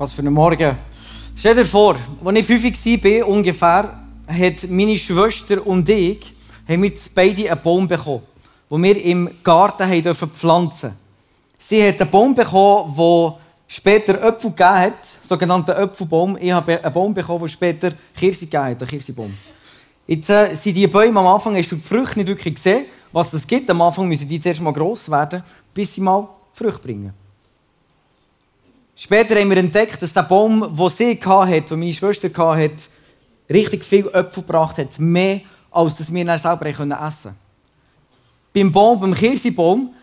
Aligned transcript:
Was 0.00 0.14
für 0.14 0.22
ein 0.22 0.32
Morgen. 0.32 0.78
Stell 1.36 1.56
dir 1.56 1.66
vor, 1.66 1.94
als 2.24 2.38
ich 2.38 2.46
fünf 2.46 3.04
war, 3.04 3.28
ungefähr, 3.28 4.00
hat 4.26 4.70
meine 4.70 4.96
Schwester 4.96 5.66
und 5.66 5.86
ich 5.90 6.34
haben 6.66 6.84
wir 6.84 6.92
beide 7.14 7.52
einen 7.52 7.62
Baum 7.62 7.86
bekommen, 7.86 8.22
den 8.70 8.82
wir 8.82 9.04
im 9.04 9.28
Garten 9.44 9.86
haben 9.86 10.14
pflanzen 10.32 10.96
Sie 11.58 11.86
hat 11.86 12.00
einen 12.00 12.10
Baum 12.10 12.34
bekommen, 12.34 12.94
der 12.96 13.36
später 13.66 14.26
Äpfel 14.26 14.52
gegeben 14.52 14.70
hat, 14.70 15.18
sogenannten 15.20 15.72
Äpfelbaum. 15.72 16.38
Ich 16.40 16.50
habe 16.50 16.82
einen 16.82 16.94
Baum 16.94 17.12
bekommen, 17.12 17.40
der 17.40 17.48
später 17.48 17.92
Kirse 18.16 18.46
gegeben 18.46 18.64
hat, 18.64 18.80
einen 18.80 18.88
Kirsebaum. 18.88 19.34
Jetzt 20.06 20.30
äh, 20.30 20.54
sind 20.54 20.78
die 20.78 20.86
Bäume 20.86 21.20
am 21.20 21.26
Anfang, 21.26 21.54
hast 21.56 21.72
du 21.72 21.76
die 21.76 21.82
Früchte 21.82 22.20
nicht 22.20 22.28
wirklich 22.28 22.54
gesehen, 22.54 22.86
was 23.12 23.34
es 23.34 23.46
gibt. 23.46 23.68
Am 23.68 23.82
Anfang 23.82 24.08
müssen 24.08 24.26
die 24.26 24.40
zuerst 24.40 24.62
mal 24.62 24.72
gross 24.72 25.10
werden, 25.10 25.42
bis 25.74 25.94
sie 25.94 26.00
mal 26.00 26.26
Früchte 26.54 26.80
bringen. 26.80 27.19
Später 29.02 29.40
haben 29.40 29.48
wir 29.48 29.56
entdeckt, 29.56 30.02
dass 30.02 30.12
der 30.12 30.24
Baum, 30.24 30.76
den 30.76 30.90
sie 30.90 31.18
hatte, 31.24 31.62
den 31.62 31.78
meine 31.78 31.94
Schwester 31.94 32.28
hatte, 32.28 32.76
richtig 33.48 33.82
viel 33.82 34.06
Äpfel 34.08 34.42
gebracht 34.42 34.76
hat. 34.76 34.98
Mehr, 34.98 35.40
als 35.70 35.96
dass 35.96 36.12
wir 36.12 36.22
dann 36.22 36.38
selber 36.38 36.66
essen 36.66 36.90
konnten. 36.90 37.36
Beim 38.52 38.70
Baum, 38.70 39.00
beim 39.00 39.14
Kirschbaum, 39.14 39.94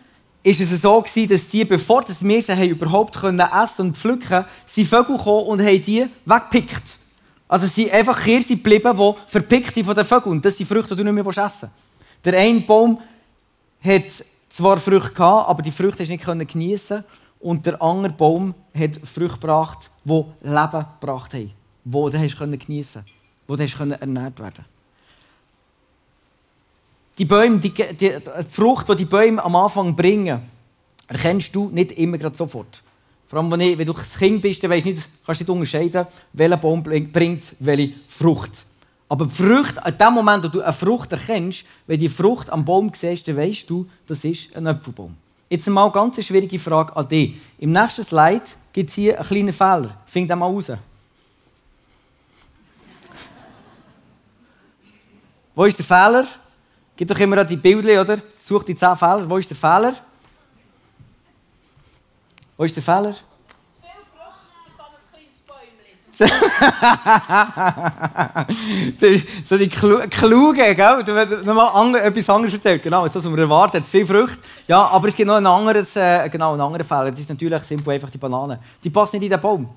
ist 0.42 0.60
es 0.60 0.82
so 0.82 1.00
gewesen, 1.00 1.28
dass 1.28 1.46
die, 1.46 1.64
bevor 1.64 2.02
wir 2.08 2.42
sie 2.42 2.66
überhaupt 2.66 3.14
essen 3.16 3.86
und 3.86 3.96
pflücken 3.96 4.44
sind 4.66 4.88
Vögel 4.88 5.16
gekommen 5.16 5.46
und 5.46 5.60
haben 5.60 5.80
die 5.82 6.04
weggepickt. 6.24 6.98
Also 7.46 7.66
es 7.66 7.76
sind 7.76 7.92
einfach 7.92 8.20
Kirschen 8.20 8.56
geblieben, 8.56 8.96
die 8.96 9.30
verpickt 9.30 9.74
sind 9.74 9.84
von 9.84 9.94
den 9.94 10.04
Vögeln. 10.04 10.32
Und 10.32 10.44
das 10.44 10.56
sind 10.56 10.66
Früchte, 10.66 10.96
die 10.96 11.04
du 11.04 11.12
nicht 11.12 11.24
mehr 11.24 11.44
essen 11.44 11.70
willst. 11.70 12.24
Der 12.24 12.40
eine 12.40 12.60
Baum 12.62 12.98
hat 13.80 14.24
zwar 14.48 14.78
Früchte 14.78 15.10
gehabt, 15.10 15.48
aber 15.48 15.62
die 15.62 15.70
Früchte 15.70 16.02
nicht 16.02 16.52
geniessen 16.52 17.04
und 17.40 17.66
der 17.66 17.80
andere 17.80 18.12
Baum 18.12 18.54
hat 18.74 19.00
Früchte 19.04 19.38
gebracht, 19.38 19.90
die 20.04 20.24
Leben 20.42 20.86
gebracht 21.00 21.34
haben, 21.34 21.52
die 21.84 21.90
du 21.92 22.58
geniessen 22.58 23.04
konntest, 23.46 23.78
wo 23.78 23.84
du 23.84 24.00
ernährt 24.00 24.40
werden 24.40 24.64
Die 27.16 27.24
Bäume, 27.24 27.58
die, 27.58 27.72
die, 27.72 27.94
die 27.94 28.12
Frucht, 28.50 28.88
die 28.88 28.96
die 28.96 29.04
Bäume 29.04 29.42
am 29.42 29.56
Anfang 29.56 29.94
bringen, 29.94 30.42
erkennst 31.06 31.54
du 31.54 31.68
nicht 31.70 31.92
immer 31.92 32.18
gerade 32.18 32.36
sofort. 32.36 32.82
Vor 33.26 33.40
allem, 33.40 33.50
wenn, 33.50 33.60
ich, 33.60 33.76
wenn 33.78 33.86
du 33.86 33.92
ein 33.92 34.18
Kind 34.18 34.42
bist, 34.42 34.62
dann 34.62 34.70
nicht, 34.70 35.08
kannst 35.26 35.40
du 35.40 35.44
nicht 35.44 35.50
unterscheiden, 35.50 36.06
welcher 36.32 36.56
Baum 36.56 36.82
bringt 36.82 37.54
welche 37.58 37.90
Frucht. 38.08 38.66
Aber 39.08 39.26
die 39.26 39.34
Frucht, 39.34 39.74
in 39.86 39.98
dem 39.98 40.12
Moment, 40.14 40.44
wo 40.44 40.48
du 40.48 40.60
eine 40.60 40.72
Frucht 40.72 41.12
erkennst, 41.12 41.64
wenn 41.86 41.98
du 41.98 42.04
die 42.04 42.08
Frucht 42.08 42.50
am 42.50 42.64
Baum 42.64 42.90
siehst, 42.94 43.26
dann 43.28 43.36
weißt 43.36 43.68
du, 43.68 43.86
das 44.06 44.24
ist 44.24 44.54
ein 44.56 44.66
Apfelbaum. 44.66 45.14
Jetzt 45.48 45.66
mal 45.68 45.84
eine 45.84 45.92
ganz 45.92 46.22
schwierige 46.22 46.58
Frage 46.58 46.94
an 46.94 47.08
dich. 47.08 47.36
Im 47.58 47.72
nächsten 47.72 48.04
Slide 48.04 48.44
gibt 48.72 48.90
es 48.90 48.96
hier 48.96 49.18
einen 49.18 49.26
kleinen 49.26 49.52
Fehler. 49.52 49.96
Find 50.04 50.28
den 50.30 50.38
mal 50.38 50.46
raus. 50.46 50.72
Wo 55.54 55.64
ist 55.64 55.78
der 55.78 55.86
Fehler? 55.86 56.26
Gib 56.94 57.08
doch 57.08 57.18
immer 57.18 57.44
die 57.44 57.56
Bilder, 57.56 58.00
oder? 58.00 58.18
Such 58.34 58.64
die 58.64 58.74
10 58.74 58.96
Fehler. 58.96 59.28
Wo 59.28 59.38
ist 59.38 59.48
der 59.48 59.56
Fehler? 59.56 59.94
Wo 62.56 62.64
ist 62.64 62.76
der 62.76 62.82
Fehler? 62.82 63.14
so 69.44 69.56
die 69.56 69.68
Kluge, 69.68 70.74
gell? 70.74 71.04
Du 71.04 71.14
hast 71.14 71.44
nochmal 71.44 71.70
andere, 71.74 72.02
etwas 72.02 72.28
anderes 72.28 72.54
erzählt. 72.54 72.82
Genau, 72.82 73.04
das, 73.04 73.14
was 73.14 73.24
man 73.24 73.38
erwartet. 73.38 73.86
Viel 73.86 74.04
Früchte. 74.04 74.40
Ja, 74.66 74.88
aber 74.88 75.06
es 75.08 75.14
gibt 75.14 75.28
noch 75.28 75.36
einen 75.36 75.46
anderen, 75.46 75.86
äh, 75.94 76.28
genau, 76.28 76.50
einen 76.52 76.60
anderen 76.60 76.84
Fehler. 76.84 77.12
Das 77.12 77.20
ist 77.20 77.28
natürlich 77.28 77.62
simpel 77.62 77.94
einfach 77.94 78.10
die 78.10 78.18
Banane. 78.18 78.58
Die 78.82 78.90
passt 78.90 79.14
nicht 79.14 79.22
in 79.22 79.30
den 79.30 79.40
Baum. 79.40 79.68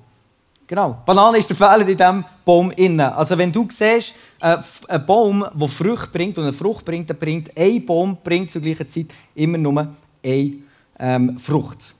Genau. 0.66 1.00
Banane 1.06 1.38
ist 1.38 1.48
der 1.48 1.56
Fehler 1.56 1.86
in 1.86 1.96
diesem 1.96 2.24
Baum 2.44 2.72
innen. 2.72 3.00
Also 3.00 3.38
wenn 3.38 3.52
du 3.52 3.68
siehst, 3.70 4.14
äh, 4.40 4.56
ein 4.88 5.06
Baum, 5.06 5.46
der 5.54 5.68
Frucht 5.68 6.12
bringt 6.12 6.36
und 6.38 6.44
eine 6.44 6.52
Frucht 6.52 6.84
bringt, 6.84 7.08
dann 7.08 7.18
bringt 7.18 7.56
ein 7.56 7.86
Baum 7.86 8.18
bringt 8.22 8.50
zur 8.50 8.62
gleichen 8.62 8.88
Zeit 8.88 9.14
immer 9.34 9.58
nur 9.58 9.86
eine 10.24 10.54
ähm, 10.98 11.38
Frucht. 11.38 11.94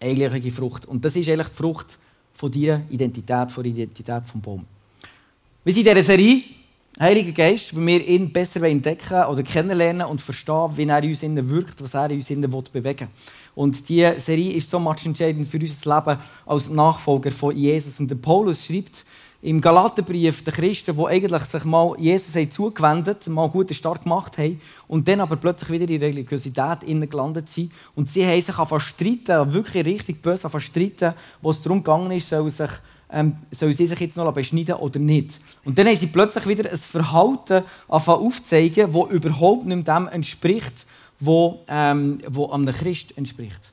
Eine 0.00 0.14
gleiche 0.14 0.50
Frucht. 0.50 0.86
Und 0.86 1.04
das 1.04 1.14
ist 1.14 1.28
eigentlich 1.28 1.48
die 1.48 1.54
Frucht 1.54 1.98
von 2.34 2.50
deiner 2.50 2.82
Identität, 2.90 3.52
von 3.52 3.62
der 3.62 3.72
Identität 3.72 4.22
des 4.22 4.42
Baum. 4.42 4.64
Wir 5.64 5.72
sind 5.72 5.86
in 5.86 5.94
dieser 5.94 6.04
Serie 6.04 6.42
Heiliger 7.00 7.32
Geist, 7.32 7.74
wo 7.74 7.80
wir 7.80 8.06
ihn 8.06 8.30
besser 8.30 8.62
entdecken 8.64 9.24
oder 9.24 9.42
kennenlernen 9.42 10.06
und 10.06 10.20
verstehen, 10.20 10.76
wie 10.76 10.86
er 10.86 11.02
uns 11.02 11.22
wirkt, 11.22 11.82
was 11.82 11.94
er 11.94 12.10
in 12.10 12.44
uns 12.44 12.68
bewegen 12.68 13.00
will. 13.00 13.08
Und 13.54 13.88
diese 13.88 14.20
Serie 14.20 14.52
ist 14.52 14.70
so 14.70 14.78
entscheidend 15.04 15.48
für 15.48 15.58
unser 15.58 15.96
Leben 15.96 16.20
als 16.46 16.68
Nachfolger 16.68 17.32
von 17.32 17.56
Jesus. 17.56 17.98
Und 17.98 18.10
der 18.10 18.16
Paulus 18.16 18.66
schreibt 18.66 19.04
im 19.42 19.60
Galaterbrief 19.60 20.44
den 20.44 20.54
Christen, 20.54 20.96
die 20.96 21.04
eigentlich 21.04 21.42
sich 21.42 21.64
mal 21.64 21.96
Jesus 21.98 22.34
haben 22.36 22.50
zugewendet 22.50 23.26
mal 23.26 23.48
guten 23.48 23.74
Start 23.74 24.04
gemacht 24.04 24.38
haben 24.38 24.60
und 24.86 25.06
dann 25.08 25.20
aber 25.20 25.34
plötzlich 25.34 25.68
wieder 25.70 25.92
in 25.92 26.00
Religiosität 26.00 26.82
gelandet 27.10 27.48
sind. 27.48 27.72
Und 27.96 28.08
sie 28.08 28.24
haben 28.24 28.40
sich 28.40 28.56
angefangen 28.56 28.80
streiten, 28.80 29.52
wirklich 29.52 29.84
richtig 29.84 30.22
böse 30.22 30.44
angefangen 30.44 30.62
streiten, 30.62 31.14
wo 31.40 31.50
es 31.50 31.60
darum 31.60 31.78
gegangen 31.82 32.12
ist, 32.12 32.28
soll, 32.28 32.48
sich, 32.52 32.70
ähm, 33.10 33.34
soll 33.50 33.72
sie 33.72 33.88
sich 33.88 33.98
jetzt 33.98 34.16
noch 34.16 34.32
beschneiden 34.32 34.76
oder 34.76 35.00
nicht. 35.00 35.40
Und 35.64 35.76
dann 35.76 35.88
haben 35.88 35.96
sie 35.96 36.06
plötzlich 36.06 36.46
wieder 36.46 36.70
ein 36.70 36.78
Verhalten 36.78 37.64
aufzeigen, 37.88 38.92
das 38.92 39.10
überhaupt 39.10 39.64
nicht 39.66 39.88
dem 39.88 40.06
entspricht, 40.06 40.86
wo, 41.18 41.64
ähm, 41.66 42.18
wo 42.28 42.48
einem 42.48 42.72
Christ 42.72 43.18
entspricht. 43.18 43.72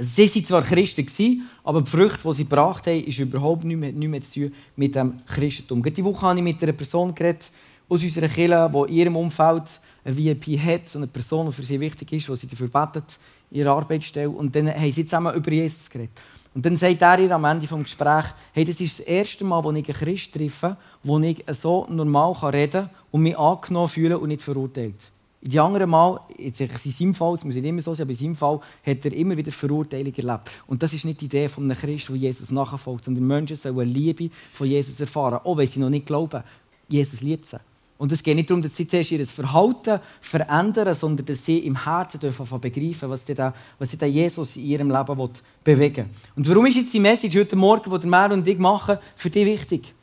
Sie 0.00 0.32
waren 0.32 0.44
zwar 0.44 0.62
Christen, 0.62 1.48
aber 1.64 1.82
die 1.82 1.90
Früchte, 1.90 2.28
die 2.28 2.32
sie 2.32 2.44
gebracht 2.44 2.86
haben, 2.86 3.02
ist 3.02 3.18
überhaupt 3.18 3.64
nichts 3.64 3.80
mehr, 3.80 3.92
nicht 3.92 4.08
mehr 4.08 4.20
zu 4.20 4.40
tun 4.42 4.52
mit 4.76 4.94
dem 4.94 5.14
Christentum. 5.26 5.82
Diese 5.82 6.04
Woche 6.04 6.24
habe 6.24 6.38
ich 6.38 6.44
mit 6.44 6.62
einer 6.62 6.72
Person 6.72 7.12
geredet, 7.12 7.50
aus 7.88 8.04
unserer 8.04 8.28
Kirche, 8.28 8.70
die 8.72 8.92
in 8.92 8.96
ihrem 8.96 9.16
Umfeld 9.16 9.80
eine 10.04 10.16
VIP 10.16 10.56
hat, 10.60 10.88
so 10.88 11.00
eine 11.00 11.08
Person, 11.08 11.46
die 11.46 11.52
für 11.52 11.64
sie 11.64 11.80
wichtig 11.80 12.12
ist, 12.12 12.28
die 12.28 12.36
sie 12.36 12.46
dafür 12.46 12.68
betet, 12.68 13.18
ihre 13.50 13.70
Arbeitsstelle. 13.70 14.30
Und 14.30 14.54
dann 14.54 14.72
haben 14.72 14.92
sie 14.92 15.04
zusammen 15.04 15.34
über 15.34 15.50
Jesus 15.50 15.90
geredet. 15.90 16.20
Und 16.54 16.64
dann 16.64 16.76
sagt 16.76 17.02
er 17.02 17.18
ihr 17.18 17.32
am 17.32 17.44
Ende 17.44 17.66
des 17.66 17.76
Gesprächs, 17.76 18.34
hey, 18.52 18.64
das 18.64 18.80
ist 18.80 19.00
das 19.00 19.06
erste 19.06 19.44
Mal, 19.44 19.64
wo 19.64 19.72
ich 19.72 19.84
einen 19.84 19.96
Christ 19.96 20.32
treffe, 20.32 20.76
wo 21.02 21.18
ich 21.18 21.44
so 21.52 21.86
normal 21.90 22.34
reden 22.50 22.82
kann 22.82 22.90
und 23.10 23.22
mich 23.22 23.36
angenommen 23.36 23.88
fühle 23.88 24.16
und 24.16 24.28
nicht 24.28 24.42
verurteilt. 24.42 25.10
Die 25.40 25.60
anderen 25.60 25.88
Mal, 25.88 26.20
jetzt 26.36 26.60
in 26.60 26.68
seinem 26.68 27.14
Fall, 27.14 27.34
es 27.34 27.44
muss 27.44 27.54
nicht 27.54 27.64
immer 27.64 27.80
so 27.80 27.94
sein, 27.94 28.04
aber 28.04 28.10
in 28.10 28.16
seinem 28.16 28.36
Fall 28.36 28.60
hat 28.84 29.04
er 29.04 29.12
immer 29.12 29.36
wieder 29.36 29.52
Verurteilung 29.52 30.12
erlebt. 30.14 30.50
Und 30.66 30.82
das 30.82 30.92
ist 30.92 31.04
nicht 31.04 31.20
die 31.20 31.26
Idee 31.26 31.48
von 31.48 31.64
einem 31.64 31.78
Christ, 31.78 32.08
der 32.08 32.16
Jesus 32.16 32.50
nachfolgt, 32.50 33.04
sondern 33.04 33.24
Menschen 33.24 33.56
sollen 33.56 33.78
eine 33.78 33.90
Liebe 33.90 34.30
von 34.52 34.66
Jesus 34.66 34.98
erfahren, 34.98 35.38
auch 35.44 35.56
wenn 35.56 35.68
sie 35.68 35.78
noch 35.78 35.90
nicht 35.90 36.06
glauben. 36.06 36.42
Jesus 36.88 37.20
liebt 37.20 37.46
sie. 37.46 37.60
Und 37.98 38.12
es 38.12 38.22
geht 38.22 38.36
nicht 38.36 38.48
darum, 38.48 38.62
dass 38.62 38.76
sie 38.76 38.86
zuerst 38.86 39.10
ihr 39.10 39.26
Verhalten 39.26 40.00
verändern, 40.20 40.94
sondern 40.94 41.26
dass 41.26 41.44
sie 41.44 41.58
im 41.58 41.84
Herzen 41.84 42.20
dürfen 42.20 42.60
begreifen, 42.60 43.10
was 43.10 43.24
der, 43.24 43.52
was 43.78 43.90
der 43.90 44.08
Jesus 44.08 44.56
in 44.56 44.64
ihrem 44.64 44.90
Leben 44.90 45.30
bewegen 45.64 45.96
will. 45.96 46.14
Und 46.36 46.48
warum 46.48 46.66
ist 46.66 46.76
jetzt 46.76 46.94
die 46.94 47.00
Message 47.00 47.36
heute 47.36 47.56
Morgen, 47.56 47.90
die 47.90 47.98
der 47.98 48.08
Mer 48.08 48.32
und 48.32 48.46
ich 48.46 48.58
machen, 48.58 48.98
für 49.16 49.30
dich 49.30 49.46
wichtig? 49.46 49.94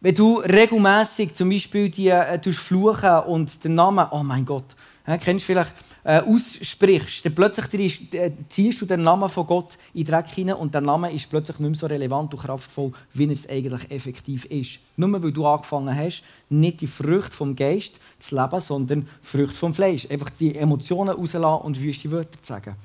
Wenn 0.00 0.14
du 0.14 0.36
regelmäßig 0.38 1.34
zum 1.34 1.50
Beispiel 1.50 1.88
die 1.88 2.08
äh, 2.08 2.52
fluchen 2.52 3.18
und 3.26 3.64
den 3.64 3.74
Namen, 3.74 4.06
oh 4.12 4.22
mein 4.22 4.44
Gott, 4.44 4.76
äh, 5.04 5.18
kennst 5.18 5.42
du 5.42 5.46
vielleicht, 5.46 5.74
äh, 6.04 6.20
aussprichst, 6.20 7.24
dann 7.24 7.34
plötzlich 7.34 8.12
äh, 8.14 8.30
ziehst 8.48 8.80
du 8.80 8.86
den 8.86 9.02
Namen 9.02 9.28
von 9.28 9.46
Gott 9.46 9.76
in 9.94 10.04
den 10.04 10.12
Dreck 10.12 10.28
hinein 10.28 10.54
und 10.54 10.72
der 10.72 10.82
Name 10.82 11.12
ist 11.12 11.28
plötzlich 11.28 11.58
nicht 11.58 11.70
mehr 11.70 11.78
so 11.78 11.86
relevant 11.86 12.32
und 12.32 12.40
kraftvoll, 12.40 12.92
wie 13.12 13.24
er 13.24 13.32
es 13.32 13.48
eigentlich 13.48 13.90
effektiv 13.90 14.44
ist. 14.44 14.78
Nur 14.96 15.20
weil 15.20 15.32
du 15.32 15.44
angefangen 15.44 15.96
hast, 15.96 16.22
nicht 16.48 16.80
die 16.80 16.86
Früchte 16.86 17.32
vom 17.32 17.56
Geist 17.56 17.94
zu 18.20 18.36
leben, 18.36 18.60
sondern 18.60 19.00
die 19.00 19.26
Früchte 19.26 19.56
vom 19.56 19.74
Fleisch. 19.74 20.08
Einfach 20.08 20.30
die 20.38 20.54
Emotionen 20.54 21.10
rauslassen 21.16 21.66
und 21.66 21.82
wüste 21.82 22.12
Wörter 22.12 22.40
zu 22.40 22.52
sagen. 22.52 22.76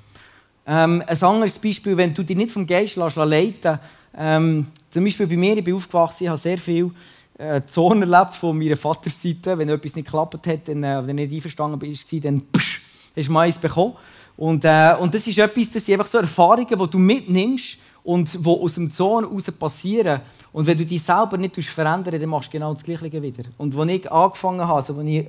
Ähm, 0.66 1.02
ein 1.06 1.22
anderes 1.22 1.58
Beispiel, 1.58 1.96
wenn 1.96 2.12
du 2.12 2.24
dich 2.24 2.36
nicht 2.36 2.50
vom 2.50 2.66
Geist 2.66 2.96
lässt, 2.96 3.16
leiten 3.16 3.78
ähm, 4.16 4.66
zum 4.90 5.04
Beispiel 5.04 5.26
bei 5.26 5.36
mir, 5.36 5.56
ich 5.56 5.64
bin 5.64 5.74
aufgewachsen, 5.74 6.24
ich 6.24 6.28
habe 6.28 6.38
sehr 6.38 6.58
viel 6.58 6.90
äh, 7.38 7.60
Zorn 7.66 8.02
erlebt 8.02 8.34
von 8.34 8.56
meiner 8.56 8.76
Vaterseite. 8.76 9.58
Wenn 9.58 9.68
etwas 9.68 9.94
nicht 9.94 10.04
geklappt 10.04 10.46
hat, 10.46 10.68
dann, 10.68 10.84
äh, 10.84 11.06
wenn 11.06 11.18
er 11.18 11.26
nicht 11.26 11.34
einverstanden 11.34 11.80
war, 11.80 12.20
dann 12.20 12.42
psch, 12.52 12.80
hast 13.16 13.28
du 13.28 13.32
mal 13.32 13.40
eins 13.40 13.58
bekommen. 13.58 13.94
Und, 14.36 14.64
äh, 14.64 14.94
und 14.98 15.14
das 15.14 15.26
ist 15.26 15.38
etwas, 15.38 15.70
das 15.70 15.84
sind 15.84 15.94
einfach 15.94 16.10
so 16.10 16.18
Erfahrungen, 16.18 16.66
die 16.66 16.90
du 16.90 16.98
mitnimmst 16.98 17.78
und 18.02 18.34
die 18.34 18.48
aus 18.48 18.74
dem 18.74 18.90
Zorn 18.90 19.24
heraus 19.24 19.50
passieren. 19.58 20.20
Und 20.52 20.66
wenn 20.66 20.76
du 20.76 20.84
dich 20.84 21.02
selber 21.02 21.38
nicht 21.38 21.56
verändern 21.56 22.20
dann 22.20 22.28
machst 22.28 22.48
du 22.48 22.52
genau 22.52 22.74
das 22.74 22.82
Gleiche 22.82 23.22
wieder. 23.22 23.44
Und 23.56 23.76
als 23.76 23.90
ich 23.90 24.12
angefangen 24.12 24.60
habe, 24.60 24.74
also 24.74 24.94
als, 24.94 25.06
ich, 25.06 25.26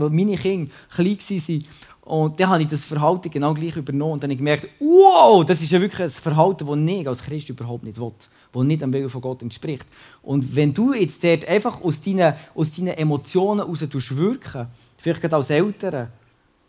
als 0.00 0.10
meine 0.10 0.36
Kinder 0.36 0.72
klein 0.94 1.18
waren, 1.18 1.64
und 2.06 2.38
dann 2.38 2.50
habe 2.50 2.62
ich 2.62 2.68
das 2.68 2.84
Verhalten 2.84 3.28
genau 3.28 3.52
gleich 3.52 3.76
übernommen. 3.76 4.12
Und 4.12 4.22
dann 4.22 4.28
habe 4.28 4.34
ich 4.34 4.38
gemerkt, 4.38 4.68
wow, 4.78 5.44
das 5.44 5.60
ist 5.60 5.72
ja 5.72 5.80
wirklich 5.80 6.02
ein 6.02 6.10
Verhalten, 6.10 6.64
das 6.64 6.78
ich 6.78 7.08
als 7.08 7.22
Christ 7.24 7.48
überhaupt 7.48 7.82
nicht 7.82 8.00
will. 8.00 8.12
Das 8.52 8.62
nicht 8.62 8.80
dem 8.80 8.92
Willen 8.92 9.10
von 9.10 9.20
Gott 9.20 9.42
entspricht. 9.42 9.84
Und 10.22 10.54
wenn 10.54 10.72
du 10.72 10.94
jetzt 10.94 11.24
dort 11.24 11.48
einfach 11.48 11.82
aus 11.82 12.00
deinen, 12.00 12.34
aus 12.54 12.76
deinen 12.76 12.94
Emotionen 12.96 13.58
heraus 13.66 13.80
wirken, 14.10 14.68
vielleicht 14.98 15.20
gerade 15.20 15.34
als 15.34 15.50
Eltern, 15.50 16.06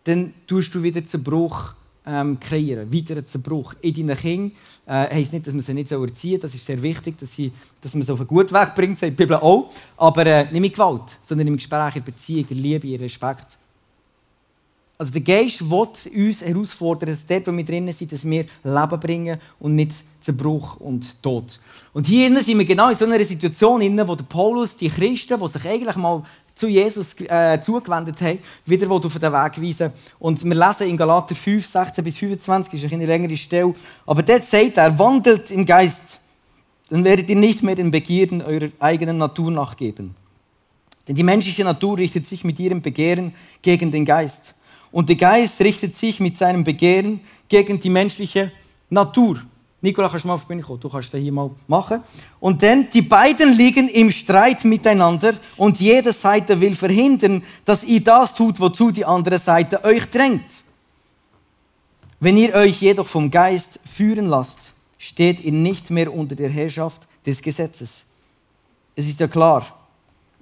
dann 0.06 0.34
tust 0.48 0.74
du 0.74 0.81
wieder 0.81 1.06
Zerbruch 1.06 1.75
ähm, 2.07 2.39
kreieren, 2.39 2.92
weiteren 2.92 3.24
Zerbruch. 3.28 3.75
In 3.81 3.94
deinen 3.94 4.18
Kindern 4.18 4.51
äh, 4.88 5.16
heisst 5.18 5.34
nicht, 5.34 5.45
dass 5.45 5.54
man 5.54 5.62
sie 5.62 5.75
nicht 5.75 5.92
erziehen 5.92 6.39
das 6.39 6.56
ist 6.56 6.66
sehr 6.66 6.81
wichtig, 6.81 7.16
dass, 7.19 7.36
sie, 7.36 7.51
dass 7.80 7.94
man 7.94 8.01
sie 8.01 8.12
auf 8.12 8.19
einen 8.22 8.28
guten 8.28 8.56
Weg 8.56 8.74
bringt, 8.74 8.98
sagt 8.98 9.12
die 9.12 9.16
Bibel 9.16 9.38
auch, 9.38 9.69
aber 9.98 10.25
äh, 10.25 10.44
nicht 10.45 10.62
mit 10.62 10.74
Gewalt, 10.74 11.19
sondern 11.22 11.45
im 11.45 11.57
Gespräch, 11.57 11.98
in 11.98 12.04
Beziehung, 12.04 12.45
in 12.50 12.57
Liebe, 12.57 12.88
in 12.88 13.01
Respekt. 13.01 13.60
Also 15.00 15.12
der 15.12 15.22
Geist 15.22 15.70
will 15.70 15.88
uns 16.16 16.42
herausfordern, 16.42 17.10
dass 17.10 17.26
dort, 17.26 17.46
wo 17.46 17.56
wir 17.56 17.64
drinnen 17.64 17.94
sind, 17.94 18.12
dass 18.12 18.26
wir 18.26 18.46
Leben 18.64 19.00
bringen 19.00 19.40
und 19.60 19.76
nicht 19.76 20.04
Zerbruch 20.20 20.78
und 20.78 21.22
Tod. 21.22 21.60
Und 21.94 22.08
hier 22.08 22.42
sind 22.42 22.58
wir 22.58 22.66
genau 22.66 22.90
in 22.90 22.96
so 22.96 23.06
einer 23.06 23.24
Situation, 23.24 23.82
wo 24.08 24.16
der 24.16 24.24
Paulus 24.24 24.76
die 24.76 24.90
Christen, 24.90 25.40
die 25.40 25.48
sich 25.48 25.68
eigentlich 25.68 25.96
mal 25.98 26.24
zu 26.56 26.68
Jesus 26.68 27.14
äh, 27.22 27.62
zugewendet 27.62 28.20
haben, 28.22 28.40
wieder 28.66 28.90
auf 28.90 29.02
den 29.02 29.32
Weg 29.32 29.62
weisen 29.62 29.94
Und 30.18 30.44
wir 30.44 30.56
lesen 30.56 30.90
in 30.90 30.98
Galater 30.98 31.36
5, 31.36 31.66
16 31.66 32.04
bis 32.04 32.18
25, 32.18 32.84
ist 32.84 32.92
eine 32.92 33.06
längere 33.06 33.38
Stelle. 33.38 33.76
Aber 34.08 34.24
dort 34.24 34.44
sagt 34.44 34.78
er, 34.78 34.98
wandelt 34.98 35.52
im 35.52 35.66
Geist, 35.66 36.20
dann 36.90 37.04
werdet 37.04 37.30
ihr 37.30 37.36
nicht 37.36 37.62
mehr 37.62 37.76
den 37.76 37.92
Begierden 37.92 38.42
eurer 38.42 38.70
eigenen 38.80 39.20
Natur 39.20 39.52
nachgeben. 39.52 40.16
Denn 41.08 41.16
die 41.16 41.24
menschliche 41.24 41.64
Natur 41.64 42.00
richtet 42.00 42.26
sich 42.26 42.44
mit 42.44 42.60
ihrem 42.60 42.82
Begehren 42.82 43.34
gegen 43.62 43.92
den 43.92 44.04
Geist. 44.04 44.56
Und 44.92 45.10
der 45.10 45.16
Geist 45.16 45.60
richtet 45.62 45.95
sich 45.95 46.19
mit 46.19 46.38
seinem 46.38 46.63
Begehren 46.63 47.19
gegen 47.50 47.80
die 47.80 47.89
menschliche 47.89 48.51
Natur. 48.89 49.42
Nikola, 49.80 50.10
kannst 50.10 50.24
du 50.24 50.28
mal 50.28 50.34
auf 50.34 50.45
Bühne 50.45 50.63
kommen? 50.63 50.80
Du 50.80 50.89
kannst 50.89 51.13
das 51.13 51.22
hier 51.22 51.31
mal 51.31 51.51
machen. 51.68 52.01
Und 52.39 52.63
dann, 52.63 52.89
die 52.89 53.04
beiden 53.04 53.56
liegen 53.56 53.88
im 53.89 54.12
Streit 54.12 54.66
miteinander 54.66 55.36
und 55.56 55.80
jede 55.80 56.12
Seite 56.12 56.60
will 56.60 56.74
verhindern, 56.74 57.44
dass 57.63 57.84
ihr 57.84 58.04
das 58.04 58.34
tut, 58.34 58.60
wozu 58.60 58.92
die 58.92 59.06
andere 59.06 59.38
Seite 59.38 59.84
euch 59.84 60.10
drängt. 60.10 60.66
Wenn 62.19 62.38
ihr 62.38 62.56
euch 62.56 62.81
jedoch 62.81 63.07
vom 63.07 63.30
Geist 63.30 63.80
führen 63.86 64.25
lasst, 64.25 64.74
steht 64.98 65.39
ihr 65.42 65.51
nicht 65.51 65.92
mehr 65.92 66.12
unter 66.12 66.36
der 66.36 66.50
Herrschaft 66.50 67.07
des 67.24 67.42
Gesetzes. 67.42 68.06
Es 68.95 69.07
ist 69.07 69.19
ja 69.19 69.28
klar, 69.28 69.76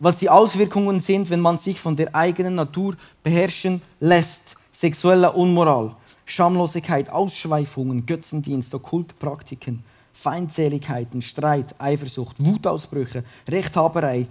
was 0.05 0.19
die 0.19 0.29
Auswirkungen 0.29 0.99
sind, 0.99 1.31
wenn 1.31 1.39
man 1.39 1.57
sich 1.57 1.79
von 1.79 1.95
der 1.95 2.13
eigenen 2.13 2.53
Natur 2.53 2.95
beherrschen 3.23 3.81
lässt. 3.99 4.55
Sexuelle 4.71 5.31
Unmoral, 5.31 5.95
Schamlosigkeit, 6.25 7.09
Ausschweifungen, 7.09 8.05
Götzendienst, 8.05 8.75
Okkultpraktiken, 8.75 9.83
Feindseligkeiten, 10.13 11.23
Streit, 11.23 11.73
Eifersucht, 11.79 12.35
Wutausbrüche, 12.37 13.23
Rechthaberei, 13.49 14.27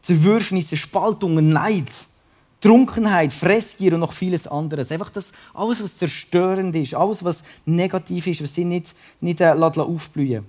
Zerwürfnisse, 0.00 0.78
Spaltungen, 0.78 1.50
Neid, 1.50 1.92
Trunkenheit, 2.62 3.34
Fressgier 3.34 3.92
und 3.92 4.00
noch 4.00 4.14
vieles 4.14 4.46
anderes. 4.46 4.90
Einfach 4.90 5.10
das, 5.10 5.32
alles, 5.52 5.82
was 5.82 5.98
zerstörend 5.98 6.74
ist, 6.76 6.94
alles, 6.94 7.22
was 7.22 7.44
negativ 7.66 8.26
ist, 8.26 8.42
was 8.42 8.54
sie 8.54 8.64
nicht, 8.64 8.94
nicht 9.20 9.42
äh, 9.42 9.50
aufblühen 9.50 10.46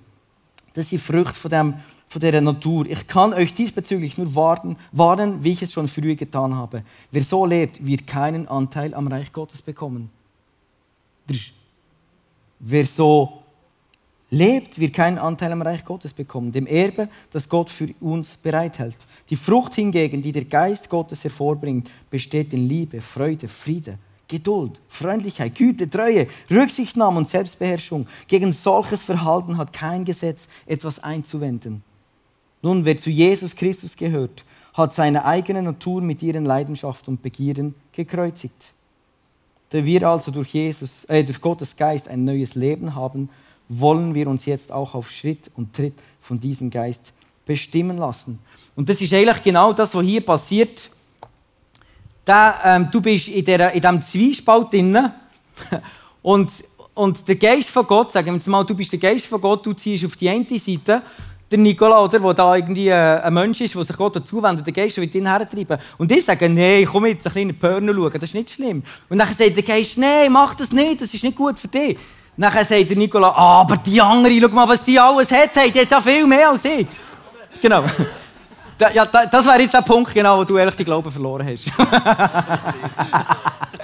Das 0.74 0.88
sind 0.88 1.02
Früchte 1.02 1.36
von, 1.36 1.52
dem, 1.52 1.74
von 2.12 2.20
dieser 2.20 2.42
Natur. 2.42 2.86
Ich 2.88 3.08
kann 3.08 3.34
euch 3.34 3.54
diesbezüglich 3.54 4.18
nur 4.18 4.36
warnen, 4.36 4.76
warnen, 4.92 5.46
wie 5.46 5.52
ich 5.52 5.62
es 5.62 5.72
schon 5.72 5.88
früher 5.88 6.16
getan 6.16 6.54
habe. 6.54 6.84
Wer 7.10 7.24
so 7.24 7.46
lebt, 7.46 7.86
wird 7.86 8.06
keinen 8.06 8.50
Anteil 8.50 8.94
am 8.94 9.08
Reich 9.08 9.32
Gottes 9.32 9.62
bekommen. 9.62 10.10
Wer 12.60 12.86
so 12.86 13.42
lebt, 14.30 14.78
wird 14.78 14.94
keinen 14.94 15.20
Anteil 15.20 15.54
am 15.54 15.62
Reich 15.62 15.86
Gottes 15.86 16.14
bekommen, 16.14 16.52
dem 16.52 16.68
Erbe, 16.68 17.08
das 17.32 17.48
Gott 17.48 17.70
für 17.70 17.88
uns 18.02 18.36
bereithält. 18.36 18.98
Die 19.30 19.38
Frucht 19.38 19.76
hingegen, 19.76 20.22
die 20.22 20.34
der 20.34 20.44
Geist 20.44 20.90
Gottes 20.90 21.24
hervorbringt, 21.24 21.90
besteht 22.10 22.52
in 22.52 22.68
Liebe, 22.68 23.00
Freude, 23.00 23.48
Friede, 23.48 23.98
Geduld, 24.28 24.82
Freundlichkeit, 24.90 25.56
Güte, 25.56 25.90
Treue, 25.90 26.28
Rücksichtnahme 26.50 27.20
und 27.20 27.30
Selbstbeherrschung. 27.30 28.06
Gegen 28.28 28.52
solches 28.52 29.02
Verhalten 29.02 29.58
hat 29.58 29.72
kein 29.72 30.04
Gesetz 30.04 30.50
etwas 30.66 31.00
einzuwenden. 31.00 31.84
Nun, 32.62 32.86
wer 32.86 32.98
zu 32.98 33.10
Jesus 33.10 33.56
Christus 33.56 33.96
gehört, 33.96 34.46
hat 34.74 34.94
seine 34.94 35.26
eigene 35.26 35.62
Natur 35.62 36.02
mit 36.02 36.22
ihren 36.24 36.46
Leidenschaften 36.46 37.16
und 37.16 37.22
Begierden 37.22 37.76
gekreuzigt. 37.92 38.74
Da 39.70 39.84
wir 39.84 40.08
also 40.08 40.32
durch, 40.32 40.54
Jesus, 40.54 41.06
äh, 41.06 41.24
durch 41.24 41.42
Gottes 41.42 41.76
Geist 41.76 42.08
ein 42.08 42.24
neues 42.24 42.56
Leben 42.56 42.94
haben, 42.96 43.30
wollen 43.70 44.14
wir 44.14 44.28
uns 44.28 44.46
jetzt 44.46 44.72
auch 44.72 44.96
auf 44.96 45.10
Schritt 45.10 45.50
und 45.56 45.74
Tritt 45.74 45.94
von 46.20 46.40
diesem 46.40 46.70
Geist 46.70 47.14
bestimmen 47.46 47.98
lassen. 47.98 48.40
Und 48.76 48.90
das 48.90 49.02
ist 49.02 49.14
eigentlich 49.14 49.42
genau 49.42 49.74
das, 49.74 49.96
was 49.96 50.06
hier 50.06 50.22
passiert. 50.22 50.90
Da, 52.26 52.76
ähm, 52.76 52.90
du 52.92 53.02
bist 53.02 53.30
in, 53.30 53.46
der, 53.46 53.72
in 53.74 53.82
diesem 53.82 54.02
Zwiespalt 54.02 54.74
drin 54.74 54.98
und, 56.22 56.52
und 56.94 57.28
der 57.28 57.36
Geist 57.36 57.70
von 57.70 57.88
Gott, 57.88 58.12
sagen 58.12 58.28
wir 58.28 58.34
jetzt 58.34 58.48
mal, 58.48 58.64
du 58.64 58.76
bist 58.76 58.92
der 58.92 59.00
Geist 59.00 59.26
von 59.26 59.42
Gott, 59.42 59.66
du 59.66 59.74
ziehst 59.74 60.06
auf 60.06 60.16
die 60.16 60.30
eine 60.30 60.46
Seite 60.60 61.02
der 61.52 61.60
Nikola, 61.60 62.02
oder, 62.02 62.20
der 62.20 62.34
da 62.34 62.56
irgendwie 62.56 62.88
äh, 62.88 63.20
ein 63.20 63.34
Mensch 63.34 63.60
ist, 63.60 63.76
der 63.76 63.84
sich 63.84 63.98
Gott 63.98 64.16
dazuwendet, 64.16 64.66
der 64.66 64.74
Geist 64.74 64.98
wird 64.98 65.14
ihn 65.14 65.28
hertreiben. 65.28 65.78
Und 65.98 66.12
ich 66.12 66.24
sage, 66.24 66.50
nein, 66.50 66.88
komm 66.90 67.06
jetzt 67.08 67.28
ein 67.28 67.34
kleiner 67.34 67.54
Pörner 67.54 67.94
schauen, 67.94 68.14
das 68.14 68.24
ist 68.24 68.36
nicht 68.36 68.52
schlimm. 68.52 68.82
Und 69.10 69.18
dann 69.18 69.28
sagt 69.28 69.56
der 69.56 69.64
Geist, 69.64 69.98
nein, 69.98 70.32
mach 70.32 70.54
das 70.54 70.72
nicht, 70.72 71.02
das 71.02 71.14
ist 71.14 71.24
nicht 71.24 71.36
gut 71.36 71.60
für 71.60 71.68
dich. 71.68 71.98
Und 72.38 72.44
dann 72.44 72.52
sagt 72.52 72.90
der 72.90 72.98
Nikola, 72.98 73.30
ah, 73.30 73.62
aber 73.62 73.78
die 73.78 74.00
andere, 74.00 74.40
schau 74.40 74.48
mal, 74.48 74.68
was 74.68 74.84
die 74.84 74.98
alles 74.98 75.30
hat, 75.32 75.52
die 75.56 75.80
hat 75.80 75.92
ja 75.92 76.00
viel 76.00 76.26
mehr 76.26 76.50
als 76.50 76.64
ich. 76.64 76.88
Genau. 77.62 77.84
Ja, 78.94 79.06
das 79.06 79.46
wäre 79.46 79.62
jetzt 79.62 79.74
der 79.74 79.82
Punkt, 79.82 80.14
genau, 80.14 80.40
wo 80.40 80.44
du 80.44 80.58
ehrlich 80.58 80.76
den 80.76 80.86
Glauben 80.86 81.12
verloren 81.12 81.46
hast. 81.46 81.66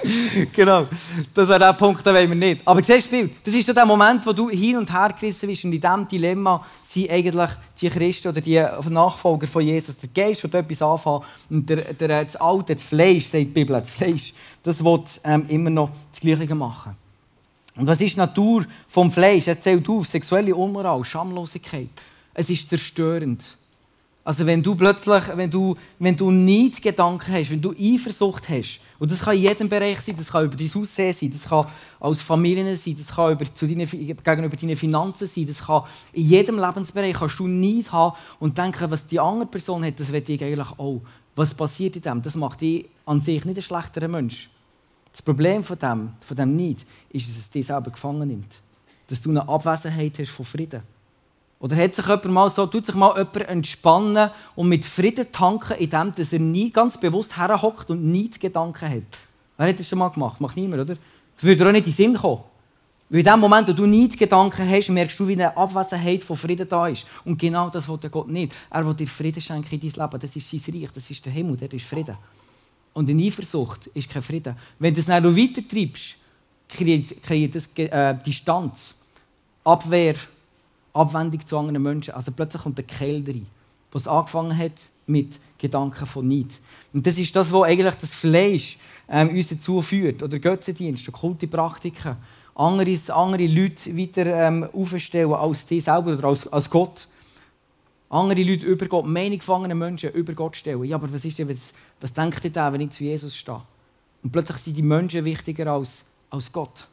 genau. 0.52 0.86
Das 1.32 1.48
wäre 1.48 1.58
der 1.60 1.72
Punkt, 1.74 2.04
den 2.04 2.14
wollen 2.14 2.28
wir 2.28 2.36
nicht. 2.36 2.62
Aber 2.64 2.82
siehst 2.82 3.12
du, 3.12 3.30
das 3.44 3.54
ist 3.54 3.66
so 3.66 3.72
der 3.72 3.86
Moment, 3.86 4.26
wo 4.26 4.32
du 4.32 4.50
hin 4.50 4.76
und 4.76 4.92
her 4.92 5.14
gerissen 5.18 5.48
bist 5.48 5.64
und 5.64 5.72
in 5.72 5.80
diesem 5.80 6.08
Dilemma 6.08 6.64
sind 6.82 7.10
eigentlich 7.10 7.50
die 7.80 7.88
Christen 7.88 8.28
oder 8.28 8.40
die 8.40 8.60
Nachfolger 8.90 9.46
von 9.46 9.62
Jesus, 9.62 9.98
der 9.98 10.08
Geist, 10.12 10.42
der 10.52 10.60
etwas 10.60 10.82
anfangen 10.82 11.22
und 11.50 11.70
der, 11.70 11.94
der, 11.94 12.24
das 12.24 12.36
Alte, 12.36 12.74
das 12.74 12.82
Fleisch, 12.82 13.26
sagt 13.26 13.34
die 13.34 13.44
Bibel, 13.44 13.78
das 13.78 13.90
Fleisch, 13.90 14.34
das 14.62 14.84
will 14.84 15.00
ähm, 15.24 15.46
immer 15.48 15.70
noch 15.70 15.90
das 16.10 16.20
Gleiche 16.20 16.54
machen. 16.54 16.96
Und 17.76 17.86
was 17.86 18.00
ist 18.00 18.14
die 18.14 18.18
Natur 18.18 18.64
vom 18.88 19.12
Fleisch? 19.12 19.46
Er 19.46 19.60
zählt 19.60 19.88
auf, 19.88 20.08
sexuelle 20.08 20.54
Unmoral, 20.54 21.04
Schamlosigkeit. 21.04 21.90
Es 22.34 22.50
ist 22.50 22.68
zerstörend. 22.68 23.57
Also 24.28 24.44
wenn 24.44 24.62
du 24.62 24.76
plötzlich, 24.76 25.22
wenn 25.36 25.50
du, 25.50 25.74
wenn 25.98 26.14
du 26.14 26.30
Neidgedanken 26.30 27.32
hast, 27.32 27.50
wenn 27.50 27.62
du 27.62 27.72
Eifersucht 27.72 28.46
hast, 28.50 28.78
und 28.98 29.10
das 29.10 29.20
kann 29.20 29.34
in 29.34 29.40
jedem 29.40 29.70
Bereich 29.70 30.02
sein, 30.02 30.16
das 30.18 30.30
kann 30.30 30.44
über 30.44 30.54
dein 30.54 30.70
Aussehen 30.74 31.14
sein, 31.14 31.30
das 31.30 31.48
kann 31.48 31.64
als 31.98 32.20
Familien 32.20 32.76
sein, 32.76 32.94
das 32.94 33.06
kann 33.06 33.32
über, 33.32 33.50
zu 33.50 33.66
deinen, 33.66 33.88
gegenüber 33.88 34.54
deinen 34.54 34.76
Finanzen 34.76 35.26
sein, 35.26 35.46
das 35.46 35.64
kann 35.64 35.84
in 36.12 36.26
jedem 36.26 36.58
Lebensbereich 36.58 37.14
kannst 37.14 37.38
du 37.38 37.46
Neid 37.46 37.90
haben 37.90 38.18
und 38.38 38.58
denken, 38.58 38.90
was 38.90 39.06
die 39.06 39.18
andere 39.18 39.48
Person 39.48 39.82
hat, 39.82 39.98
das 39.98 40.12
will 40.12 40.22
ich 40.26 40.44
eigentlich 40.44 40.78
auch. 40.78 41.00
Was 41.34 41.54
passiert 41.54 41.96
in 41.96 42.02
dem? 42.02 42.20
Das 42.20 42.34
macht 42.34 42.60
dich 42.60 42.86
an 43.06 43.22
sich 43.22 43.46
nicht 43.46 43.56
ein 43.56 43.62
schlechterer 43.62 44.08
Mensch. 44.08 44.50
Das 45.10 45.22
Problem 45.22 45.64
von 45.64 45.78
dem, 45.78 46.12
von 46.20 46.36
dem 46.36 46.54
Neid 46.54 46.84
ist, 47.08 47.30
dass 47.30 47.36
es 47.38 47.48
dich 47.48 47.66
selber 47.66 47.90
gefangen 47.90 48.28
nimmt. 48.28 48.60
Dass 49.06 49.22
du 49.22 49.30
eine 49.30 49.48
Abwesenheit 49.48 50.18
hast 50.18 50.32
von 50.32 50.44
Frieden. 50.44 50.82
Oder 51.60 51.76
hat 51.76 51.94
sich 51.94 52.06
jemand 52.06 52.24
mal 52.26 52.50
so, 52.50 52.66
tut 52.66 52.86
sich 52.86 52.94
mal 52.94 53.16
jemand 53.16 53.48
entspannen 53.48 54.30
und 54.54 54.68
mit 54.68 54.84
Frieden 54.84 55.30
tanken, 55.32 55.76
indem 55.76 56.12
er 56.16 56.38
nie 56.38 56.70
ganz 56.70 56.98
bewusst 56.98 57.36
herhockt 57.36 57.90
und 57.90 58.04
nie 58.04 58.30
Gedanken 58.30 58.88
hat? 58.88 59.02
Wer 59.56 59.68
hat 59.68 59.78
das 59.78 59.88
schon 59.88 59.98
mal 59.98 60.08
gemacht? 60.08 60.40
Macht 60.40 60.56
niemand, 60.56 60.82
oder? 60.82 60.94
Das 61.34 61.44
würde 61.44 61.66
auch 61.66 61.72
nicht 61.72 61.86
in 61.86 61.92
den 61.92 61.94
Sinn 61.94 62.14
kommen. 62.14 62.42
Weil 63.10 63.20
in 63.20 63.24
dem 63.24 63.40
Moment, 63.40 63.68
wo 63.68 63.72
du 63.72 63.86
nie 63.86 64.08
Gedanken 64.08 64.68
hast, 64.68 64.90
merkst 64.90 65.18
du, 65.18 65.26
wie 65.26 65.32
eine 65.32 65.56
Abwesenheit 65.56 66.22
von 66.22 66.36
Frieden 66.36 66.68
da 66.68 66.88
ist. 66.88 67.06
Und 67.24 67.38
genau 67.38 67.70
das 67.70 67.88
will 67.88 67.98
Gott 68.10 68.28
nicht. 68.28 68.52
Er 68.70 68.86
will 68.86 68.94
dir 68.94 69.08
Frieden 69.08 69.40
schenken 69.40 69.74
in 69.74 69.80
dein 69.80 69.90
Leben. 69.90 70.20
Das 70.20 70.36
ist 70.36 70.50
sein 70.50 70.74
Reich, 70.74 70.90
das 70.92 71.10
ist 71.10 71.24
der 71.24 71.32
Himmel, 71.32 71.56
der 71.56 71.72
ist 71.72 71.86
Frieden. 71.86 72.16
Und 72.92 73.08
in 73.08 73.20
Eifersucht 73.20 73.86
ist 73.88 74.10
kein 74.10 74.22
Frieden. 74.22 74.54
Wenn 74.78 74.92
du 74.92 75.00
es 75.00 75.06
dann 75.06 75.22
noch 75.22 75.34
weiter 75.34 75.66
treibst, 75.66 76.16
kreiert 76.68 77.54
das 77.54 77.68
äh, 77.76 78.14
Distanz, 78.24 78.94
Abwehr, 79.64 80.14
Abwendung 80.98 81.46
zu 81.46 81.58
anderen 81.58 81.82
Menschen. 81.82 82.14
Also 82.14 82.32
plötzlich 82.32 82.62
kommt 82.62 82.78
der 82.78 82.84
Kehl 82.84 83.22
rein, 83.26 83.46
was 83.92 84.06
angefangen 84.06 84.56
hat 84.56 84.72
mit 85.06 85.38
Gedanken 85.58 86.06
von 86.06 86.26
Neid. 86.26 86.60
Und 86.92 87.06
das 87.06 87.18
ist 87.18 87.34
das, 87.34 87.52
was 87.52 87.62
eigentlich 87.64 87.94
das 87.94 88.14
Fleisch 88.14 88.78
ähm, 89.08 89.30
uns 89.30 89.48
dazu 89.48 89.80
führt. 89.82 90.22
Oder 90.22 90.38
Götzendienst, 90.38 91.08
okkulte 91.08 91.46
Praktiken. 91.46 92.16
Andere, 92.54 92.98
andere 93.14 93.46
Leute 93.46 93.96
weiter 93.96 94.26
ähm, 94.26 94.68
aufstellen 94.72 95.32
als 95.32 95.64
die 95.66 95.80
selber 95.80 96.12
oder 96.12 96.28
als, 96.28 96.46
als 96.48 96.68
Gott. 96.68 97.08
Andere 98.10 98.42
Leute 98.42 98.66
über 98.66 98.86
Gott, 98.86 99.06
meine 99.06 99.74
Menschen 99.74 100.10
über 100.12 100.32
Gott 100.32 100.56
stellen. 100.56 100.82
Ja, 100.84 100.96
aber 100.96 101.12
was, 101.12 101.24
ist 101.24 101.38
denn, 101.38 101.48
was, 101.48 101.72
was 102.00 102.12
denkt 102.12 102.44
ihr 102.44 102.50
da, 102.50 102.72
wenn 102.72 102.80
ich 102.80 102.90
zu 102.90 103.04
Jesus 103.04 103.36
stehe? 103.36 103.62
Und 104.22 104.32
plötzlich 104.32 104.56
sind 104.58 104.76
die 104.76 104.82
Menschen 104.82 105.24
wichtiger 105.24 105.70
als, 105.72 106.04
als 106.30 106.50
Gott. 106.50 106.88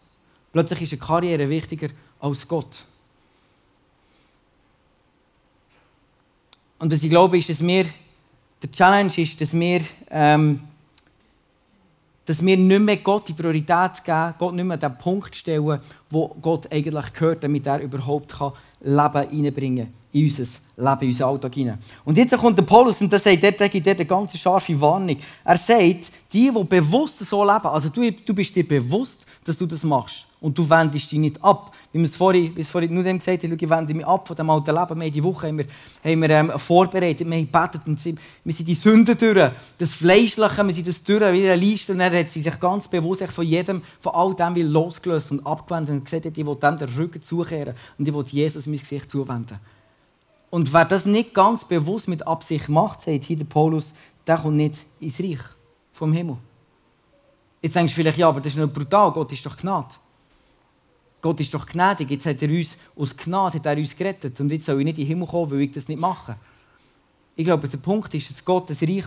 Plötzlich 0.52 0.84
ist 0.84 0.94
eine 0.94 1.00
Karriere 1.00 1.50
wichtiger 1.50 1.88
als 2.20 2.48
Gott. 2.48 2.86
Und 6.80 6.92
was 6.92 7.04
ich 7.04 7.10
glaube, 7.10 7.38
ist, 7.38 7.50
dass 7.50 7.66
wir, 7.66 7.86
der 8.62 8.72
Challenge 8.72 9.14
ist, 9.18 9.40
dass 9.40 9.54
wir 9.54 9.82
ähm, 10.10 10.62
dass 12.26 12.44
wir 12.44 12.58
nicht 12.58 12.82
mehr 12.82 12.98
Gott 12.98 13.28
die 13.28 13.34
Priorität 13.34 14.04
geben, 14.04 14.34
Gott 14.38 14.56
nicht 14.56 14.66
mehr 14.66 14.78
den 14.78 14.98
Punkt 14.98 15.36
stellen, 15.36 15.80
wo 16.10 16.36
Gott 16.42 16.72
eigentlich 16.72 17.14
gehört, 17.14 17.44
damit 17.44 17.68
er 17.68 17.80
überhaupt 17.80 18.36
Leben 18.82 19.16
reinbringen 19.16 19.86
kann 19.86 19.94
in 20.12 20.26
unser 20.26 20.44
Leben, 20.78 21.02
in 21.02 21.08
unseren 21.08 21.30
Alltag 21.30 21.54
hinein. 21.54 21.78
Und 22.04 22.18
jetzt 22.18 22.36
kommt 22.38 22.58
der 22.58 22.64
Paulus 22.64 23.02
und 23.02 23.12
der 23.12 23.20
sagt, 23.20 23.44
der 23.44 23.70
gibt 23.70 23.88
eine 23.88 24.06
ganz 24.06 24.38
scharfe 24.38 24.80
Warnung. 24.80 25.18
Er 25.44 25.58
sagt, 25.58 26.12
die, 26.34 26.52
die 26.52 26.64
bewusst 26.64 27.20
so 27.20 27.44
leben, 27.44 27.68
also 27.68 27.90
du, 27.90 28.12
du 28.12 28.34
bist 28.34 28.56
dir 28.56 28.68
bewusst, 28.68 29.26
dass 29.46 29.60
du 29.60 29.68
das 29.68 29.84
machst 29.84 30.26
und 30.42 30.58
du 30.58 30.68
wendest 30.68 31.12
dich 31.12 31.20
nicht 31.20 31.42
ab. 31.44 31.72
Wie 31.94 32.00
wir 32.00 32.06
es 32.06 32.16
vorhin, 32.16 32.56
wie 32.56 32.62
es 32.62 32.70
vorhin 32.70 32.94
nur 32.94 33.04
dem 33.04 33.20
gesagt 33.20 33.44
haben, 33.44 33.58
ich 33.60 33.70
wende 33.70 33.94
mich 33.94 34.06
ab 34.06 34.28
von 34.28 34.36
dem 34.36 34.50
alten 34.50 34.76
Leben. 34.76 35.00
Wir 35.00 35.06
haben 35.06 35.14
die 35.14 35.24
Woche 35.24 35.48
haben 35.48 35.60
wir, 35.60 35.66
haben 36.04 36.22
wir, 36.22 36.30
ähm, 36.32 36.52
vorbereitet, 36.58 37.30
wir 37.30 37.38
haben 37.38 37.52
gebetet 37.52 37.82
und 37.86 38.00
sind, 38.00 38.20
wir 38.44 38.54
sind 38.54 38.68
die 38.68 38.74
Sünden 38.74 39.16
durch, 39.18 39.52
das 39.78 39.94
Fleischliche, 39.94 40.66
wir 40.66 40.74
sind 40.74 40.88
das 40.88 41.04
durch, 41.04 41.22
wie 41.22 41.48
eine 41.48 41.56
Liste. 41.56 41.94
Und 41.94 42.00
er 42.00 42.20
hat 42.20 42.32
sie 42.32 42.42
sich 42.42 42.60
ganz 42.60 42.88
bewusst 42.88 43.24
von 43.24 43.46
jedem, 43.46 43.84
von 44.02 44.14
all 44.14 44.34
dem 44.34 44.56
losgelöst 44.72 45.32
und 45.32 45.46
abgewendet 45.46 45.92
und 45.92 46.06
gesagt, 46.06 46.26
ich 46.26 46.46
will 46.46 46.56
dem 46.56 46.78
den 46.80 46.90
Rücken 46.90 47.22
zukehren 47.22 47.76
und 48.00 48.08
ich 48.08 48.14
will 48.14 48.26
Jesus 48.26 48.66
mein 48.66 48.80
Gesicht 48.80 49.12
zuwenden. 49.12 49.60
Und 50.50 50.74
wer 50.74 50.86
das 50.86 51.06
nicht 51.06 51.36
ganz 51.36 51.66
bewusst 51.66 52.08
mit 52.08 52.26
Absicht 52.26 52.68
macht, 52.68 53.02
sagt 53.02 53.24
hier 53.24 53.38
der 53.38 53.46
Paulus, 53.46 53.94
der 54.26 54.38
kommt 54.38 54.56
nicht 54.56 54.86
ins 55.00 55.20
Reich 55.20 55.42
vom 55.94 56.14
Himmel. 56.14 56.38
Jetzt 57.66 57.76
denkst 57.76 57.94
du 57.94 57.96
vielleicht, 57.96 58.18
ja, 58.18 58.30
aber 58.30 58.42
das 58.42 58.54
ist 58.54 58.60
nicht 58.60 58.74
brutal, 58.74 59.12
Gott 59.12 59.32
ist 59.32 59.46
doch 59.46 59.58
Gnade. 59.58 59.96
Gott 61.22 61.40
ist 61.40 61.52
doch 61.52 61.66
gnädig, 61.66 62.12
jetzt 62.12 62.28
hat 62.28 62.40
er 62.44 62.50
uns 62.50 62.78
aus 62.96 63.18
Gnade 63.18 63.58
hat 63.58 63.66
er 63.66 63.78
uns 63.78 63.96
gerettet 63.96 64.40
und 64.40 64.52
jetzt 64.52 64.66
soll 64.66 64.78
ich 64.78 64.86
nicht 64.86 65.00
in 65.00 65.06
den 65.06 65.08
Himmel 65.08 65.28
kommen, 65.28 65.50
weil 65.50 65.62
ich 65.62 65.72
das 65.72 65.88
nicht 65.88 66.00
mache. 66.00 66.36
Ich 67.36 67.44
glaube, 67.44 67.68
der 67.68 67.80
Punkt 67.80 68.14
ist, 68.14 68.30
dass 68.30 68.46
Gott 68.46 68.70
das 68.70 68.84
Reich 68.84 69.06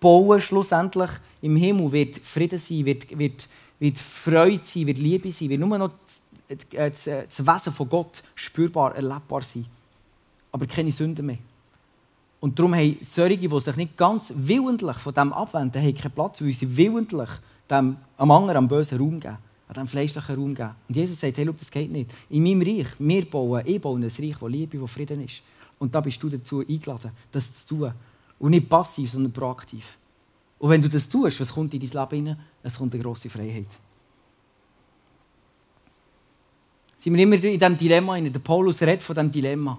bauen 0.00 0.40
schlussendlich 0.40 1.10
im 1.42 1.56
Himmel 1.56 1.92
wird 1.92 2.24
Frieden 2.24 2.58
sein, 2.58 2.86
wird, 2.86 3.18
wird, 3.18 3.46
wird 3.78 3.98
Freude 3.98 4.64
sein, 4.64 4.86
wird 4.86 4.96
Liebe 4.96 5.30
sein, 5.30 5.50
wird 5.50 5.60
nur 5.60 5.76
noch 5.76 5.90
das, 6.48 7.04
das 7.04 7.46
Wesen 7.46 7.74
von 7.74 7.88
Gott 7.90 8.22
spürbar, 8.34 8.94
erlebbar 8.94 9.42
sein 9.42 9.66
aber 10.52 10.66
keine 10.66 10.90
Sünden 10.90 11.26
mehr. 11.26 11.38
Und 12.40 12.58
darum 12.58 12.74
haben 12.74 12.96
solche, 13.02 13.36
die 13.36 13.60
sich 13.60 13.76
nicht 13.76 13.96
ganz 13.96 14.32
willentlich 14.34 14.96
von 14.96 15.12
dem 15.12 15.32
abwenden, 15.32 15.82
haben 15.82 15.94
keinen 15.94 16.12
Platz, 16.12 16.40
weil 16.40 16.52
sie 16.52 16.74
willentlich 16.74 17.28
dem 17.70 17.96
am 18.16 18.30
anderen, 18.30 18.56
am 18.56 18.68
bösen 18.68 18.98
Raum 18.98 19.20
geben, 19.20 19.38
an 19.68 19.74
dem 19.74 19.86
fleischlichen 19.86 20.34
Raum 20.34 20.54
geben. 20.54 20.70
Und 20.88 20.94
Jesus 20.94 21.20
sagt, 21.20 21.36
hey, 21.36 21.46
schau, 21.46 21.52
das 21.52 21.70
geht 21.70 21.90
nicht. 21.90 22.14
In 22.28 22.42
meinem 22.42 22.62
Reich, 22.62 22.88
wir 22.98 23.24
bauen, 23.24 23.62
ich 23.64 23.80
baue 23.80 23.98
ein 23.98 24.04
Reich, 24.04 24.36
wo 24.40 24.46
Liebe, 24.48 24.80
wo 24.80 24.86
Frieden 24.86 25.24
ist. 25.24 25.42
Und 25.78 25.94
da 25.94 26.00
bist 26.00 26.22
du 26.22 26.28
dazu 26.28 26.60
eingeladen, 26.60 27.10
das 27.30 27.66
zu 27.66 27.76
tun. 27.76 27.92
Und 28.38 28.50
nicht 28.50 28.68
passiv, 28.68 29.10
sondern 29.10 29.32
proaktiv. 29.32 29.96
Und 30.58 30.70
wenn 30.70 30.82
du 30.82 30.88
das 30.88 31.08
tust, 31.08 31.40
was 31.40 31.52
kommt 31.52 31.72
in 31.72 31.80
dein 31.80 31.88
Leben 31.88 32.16
hinein? 32.16 32.40
Es 32.62 32.76
kommt 32.76 32.92
eine 32.92 33.02
grosse 33.02 33.30
Freiheit. 33.30 33.68
Sind 36.98 37.14
wir 37.14 37.22
immer 37.22 37.36
in 37.36 37.58
diesem 37.58 37.78
Dilemma, 37.78 38.20
der 38.20 38.40
Paulus 38.40 38.82
redet 38.82 39.02
von 39.02 39.14
diesem 39.14 39.30
Dilemma. 39.30 39.78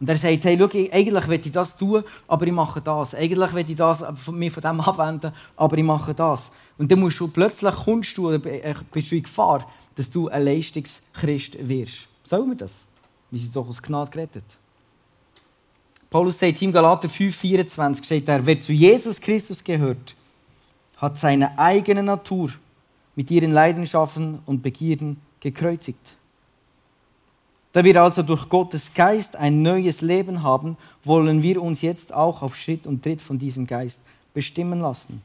Und 0.00 0.08
er 0.08 0.16
sagt, 0.16 0.44
hey, 0.44 0.56
schau, 0.58 0.64
eigentlich 0.64 1.28
will 1.28 1.40
ich 1.44 1.52
das 1.52 1.76
tun, 1.76 2.02
aber 2.26 2.46
ich 2.46 2.52
mache 2.52 2.80
das. 2.80 3.14
Eigentlich 3.14 3.52
will 3.52 3.68
ich 3.68 3.76
das, 3.76 4.02
mich 4.32 4.52
von 4.52 4.62
dem 4.62 4.80
abwenden, 4.80 5.30
aber 5.56 5.76
ich 5.76 5.84
mache 5.84 6.14
das. 6.14 6.50
Und 6.78 6.90
dann 6.90 7.00
musst 7.00 7.20
du 7.20 7.28
plötzlich 7.28 7.74
kommst 7.74 8.16
du, 8.16 8.30
äh, 8.30 8.74
bist 8.90 9.10
du 9.12 9.16
in 9.16 9.22
Gefahr, 9.22 9.70
dass 9.94 10.08
du 10.08 10.28
ein 10.28 10.42
Leistungschrist 10.42 11.68
wirst. 11.68 12.08
Sollen 12.24 12.48
wir 12.48 12.56
das? 12.56 12.84
Wir 13.30 13.38
sind 13.38 13.54
doch 13.54 13.68
aus 13.68 13.82
Gnade 13.82 14.10
gerettet. 14.10 14.44
Paulus 16.08 16.38
sagt 16.38 16.62
im 16.62 16.72
Galater 16.72 17.08
5,24 17.08 18.04
steht 18.04 18.28
er, 18.28 18.44
wer 18.44 18.58
zu 18.58 18.72
Jesus 18.72 19.20
Christus 19.20 19.62
gehört, 19.62 20.16
hat 20.96 21.18
seine 21.18 21.56
eigene 21.58 22.02
Natur 22.02 22.50
mit 23.14 23.30
ihren 23.30 23.52
Leidenschaften 23.52 24.40
und 24.46 24.62
Begierden 24.62 25.20
gekreuzigt. 25.40 26.16
Da 27.72 27.84
wir 27.84 28.02
also 28.02 28.22
durch 28.22 28.48
Gottes 28.48 28.92
Geist 28.94 29.36
ein 29.36 29.62
neues 29.62 30.00
Leben 30.00 30.42
haben, 30.42 30.76
wollen 31.04 31.42
wir 31.42 31.62
uns 31.62 31.82
jetzt 31.82 32.12
auch 32.12 32.42
auf 32.42 32.56
Schritt 32.56 32.86
und 32.86 33.02
Tritt 33.02 33.22
von 33.22 33.38
diesem 33.38 33.66
Geist 33.66 34.00
bestimmen 34.34 34.80
lassen. 34.80 35.22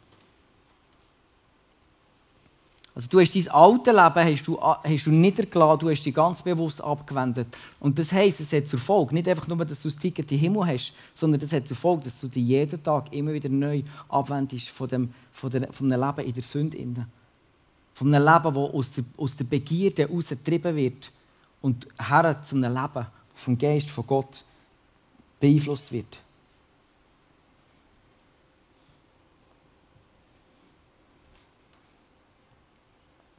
Also 2.93 3.09
du 3.09 3.19
hast 3.19 3.35
dein 3.35 3.49
alte 3.49 3.91
Leben 3.91 4.33
hast 4.33 4.47
du, 4.47 4.61
hast 4.61 5.05
du 5.05 5.11
niedergelassen, 5.11 5.79
du 5.79 5.89
hast 5.89 6.03
dich 6.03 6.13
ganz 6.13 6.41
bewusst 6.41 6.81
abgewendet. 6.81 7.47
Und 7.79 7.99
das 7.99 8.13
heisst, 8.13 8.39
es 8.39 8.53
hat 8.53 8.67
zur 8.67 8.79
Folge, 8.79 9.15
nicht 9.15 9.27
einfach 9.27 9.47
nur, 9.47 9.57
dass 9.65 9.81
du 9.81 9.89
das 9.89 9.97
Ticket 9.97 10.31
in 10.31 10.37
den 10.37 10.39
Himmel 10.39 10.67
hast, 10.67 10.93
sondern 11.13 11.41
das 11.41 11.51
hat 11.51 11.67
zur 11.67 11.75
Folge, 11.75 12.05
dass 12.05 12.17
du 12.17 12.27
dich 12.27 12.43
jeden 12.43 12.81
Tag 12.81 13.11
immer 13.11 13.33
wieder 13.33 13.49
neu 13.49 13.81
abwendest 14.07 14.69
von, 14.69 14.87
dem, 14.87 15.13
von, 15.33 15.49
der, 15.49 15.73
von 15.73 15.91
einem 15.91 16.01
Leben 16.01 16.29
in 16.29 16.33
der 16.33 16.43
Sünde. 16.43 17.05
Von 17.95 18.15
einem 18.15 18.23
Leben, 18.23 18.55
das 18.55 18.73
aus 18.73 18.93
der, 18.93 19.03
aus 19.17 19.35
der 19.35 19.45
Begierde 19.45 20.03
herausgetrieben 20.03 20.75
wird 20.75 21.11
und 21.65 21.87
her 21.97 22.39
zu 22.43 22.55
einem 22.55 22.71
Leben, 22.71 22.93
das 22.93 23.07
vom 23.33 23.57
Geist 23.57 23.89
von 23.89 24.05
Gott 24.05 24.43
beeinflusst 25.39 25.91
wird. 25.91 26.19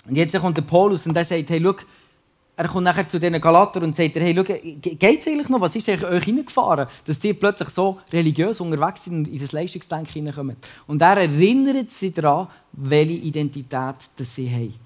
Und 0.09 0.17
jetzt 0.17 0.37
kommt 0.41 0.57
der 0.57 0.63
Paulus 0.63 1.07
und 1.07 1.15
der 1.15 1.25
sagt, 1.25 1.49
hey, 1.51 1.61
schau, 1.63 1.77
er 2.57 2.69
kommt 2.69 2.83
nachher 2.83 3.09
zu 3.09 3.21
diesen 3.21 3.41
Galater 3.41 3.81
und 3.83 3.95
sagt, 3.95 4.17
hey, 4.17 4.35
schau, 4.35 4.43
es 4.43 5.27
eigentlich 5.29 5.49
noch? 5.49 5.61
Was 5.61 5.77
ist 5.77 5.89
eigentlich 5.89 6.11
euch 6.11 6.25
hineingefahren, 6.25 6.89
dass 7.05 7.23
ihr 7.23 7.39
plötzlich 7.39 7.69
so 7.69 8.01
religiös 8.13 8.61
unterwegs 8.61 9.05
sind 9.05 9.19
und 9.19 9.29
in 9.29 9.39
das 9.39 9.53
Leistungsdenken 9.53 10.13
hineinkommt? 10.13 10.67
Und 10.89 11.01
er 11.01 11.19
erinnert 11.19 11.91
sie 11.91 12.11
daran, 12.11 12.49
welche 12.73 13.13
Identität 13.13 13.97
das 14.17 14.35
sie 14.35 14.51
haben. 14.51 14.86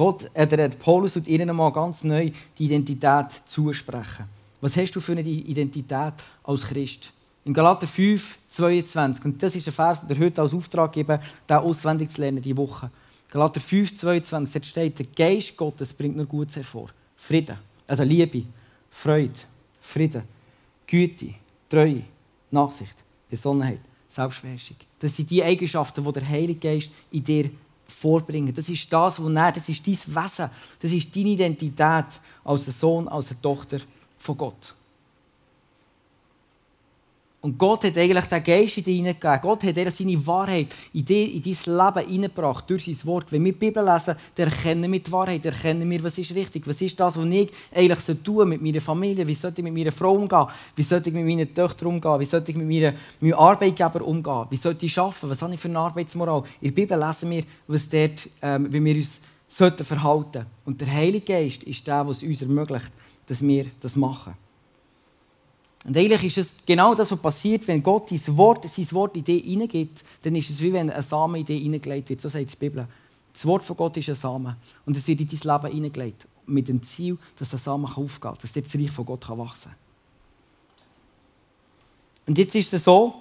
Gott, 0.00 0.30
äh, 0.32 0.46
der 0.46 0.70
Paulus 0.70 1.16
und 1.16 1.28
ihnen 1.28 1.50
einmal 1.50 1.70
ganz 1.72 2.04
neu 2.04 2.30
die 2.56 2.64
Identität 2.64 3.32
zusprechen. 3.44 4.24
Was 4.62 4.74
hast 4.78 4.92
du 4.92 5.00
für 5.00 5.12
eine 5.12 5.20
Identität 5.20 6.14
als 6.42 6.62
Christ? 6.62 7.12
In 7.44 7.52
Galater 7.52 7.86
5, 7.86 8.38
22, 8.48 9.22
und 9.26 9.42
das 9.42 9.56
ist 9.56 9.68
ein 9.68 9.74
Vers, 9.74 10.00
der 10.06 10.18
heute 10.18 10.40
als 10.40 10.54
Auftrag 10.54 10.94
geben, 10.94 11.20
den 11.46 11.56
auswendig 11.58 12.08
zu 12.08 12.22
lernen, 12.22 12.40
diese 12.40 12.56
Woche. 12.56 12.90
Galater 13.30 13.60
5, 13.60 13.94
22, 13.94 14.54
dort 14.54 14.66
steht, 14.66 14.98
der 15.00 15.06
Geist 15.14 15.54
Gottes 15.54 15.92
bringt 15.92 16.16
nur 16.16 16.24
Gutes 16.24 16.56
hervor. 16.56 16.88
Frieden, 17.14 17.58
also 17.86 18.02
Liebe, 18.02 18.44
Freude, 18.88 19.38
Frieden, 19.82 20.22
Güte, 20.86 21.34
Treue, 21.68 22.04
Nachsicht, 22.50 22.94
Besonnenheit, 23.28 23.80
Selbstbeherrschung. 24.08 24.78
Das 24.98 25.14
sind 25.14 25.30
die 25.30 25.44
Eigenschaften, 25.44 26.02
die 26.02 26.12
der 26.12 26.26
Heilige 26.26 26.58
Geist 26.58 26.90
in 27.12 27.22
dir 27.22 27.50
vorbringen. 27.90 28.54
Das 28.54 28.68
ist 28.68 28.92
das, 28.92 29.22
was 29.22 29.32
er, 29.34 29.52
das 29.52 29.68
ist 29.68 29.86
dein 29.86 29.94
Wesen, 29.94 30.50
das 30.80 30.92
ist 30.92 31.14
deine 31.14 31.28
Identität 31.28 32.06
als 32.44 32.80
Sohn, 32.80 33.08
als 33.08 33.34
Tochter 33.42 33.78
von 34.18 34.36
Gott. 34.36 34.74
Und 37.42 37.56
Gott 37.56 37.84
hat 37.84 37.96
eigentlich 37.96 38.26
den 38.26 38.44
Geist 38.44 38.76
in 38.76 38.84
dich 38.84 38.96
hineingegeben. 38.96 39.40
Gott 39.40 39.64
hat 39.64 39.94
seine 39.94 40.26
Wahrheit 40.26 40.74
in, 40.92 41.04
die, 41.06 41.36
in 41.36 41.42
dein 41.42 41.94
Leben 41.94 42.08
hineingebracht, 42.08 42.68
durch 42.68 42.84
sein 42.84 42.98
Wort. 43.04 43.32
Wenn 43.32 43.42
wir 43.44 43.52
die 43.52 43.58
Bibel 43.58 43.82
lesen, 43.82 44.14
dann 44.34 44.48
erkennen 44.48 44.92
wir 44.92 45.00
die 45.00 45.10
Wahrheit, 45.10 45.46
erkennen 45.46 45.88
wir, 45.88 46.04
was 46.04 46.18
ist 46.18 46.34
richtig, 46.34 46.66
was 46.66 46.82
ist 46.82 47.00
das, 47.00 47.16
was 47.16 47.26
ich 47.26 47.50
eigentlich 47.74 48.00
so 48.00 48.12
tun 48.12 48.46
mit 48.50 48.60
meiner 48.60 48.82
Familie, 48.82 49.26
wie 49.26 49.34
sollte 49.34 49.62
ich 49.62 49.64
mit 49.64 49.72
meiner 49.72 49.90
Frau 49.90 50.12
umgehen, 50.12 50.46
wie 50.76 50.82
sollte 50.82 51.08
ich 51.08 51.14
mit 51.14 51.24
meinen 51.24 51.54
Töchtern 51.54 51.88
umgehen, 51.88 52.20
wie 52.20 52.26
sollte 52.26 52.50
ich 52.50 52.58
mit 52.58 52.68
meiner, 52.68 52.92
meinem 53.20 53.34
Arbeitgeber 53.34 54.04
umgehen, 54.04 54.44
wie 54.50 54.56
sollte 54.56 54.84
ich 54.84 54.98
arbeiten, 54.98 55.30
was 55.30 55.40
habe 55.40 55.54
ich 55.54 55.60
für 55.60 55.68
eine 55.68 55.78
Arbeitsmoral. 55.78 56.44
In 56.60 56.68
der 56.68 56.74
Bibel 56.74 56.98
lesen 56.98 57.30
wir, 57.30 57.44
was 57.66 57.88
dort, 57.88 58.28
ähm, 58.42 58.70
wie 58.70 58.84
wir 58.84 58.96
uns 58.96 59.18
sollten 59.48 59.86
verhalten. 59.86 60.44
Und 60.66 60.78
der 60.82 60.92
Heilige 60.92 61.32
Geist 61.32 61.62
ist 61.62 61.86
der, 61.86 62.04
der 62.04 62.10
es 62.10 62.22
uns 62.22 62.42
ermöglicht, 62.42 62.92
dass 63.26 63.40
wir 63.40 63.64
das 63.80 63.96
machen. 63.96 64.34
Und 65.84 65.96
eigentlich 65.96 66.24
ist 66.24 66.38
es 66.38 66.54
genau 66.66 66.94
das, 66.94 67.10
was 67.10 67.18
passiert, 67.18 67.66
wenn 67.66 67.82
Gott 67.82 68.10
sein 68.10 68.36
Wort, 68.36 68.68
sein 68.68 68.92
Wort 68.92 69.16
in 69.16 69.24
dich 69.24 69.42
hineingibt, 69.44 70.04
dann 70.22 70.36
ist 70.36 70.50
es 70.50 70.60
wie 70.60 70.72
wenn 70.72 70.90
ein 70.90 71.02
Samen 71.02 71.36
in 71.36 71.44
dich 71.44 71.62
hineingelegt 71.62 72.10
wird. 72.10 72.20
So 72.20 72.28
sagt 72.28 72.52
die 72.52 72.56
Bibel. 72.56 72.86
Das 73.32 73.46
Wort 73.46 73.64
von 73.64 73.76
Gott 73.76 73.96
ist 73.96 74.08
ein 74.08 74.14
Samen. 74.14 74.56
Und 74.84 74.96
es 74.96 75.06
wird 75.06 75.20
in 75.20 75.28
dein 75.28 75.62
Leben 75.62 75.74
hineingelegt. 75.74 76.26
Mit 76.46 76.68
dem 76.68 76.82
Ziel, 76.82 77.16
dass 77.38 77.50
der 77.50 77.58
Samen 77.58 77.86
aufgeht, 77.86 78.42
dass 78.42 78.52
das 78.52 78.74
Reich 78.74 78.90
von 78.90 79.06
Gott 79.06 79.26
wachsen 79.28 79.70
kann. 79.70 79.78
Und 82.26 82.38
jetzt 82.38 82.54
ist 82.54 82.72
es 82.74 82.84
so, 82.84 83.14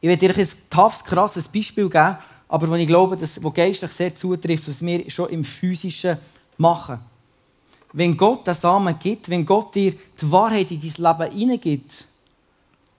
ich 0.00 0.08
werde 0.08 0.28
dir 0.28 0.36
ein 0.36 0.48
toughes, 0.68 1.02
krasses 1.02 1.48
Beispiel 1.48 1.88
geben, 1.88 2.18
aber 2.48 2.68
wo 2.68 2.74
ich 2.74 2.86
glaube, 2.86 3.16
dass, 3.16 3.42
wo 3.42 3.50
geistlich 3.50 3.92
sehr 3.92 4.14
zutrifft, 4.14 4.68
was 4.68 4.82
wir 4.82 5.10
schon 5.10 5.30
im 5.30 5.44
Physischen 5.44 6.18
machen 6.58 7.00
wenn 7.92 8.16
Gott 8.16 8.46
den 8.46 8.54
Samen 8.54 8.98
gibt, 8.98 9.28
wenn 9.28 9.44
Gott 9.44 9.74
dir 9.74 9.92
die 9.92 10.30
Wahrheit 10.30 10.70
in 10.70 10.80
dein 10.80 11.18
Leben 11.18 11.32
hineingibt 11.32 12.06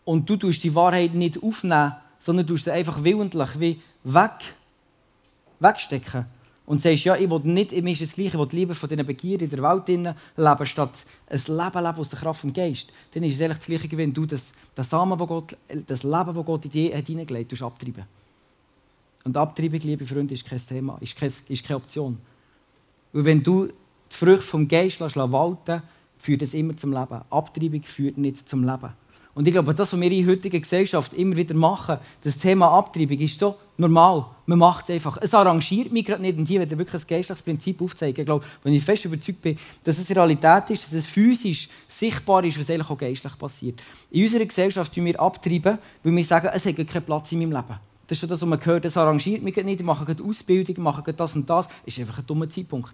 und 0.05 0.29
du 0.29 0.35
tust 0.35 0.63
die 0.63 0.73
Wahrheit 0.75 1.13
nicht 1.13 1.41
aufnehmen, 1.41 1.95
sondern 2.19 2.45
du 2.45 2.55
sie 2.57 2.71
einfach 2.71 3.03
willentlich 3.03 3.59
wie 3.59 3.81
weg, 4.03 4.55
wegstecken 5.59 6.25
und 6.65 6.81
sagst, 6.81 7.03
ja, 7.03 7.15
ich 7.15 7.29
will 7.29 7.41
nicht, 7.43 7.71
mir 7.71 7.91
ist 7.91 8.01
das 8.01 8.13
Gleiche, 8.13 8.37
ich 8.37 8.39
will 8.39 8.47
lieber 8.51 8.75
von 8.75 8.87
diesen 8.87 9.05
Begierden 9.05 9.49
in 9.49 9.49
der 9.49 9.63
Welt 9.63 9.87
leben, 9.87 10.65
statt 10.65 11.05
ein 11.27 11.37
Leben 11.37 11.85
leben 11.85 11.97
aus 11.97 12.09
der 12.09 12.19
Kraft 12.19 12.41
vom 12.41 12.53
Geist, 12.53 12.87
dann 13.11 13.23
ist 13.23 13.35
es 13.35 13.41
eigentlich 13.41 13.57
das 13.57 13.65
Gleiche, 13.65 13.97
wenn 13.97 14.13
du 14.13 14.25
das, 14.25 14.53
das 14.75 14.89
Samen, 14.89 15.19
wo 15.19 15.25
Gott, 15.25 15.57
das 15.87 16.03
Leben, 16.03 16.33
das 16.33 16.45
Gott 16.45 16.65
in 16.65 16.71
dir 16.71 16.97
hat 16.97 17.07
hineingelegt 17.07 17.51
hast, 17.51 17.63
abtreiben. 17.63 18.05
Und 19.25 19.37
Abtreibung, 19.37 19.79
liebe 19.79 20.05
Freunde, 20.05 20.33
ist 20.33 20.45
kein 20.45 20.59
Thema, 20.59 20.97
ist 20.99 21.15
keine, 21.15 21.33
ist 21.47 21.63
keine 21.63 21.77
Option. 21.77 22.17
Und 23.13 23.25
wenn 23.25 23.41
du 23.41 23.69
die 24.13 24.25
Früchte 24.25 24.45
vom 24.45 24.67
Geist 24.67 24.99
walten 25.01 25.81
führt 26.17 26.41
es 26.41 26.53
immer 26.53 26.77
zum 26.77 26.93
Leben. 26.93 27.21
Abtreibung 27.29 27.83
führt 27.83 28.17
nicht 28.17 28.47
zum 28.47 28.63
Leben. 28.63 28.93
Und 29.35 29.47
ich 29.47 29.53
glaube, 29.53 29.73
das, 29.73 29.91
was 29.91 29.99
wir 29.99 30.11
in 30.11 30.25
der 30.25 30.35
heutigen 30.35 30.61
Gesellschaft 30.61 31.11
immer 31.13 31.35
wieder 31.35 31.55
machen, 31.55 31.97
das 32.21 32.37
Thema 32.37 32.67
Abtreibung, 32.77 33.17
ist 33.17 33.39
so 33.39 33.55
normal. 33.77 34.27
Man 34.45 34.59
macht 34.59 34.87
es 34.87 34.95
einfach. 34.95 35.17
Es 35.19 35.33
arrangiert 35.33 35.91
mich 35.91 36.05
gerade 36.05 36.21
nicht. 36.21 36.37
Und 36.37 36.45
hier 36.45 36.59
wird 36.59 36.77
wirklich 36.77 37.01
ein 37.01 37.07
geistliches 37.07 37.41
Prinzip 37.41 37.81
aufzeigen. 37.81 38.19
Ich 38.19 38.25
glaube, 38.25 38.45
wenn 38.63 38.73
ich 38.73 38.83
fest 38.83 39.05
überzeugt 39.05 39.41
bin, 39.41 39.57
dass 39.83 39.97
es 39.97 40.09
Realität 40.11 40.69
ist, 40.69 40.83
dass 40.83 40.93
es 40.93 41.07
physisch 41.07 41.67
sichtbar 41.87 42.43
ist, 42.43 42.59
was 42.59 42.69
eigentlich 42.69 42.89
auch 42.91 42.97
geistlich 42.97 43.37
passiert. 43.39 43.81
In 44.11 44.23
unserer 44.23 44.45
Gesellschaft 44.45 44.93
tun 44.93 45.05
wir 45.05 45.19
abtreiben, 45.19 45.79
weil 46.03 46.15
wir 46.15 46.23
sagen, 46.23 46.49
es 46.53 46.65
hat 46.67 46.75
keinen 46.75 47.03
Platz 47.03 47.31
in 47.31 47.39
meinem 47.39 47.53
Leben. 47.53 47.79
Das 48.05 48.17
ist 48.17 48.19
schon 48.19 48.29
das, 48.29 48.41
was 48.41 48.49
man 48.49 48.63
hört. 48.63 48.85
Es 48.85 48.95
arrangiert 48.97 49.41
mich 49.41 49.55
nicht. 49.55 49.79
Ich 49.79 49.85
mache 49.85 50.05
gerade 50.05 50.23
Ausbildung, 50.23 50.75
ich 50.75 50.81
mache 50.81 51.11
das 51.11 51.35
und 51.35 51.49
das. 51.49 51.67
Das 51.67 51.75
ist 51.85 51.99
einfach 51.99 52.19
ein 52.19 52.27
dummer 52.27 52.47
Zeitpunkt. 52.47 52.93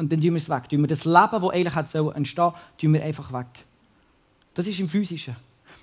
Und 0.00 0.10
dann 0.10 0.20
tun 0.20 0.30
wir 0.30 0.36
es 0.36 0.48
weg. 0.48 0.66
Tun 0.68 0.80
wir 0.80 0.86
das 0.86 1.04
Leben, 1.04 1.16
das 1.30 1.50
eigentlich 1.50 1.76
entstehen 1.76 2.22
sollte, 2.24 2.58
tun 2.78 2.92
wir 2.94 3.04
einfach 3.04 3.32
weg. 3.34 3.48
Das 4.54 4.66
ist 4.66 4.80
im 4.80 4.88
Physischen. 4.88 5.36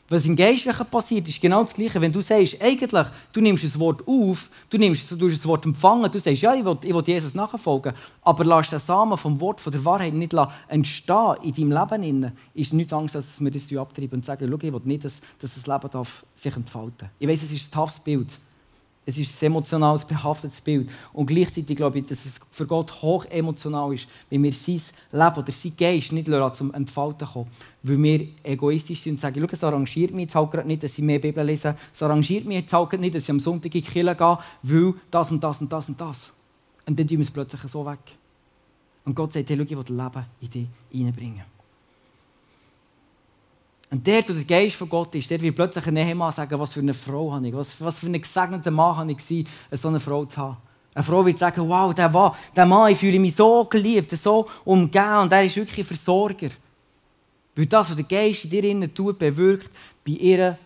Was 0.10 0.26
im 0.26 0.36
Geistlichen 0.36 0.86
passiert, 0.88 1.28
ist 1.28 1.40
genau 1.40 1.64
das 1.64 1.74
Gleiche. 1.74 2.02
Wenn 2.02 2.12
du 2.12 2.22
sagst, 2.22 2.60
eigentlich, 2.62 3.08
du 3.32 3.42
nimmst 3.42 3.64
das 3.64 3.78
Wort 3.78 4.08
auf, 4.08 4.50
du 4.70 4.78
nimmst 4.78 5.12
du 5.12 5.30
das 5.30 5.46
Wort 5.46 5.66
empfangen, 5.66 6.10
du 6.10 6.20
sagst, 6.20 6.42
ja, 6.42 6.56
ich 6.56 6.66
will, 6.66 6.78
ich 6.82 6.94
will 6.94 7.04
Jesus 7.06 7.36
nachfolgen, 7.36 7.94
aber 8.24 8.46
lass 8.46 8.70
den 8.70 8.80
Samen 8.80 9.18
vom 9.18 9.40
Wort, 9.40 9.62
von 9.62 9.72
der 9.72 9.84
Wahrheit 9.84 10.14
nicht 10.14 10.34
entstehen 10.70 11.36
in 11.44 11.70
deinem 11.70 11.90
Leben, 11.90 12.32
ist 12.54 12.74
nichts 12.74 12.94
Angst, 12.94 13.16
dass 13.16 13.42
wir 13.42 13.52
das 13.52 13.72
abtreiben 13.74 14.20
und 14.20 14.26
sagen, 14.26 14.48
schau, 14.50 14.56
ich 14.56 14.74
will 14.74 14.82
nicht, 14.86 15.04
dass, 15.04 15.20
dass 15.40 15.56
das 15.56 15.68
Leben 15.68 16.08
sich 16.34 16.56
entfalten 16.56 16.98
darf. 17.00 17.10
Ich 17.20 17.28
weiß, 17.28 17.44
es 17.44 17.52
ist 17.52 17.68
ein 17.68 17.72
toughes 17.72 18.00
Bild. 18.00 18.40
Es 19.10 19.18
ist 19.18 19.42
ein 19.42 19.46
emotionales, 19.46 20.04
behaftetes 20.04 20.60
Bild. 20.60 20.90
Und 21.14 21.28
gleichzeitig 21.28 21.78
glaube 21.78 22.00
ich, 22.00 22.06
dass 22.08 22.26
es 22.26 22.42
für 22.52 22.68
Gott 22.68 23.02
hoch 23.02 23.24
emotional 23.30 23.94
ist, 23.94 24.06
wenn 24.30 24.44
wir 24.44 24.52
sein 24.52 24.82
Leben 25.14 25.38
oder 25.38 25.52
sein 25.54 25.72
Geist 25.78 26.12
nicht 26.12 26.28
zum 26.54 26.74
Entfalten 26.74 27.26
kommen. 27.26 27.50
Weil 27.84 28.04
wir 28.04 28.28
egoistisch 28.44 29.00
sind 29.00 29.14
und 29.14 29.22
sagen, 29.22 29.40
schau, 29.40 29.48
es 29.50 29.64
arrangiert 29.64 30.12
mich 30.12 30.24
jetzt 30.24 30.36
halt 30.36 30.52
gerade 30.52 30.68
nicht, 30.68 30.84
dass 30.84 30.98
ich 30.98 31.06
mehr 31.06 31.20
Bibel 31.20 31.46
lese. 31.46 31.78
Es 31.94 32.04
arrangiert 32.04 32.46
mich 32.46 32.58
jetzt 32.58 32.74
halt 32.74 33.00
nicht, 33.00 33.16
dass 33.16 33.24
ich 33.24 33.30
am 33.30 33.40
Sonntag 33.40 33.74
in 33.74 33.82
die 33.82 33.88
Kirche 33.90 34.14
gehe, 34.14 34.38
weil 34.64 34.94
das 35.10 35.32
und 35.32 35.42
das 35.42 35.62
und 35.62 35.72
das 35.72 35.88
und 35.88 36.02
das. 36.02 36.34
Und 36.86 37.00
dann 37.00 37.08
tun 37.08 37.18
wir 37.18 37.24
es 37.24 37.32
plötzlich 37.32 37.62
so 37.62 37.86
weg. 37.86 38.00
Und 39.06 39.16
Gott 39.16 39.32
sagt, 39.32 39.50
hey, 39.50 39.56
schau, 39.56 39.64
ich 39.64 39.70
will 39.70 39.98
Leben 39.98 40.26
in 40.42 40.50
dich 40.50 40.68
hineinbringen. 40.92 41.57
Und 43.90 44.06
wo 44.06 44.34
der 44.34 44.44
Geist 44.44 44.76
von 44.76 44.90
Gott 44.90 45.16
ist, 45.16 45.32
dort 45.32 45.42
wird 45.42 45.56
plötzlich 45.56 45.88
ein 45.88 45.96
Ehemann 45.96 46.32
sagen, 46.32 46.60
was 46.60 46.74
für 46.74 46.82
eine 46.82 46.94
Frau 46.94 47.34
habe 47.34 47.48
ich, 47.48 47.54
was, 47.54 47.80
was 47.80 48.00
für 48.00 48.08
einen 48.08 48.22
gesegneten 48.22 48.74
Mann 48.74 48.98
habe 48.98 49.12
ich 49.12 49.46
so 49.72 49.88
eine 49.88 50.00
Frau 50.00 50.26
zu 50.26 50.38
haben. 50.38 50.58
Eine 50.94 51.04
Frau 51.04 51.26
wird 51.26 51.40
sagen, 51.40 51.70
wow, 51.70 51.94
der, 51.94 52.10
Mann, 52.10 52.32
der 52.56 52.66
Mann, 52.66 52.92
ich 52.92 52.98
fühle 52.98 53.20
mich 53.20 53.36
so 53.36 53.66
geliebt, 53.66 54.12
so 54.12 54.48
umgeben 54.66 55.20
und 55.20 55.32
er 55.32 55.44
ist 55.44 55.56
wirklich 55.56 55.86
Versorger. 55.88 56.50
Weil 57.56 57.66
das, 57.68 57.90
was 57.90 57.96
der 57.96 58.06
Geist 58.06 58.44
in 58.44 58.50
dir 58.50 58.64
innen 58.64 58.94
tut, 58.94 59.20
bewirkt, 59.20 59.72
bei 60.06 60.14
ihr 60.14 60.58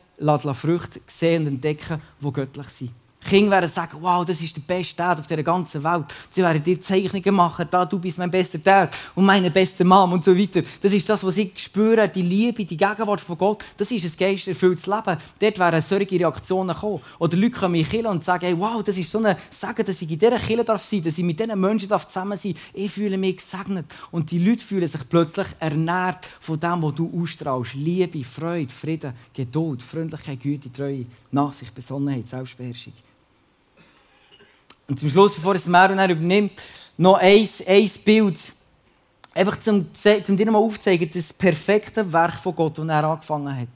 Früchte 0.54 1.02
sehen 1.06 1.44
und 1.44 1.48
entdecken, 1.56 2.02
die 2.20 2.34
göttlich 2.34 2.68
sind. 2.68 2.92
Kinder 3.24 3.52
werden 3.52 3.70
sagen, 3.70 3.98
wow, 4.00 4.26
das 4.26 4.42
ist 4.42 4.56
der 4.56 4.62
beste 4.62 4.96
Dad 4.96 5.20
auf 5.20 5.28
dieser 5.28 5.44
ganzen 5.44 5.84
Welt. 5.84 6.06
Sie 6.30 6.42
werden 6.42 6.62
dir 6.62 6.80
Zeichnungen 6.82 7.36
machen, 7.36 7.68
da, 7.70 7.86
du 7.86 8.00
bist 8.00 8.18
mein 8.18 8.32
bester 8.32 8.58
Dad 8.58 8.96
und 9.16 9.26
meine 9.26 9.52
beste 9.52 9.84
Mom 9.84 10.14
und 10.14 10.24
so 10.24 10.38
weiter. 10.38 10.64
Das 10.82 10.92
ist 10.92 11.08
das, 11.08 11.24
was 11.24 11.38
ich 11.38 11.52
spüre, 11.56 12.10
die 12.10 12.24
Liebe, 12.24 12.66
die 12.66 12.78
Gegenwart 12.78 13.22
von 13.22 13.38
Gott. 13.38 13.64
Das 13.78 13.92
ist 13.92 14.04
ein 14.04 14.12
geisterfülltes 14.18 14.88
Leben. 14.88 15.18
Dort 15.40 15.60
werden 15.60 15.82
solche 15.82 16.20
Reaktionen 16.20 16.76
kommen. 16.76 17.02
Oder 17.20 17.38
Leute 17.38 17.60
kommen 17.60 17.76
in 17.76 17.86
die 17.90 18.00
und 18.00 18.24
sagen, 18.24 18.46
hey, 18.46 18.58
wow, 18.58 18.82
das 18.84 18.98
ist 18.98 19.12
so 19.12 19.20
ein 19.20 19.36
Sagen, 19.50 19.86
dass 19.86 20.02
ich 20.02 20.12
in 20.12 20.20
dieser 20.20 20.40
Kirche 20.40 20.66
darf 20.66 20.84
sein 20.84 21.02
dass 21.04 21.18
ich 21.18 21.24
mit 21.24 21.40
diesen 21.40 21.60
Menschen 21.60 21.90
darf 21.90 22.08
zusammen 22.08 22.38
sein 22.38 22.54
darf. 22.54 22.64
Ich 22.74 22.92
fühle 22.92 23.18
mich 23.18 23.38
gesegnet. 23.38 23.86
Und 24.12 24.32
die 24.32 24.40
Leute 24.40 24.64
fühlen 24.64 24.88
sich 24.88 25.08
plötzlich 25.08 25.48
ernährt 25.60 26.28
von 26.40 26.60
dem, 26.60 26.82
was 26.82 26.96
du 26.96 27.22
ausstrahlst. 27.22 27.76
Liebe, 27.76 28.24
Freude, 28.24 28.74
Frieden, 28.74 29.14
Geduld, 29.34 29.84
Freundlichkeit, 29.84 30.40
Güte, 30.40 30.72
Treue, 30.72 31.06
Nachsicht, 31.32 31.74
Besonnenheit, 31.74 32.28
Selbstbeherrschung. 32.28 32.94
Und 34.92 35.00
zum 35.00 35.08
Schluss, 35.08 35.36
bevor 35.36 35.56
es 35.56 35.68
Meron 35.68 35.98
übernimmt, 35.98 36.52
noch 36.98 37.18
ein, 37.18 37.48
ein 37.66 37.90
Bild. 38.04 38.52
Einfach 39.34 39.58
zum, 39.58 39.86
zum 39.94 40.36
dir 40.36 40.52
mal 40.52 40.58
aufzuzeigen, 40.58 41.10
das 41.14 41.32
perfekte 41.32 42.12
Werk 42.12 42.34
von 42.34 42.54
Gott, 42.54 42.78
das 42.78 42.86
er 42.86 43.06
angefangen 43.06 43.58
hat. 43.58 43.70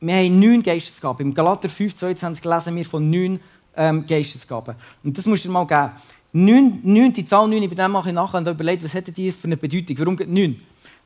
Wir 0.00 0.14
haben 0.14 0.40
neun 0.40 0.62
Geistesgaben. 0.62 1.26
Im 1.26 1.34
Galater 1.34 1.68
5, 1.68 1.94
22 1.94 2.42
lesen 2.42 2.74
wir 2.74 2.86
von 2.86 3.10
neun 3.10 3.38
ähm, 3.76 4.06
Geistesgaben. 4.06 4.76
Und 5.04 5.18
das 5.18 5.26
musst 5.26 5.44
du 5.44 5.48
dir 5.48 5.52
mal 5.52 5.66
geben. 5.66 5.90
Neun, 6.32 6.80
neun, 6.82 7.12
die 7.12 7.26
Zahl 7.26 7.46
9, 7.46 7.68
bei 7.68 7.74
dem 7.74 7.92
mache 7.92 8.08
ich 8.08 8.14
nachher 8.14 8.38
und 8.38 8.48
überlegt, 8.48 8.82
was 8.82 8.94
hätte 8.94 9.12
die 9.12 9.30
für 9.30 9.44
eine 9.46 9.58
Bedeutung? 9.58 9.98
Warum 9.98 10.16
geht 10.16 10.30
9? 10.30 10.58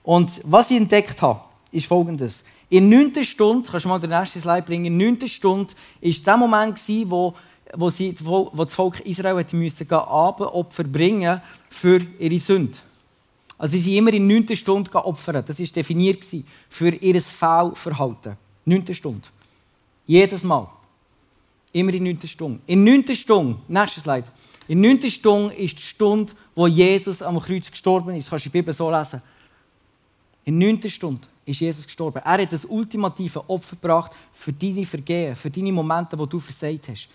Und 0.05 0.41
was 0.45 0.71
ich 0.71 0.77
entdeckt 0.77 1.21
habe, 1.23 1.41
ist 1.73 1.87
folgendes. 1.87 2.45
In 2.69 2.89
der 2.89 3.01
neunten 3.01 3.25
Stunde, 3.25 3.69
kannst 3.69 3.85
du 3.85 3.89
mal 3.89 3.99
den 3.99 4.11
nächsten 4.11 4.39
Slide 4.39 4.63
bringen, 4.63 4.85
in 4.85 4.97
der 4.97 5.09
neunten 5.09 5.27
Stunde 5.29 5.75
war 6.01 6.13
der 6.25 6.37
Moment, 6.37 6.79
wo 7.11 7.35
wo, 7.75 7.91
sie, 7.91 8.15
wo 8.21 8.51
das 8.57 8.75
Volk 8.75 9.01
Israel 9.01 9.37
hat 9.37 9.53
müssen 9.53 9.91
Abendopfer 9.91 10.85
bringen 10.85 11.41
für 11.69 12.01
ihre 12.19 12.39
Sünde. 12.39 12.79
Also 13.59 13.73
sie 13.73 13.81
sind 13.81 13.95
immer 13.95 14.13
in 14.13 14.27
neunter 14.27 14.57
Stunde 14.57 14.93
opfern. 14.95 15.45
Das 15.47 15.59
war 15.59 15.67
definiert 15.67 16.25
für 16.69 16.95
ihr 16.95 17.21
Fehlverhalten. 17.21 18.37
Neunte 18.65 18.95
Stunde. 18.95 19.29
Jedes 20.07 20.43
Mal. 20.43 20.67
Immer 21.73 21.93
in 21.95 22.05
neunter 22.05 22.27
Stunde. 22.27 22.61
In 22.67 22.83
neunter 22.85 23.15
Stunde, 23.15 23.59
nächstes 23.69 24.03
Slide. 24.03 24.25
In 24.67 24.81
neunter 24.81 25.11
Stunde 25.11 25.55
ist 25.55 25.79
die 25.79 25.83
Stunde, 25.83 26.33
wo 26.55 26.67
Jesus 26.67 27.23
am 27.23 27.39
Kreuz 27.39 27.71
gestorben 27.71 28.17
ist. 28.17 28.25
Das 28.25 28.31
kannst 28.31 28.47
du 28.47 28.49
die 28.49 28.59
Bibel 28.59 28.73
so 28.73 28.91
lesen. 28.91 29.21
In 30.45 30.59
neunter 30.59 30.89
Stunde 30.89 31.27
ist 31.45 31.61
Jesus 31.61 31.85
gestorben. 31.85 32.23
Er 32.25 32.43
hat 32.43 32.53
das 32.53 32.65
ultimative 32.65 33.49
Opfer 33.49 33.77
gebracht 33.77 34.13
für 34.33 34.53
deine 34.53 34.87
Vergehen, 34.87 35.37
für 35.37 35.51
deine 35.51 35.73
Momente, 35.73 36.19
wo 36.19 36.27
du 36.27 36.41
versagt 36.41 36.89
hast. 36.89 37.09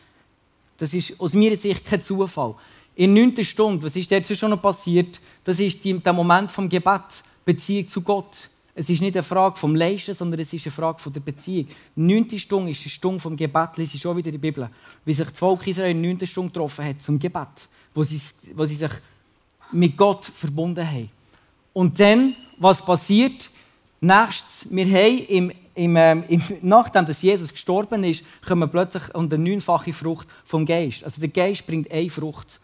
Das 0.78 0.94
ist 0.94 1.20
aus 1.20 1.34
meiner 1.34 1.56
Sicht 1.56 1.86
kein 1.86 2.02
Zufall. 2.02 2.56
In 2.96 3.14
neunter 3.14 3.44
Stunde, 3.44 3.86
was 3.86 3.96
ist 3.96 4.12
jetzt 4.12 4.36
schon 4.38 4.50
noch 4.50 4.62
passiert? 4.62 5.20
Das 5.44 5.60
ist 5.60 5.84
der 5.84 6.14
Moment 6.14 6.52
vom 6.52 6.70
Gebet, 6.70 7.24
Beziehung 7.44 7.88
zu 7.88 8.02
Gott. 8.02 8.50
Es 8.74 8.90
ist 8.90 9.02
nicht 9.02 9.16
eine 9.16 9.24
Frage 9.24 9.56
vom 9.58 9.76
Leisten, 9.76 10.14
sondern 10.14 10.42
es 10.42 10.52
ist 10.52 10.66
eine 10.66 10.72
Frage 10.72 11.00
von 11.00 11.14
der 11.14 11.22
Beziehung. 11.22 11.68
Neunte 11.96 12.38
Stunde 12.38 12.72
ist 12.72 12.84
die 12.84 12.90
Stunde 12.90 13.22
vom 13.22 13.38
Gebet, 13.38 13.78
lese 13.78 13.96
ich 13.96 14.02
schon 14.02 14.18
wieder 14.18 14.28
in 14.28 14.34
der 14.34 14.40
Bibel. 14.40 14.70
Wie 15.06 15.14
sich 15.14 15.30
das 15.30 15.40
Volk 15.40 15.66
Israel 15.68 15.92
in 15.92 16.02
der 16.02 16.10
neunten 16.10 16.28
Stunde 16.28 16.52
getroffen 16.52 16.86
hat 16.86 17.02
zum 17.02 17.18
Gebet, 17.18 17.70
wo 17.94 18.04
sie, 18.04 18.20
wo 18.54 18.66
sie 18.66 18.76
sich 18.76 18.92
mit 19.72 19.96
Gott 19.96 20.26
verbunden 20.26 20.86
haben. 20.86 21.10
Und 21.72 22.00
dann, 22.00 22.36
was 22.58 22.84
passiert? 22.84 23.50
Nächstes, 24.02 24.68
wir 24.70 24.86
haben 24.86 25.20
im 25.28 25.52
im, 25.76 25.96
ähm, 25.98 26.24
im, 26.30 26.42
nachdem 26.62 27.06
dass 27.06 27.22
Jesus 27.22 27.52
gestorben 27.52 28.04
ist, 28.04 28.24
kommen 28.48 28.70
plötzlich 28.70 29.14
eine 29.14 29.38
neunfache 29.38 29.94
Frucht 29.94 30.28
vom 30.46 30.66
Geist. 30.66 31.04
Also 31.04 31.20
der 31.20 31.30
Geist 31.30 31.68
bringt 31.68 31.92
eine 31.92 32.10
Frucht. 32.10 32.60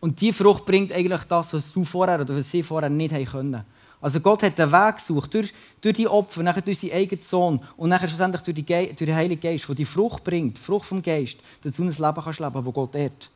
Und 0.00 0.20
diese 0.20 0.32
Frucht 0.32 0.64
bringt 0.64 0.92
eigentlich 0.92 1.24
das, 1.24 1.52
was 1.52 1.72
du 1.72 1.84
vorher 1.84 2.20
oder 2.20 2.36
was 2.36 2.50
sie 2.50 2.62
vorher 2.62 2.90
nicht 2.90 3.12
haben 3.12 3.24
können. 3.24 3.64
Also 4.00 4.20
Gott 4.20 4.42
hat 4.42 4.58
einen 4.60 4.72
Weg 4.72 4.96
gesucht, 4.96 5.32
durch, 5.34 5.52
durch 5.80 5.94
die 5.94 6.06
Opfer, 6.06 6.42
nachher 6.42 6.60
durch 6.60 6.78
seinen 6.78 6.92
eigenen 6.92 7.22
Sohn 7.22 7.60
und 7.76 7.88
nachher 7.88 8.08
schlussendlich 8.08 8.42
durch, 8.42 8.54
die 8.54 8.62
durch 8.64 8.96
den 8.96 9.14
Heiligen 9.14 9.40
Geist, 9.40 9.68
der 9.68 9.74
die 9.74 9.84
Frucht 9.84 10.22
bringt, 10.22 10.58
die 10.58 10.60
Frucht 10.60 10.86
vom 10.86 11.02
Geist, 11.02 11.38
dass 11.62 11.76
du 11.76 11.82
ein 11.82 11.88
Leben 11.88 12.24
kannst 12.24 12.40
leben, 12.40 12.64
das 12.64 12.74
Gott 12.74 12.94
ehrt. 12.94 13.30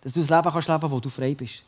Dass 0.00 0.12
du 0.14 0.20
ein 0.20 0.26
Leben 0.26 0.52
kannst 0.52 0.68
leben, 0.68 0.90
wo 0.90 1.00
du 1.00 1.10
frei 1.10 1.34
bist. 1.34 1.62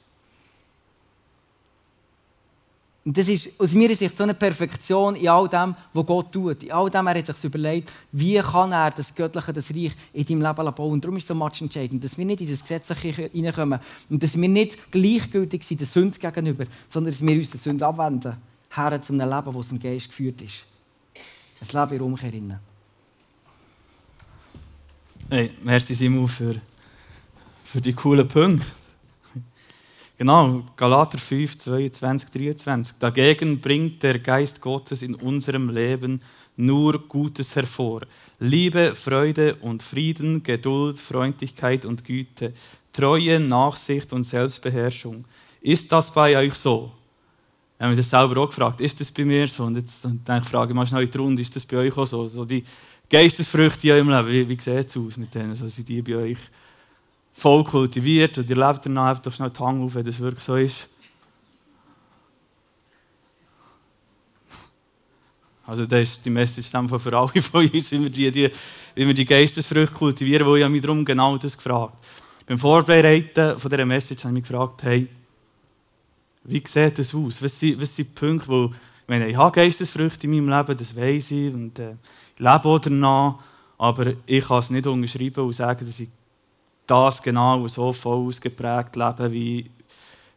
Und 3.04 3.18
das 3.18 3.28
ist 3.28 3.60
aus 3.60 3.74
meiner 3.74 3.94
Sicht 3.94 4.16
so 4.16 4.22
eine 4.22 4.32
Perfektion 4.32 5.14
in 5.16 5.28
all 5.28 5.46
dem, 5.46 5.74
was 5.92 6.06
Gott 6.06 6.32
tut. 6.32 6.62
In 6.62 6.72
all 6.72 6.88
dem, 6.88 7.06
er 7.06 7.18
hat 7.18 7.26
sich 7.26 7.44
überlegt, 7.44 7.92
wie 8.12 8.38
kann 8.38 8.72
er 8.72 8.90
das 8.90 9.14
Göttliche, 9.14 9.52
das 9.52 9.70
Reich 9.70 9.92
in 10.14 10.24
deinem 10.24 10.40
Leben 10.40 10.74
bauen. 10.74 10.92
Und 10.92 11.04
darum 11.04 11.18
ist 11.18 11.24
es 11.24 11.28
so 11.28 11.34
much 11.34 11.60
entscheidend, 11.60 12.02
dass 12.02 12.16
wir 12.16 12.24
nicht 12.24 12.40
in 12.40 12.48
das 12.48 12.62
Gesetzliche 12.62 13.28
hineinkommen 13.30 13.78
und 14.08 14.22
dass 14.22 14.40
wir 14.40 14.48
nicht 14.48 14.90
gleichgültig 14.90 15.64
sind 15.64 15.80
der 15.80 15.86
Sünde 15.86 16.18
gegenüber, 16.18 16.64
sondern 16.88 17.12
dass 17.12 17.20
wir 17.20 17.36
uns 17.36 17.50
der 17.50 17.60
Sünde 17.60 17.86
abwenden, 17.86 18.36
her 18.74 19.02
zu 19.02 19.12
einem 19.12 19.28
Leben, 19.28 19.54
das 19.54 19.70
im 19.70 19.78
Geist 19.78 20.08
geführt 20.08 20.40
ist. 20.40 20.64
Ein 21.60 21.80
Leben 21.80 21.96
in 21.96 22.00
Umkehr. 22.00 22.60
Hey, 25.28 25.50
merci 25.62 25.94
Simon 25.94 26.26
für, 26.26 26.54
für 27.64 27.82
die 27.82 27.92
coolen 27.92 28.26
Punkte. 28.26 28.66
Genau, 30.16 30.62
Galater 30.76 31.18
5, 31.18 31.58
22, 31.58 32.30
23. 32.30 32.98
Dagegen 32.98 33.60
bringt 33.60 34.02
der 34.02 34.18
Geist 34.20 34.60
Gottes 34.60 35.02
in 35.02 35.14
unserem 35.16 35.70
Leben 35.70 36.20
nur 36.56 37.00
Gutes 37.08 37.56
hervor. 37.56 38.02
Liebe, 38.38 38.94
Freude 38.94 39.56
und 39.56 39.82
Frieden, 39.82 40.42
Geduld, 40.42 40.98
Freundlichkeit 40.98 41.84
und 41.84 42.04
Güte, 42.04 42.52
Treue, 42.92 43.40
Nachsicht 43.40 44.12
und 44.12 44.22
Selbstbeherrschung. 44.22 45.24
Ist 45.60 45.90
das 45.90 46.12
bei 46.12 46.36
euch 46.38 46.54
so? 46.54 46.92
habe 47.84 47.90
mich 47.90 47.98
das 47.98 48.10
selber 48.10 48.40
auch 48.40 48.48
gefragt, 48.48 48.80
ist 48.80 49.00
das 49.00 49.12
bei 49.12 49.24
mir 49.24 49.46
so? 49.46 49.64
Und 49.64 49.76
jetzt 49.76 50.04
denke 50.04 50.40
ich, 50.42 50.48
frage 50.48 50.72
ich 50.72 50.74
mal 50.74 50.86
schnell 50.86 51.04
in 51.04 51.10
die 51.10 51.18
Runde, 51.18 51.42
ist 51.42 51.54
das 51.54 51.66
bei 51.66 51.76
euch 51.76 51.96
auch 51.96 52.06
so? 52.06 52.28
so 52.28 52.44
die 52.44 52.64
Geistesfrüchte 53.10 53.88
in 53.88 53.94
eurem 53.94 54.08
Leben, 54.08 54.28
wie, 54.28 54.48
wie 54.48 54.60
sieht 54.60 54.88
es 54.88 54.96
aus 54.96 55.16
mit 55.16 55.34
denen? 55.34 55.54
So, 55.54 55.68
sind 55.68 55.88
die 55.88 56.02
bei 56.02 56.16
euch 56.16 56.38
voll 57.34 57.64
kultiviert 57.64 58.38
und 58.38 58.48
ihr 58.48 58.56
lebt 58.56 58.86
danach, 58.86 59.18
doch 59.18 59.32
schnell 59.32 59.50
die 59.50 59.58
Hand 59.58 59.82
auf, 59.82 59.94
wenn 59.94 60.06
das 60.06 60.18
wirklich 60.18 60.44
so 60.44 60.56
ist? 60.56 60.88
Also 65.66 65.86
das 65.86 66.02
ist 66.02 66.24
die 66.24 66.30
Message 66.30 66.68
für 66.68 67.18
alle 67.18 67.42
von 67.42 67.68
uns, 67.68 67.90
wie 67.90 68.02
wir 68.02 68.10
die, 68.10 68.30
die, 68.30 68.50
wie 68.94 69.06
wir 69.06 69.14
die 69.14 69.24
Geistesfrüchte 69.24 69.94
kultivieren, 69.94 70.46
wo 70.46 70.56
ich 70.56 70.68
mich 70.68 70.82
darum 70.82 71.04
genau 71.04 71.36
das 71.38 71.56
gefragt 71.56 71.96
Beim 72.46 72.58
Vorbereiten 72.58 73.58
von 73.58 73.70
dieser 73.70 73.86
Message 73.86 74.24
habe 74.24 74.32
ich 74.34 74.42
mich 74.42 74.48
gefragt, 74.48 74.82
hey, 74.82 75.08
wie 76.44 76.62
sieht 76.66 76.98
das 76.98 77.14
aus? 77.14 77.42
Was 77.42 77.58
sind, 77.58 77.80
was 77.80 77.96
sind 77.96 78.08
die 78.08 78.14
Punkte, 78.14 78.48
wo 78.48 78.64
ich, 78.66 79.08
meine, 79.08 79.26
ich 79.26 79.36
habe 79.36 79.52
Geistesfrüchte 79.52 80.26
in 80.26 80.32
meinem 80.32 80.50
Leben, 80.50 80.78
das 80.78 80.94
weiß 80.94 81.30
ich, 81.30 81.52
und 81.52 81.78
äh, 81.78 81.94
ich 82.34 82.40
lebe 82.40 82.64
auch 82.64 82.78
danach, 82.78 83.38
aber 83.78 84.12
ich 84.26 84.46
kann 84.46 84.58
es 84.58 84.70
nicht 84.70 84.86
unterschreiben 84.86 85.44
und 85.44 85.52
sagen, 85.54 85.84
dass 85.84 85.98
ich 85.98 86.08
das 86.86 87.22
genau 87.22 87.66
so 87.68 87.92
voll 87.92 88.26
ausgeprägt 88.26 88.96
lebe, 88.96 89.32
wie, 89.32 89.70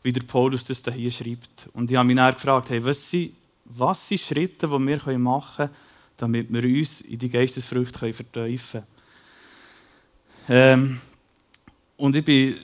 wie 0.04 0.14
der 0.14 0.24
Paulus 0.24 0.66
das 0.66 0.84
hier 0.94 1.12
schreibt. 1.12 1.70
Und 1.74 1.92
ich 1.92 1.98
habe 1.98 2.08
mich 2.08 2.16
dann 2.16 2.34
gefragt, 2.34 2.70
hey, 2.70 2.84
was 2.84 3.10
sind 3.10 3.34
was 3.70 4.08
sind 4.08 4.22
Schritte, 4.22 4.68
die 4.68 4.72
wir 4.72 5.20
machen 5.20 5.56
können, 5.56 5.70
damit 6.16 6.52
wir 6.52 6.64
uns 6.64 7.02
in 7.02 7.20
die 7.20 7.30
Geistesfrüchte 7.30 8.14
vertiefen 8.14 8.82
können. 8.82 8.88
Ähm, 10.50 11.02
und 11.98 12.16
ich 12.16 12.24
bin 12.24 12.56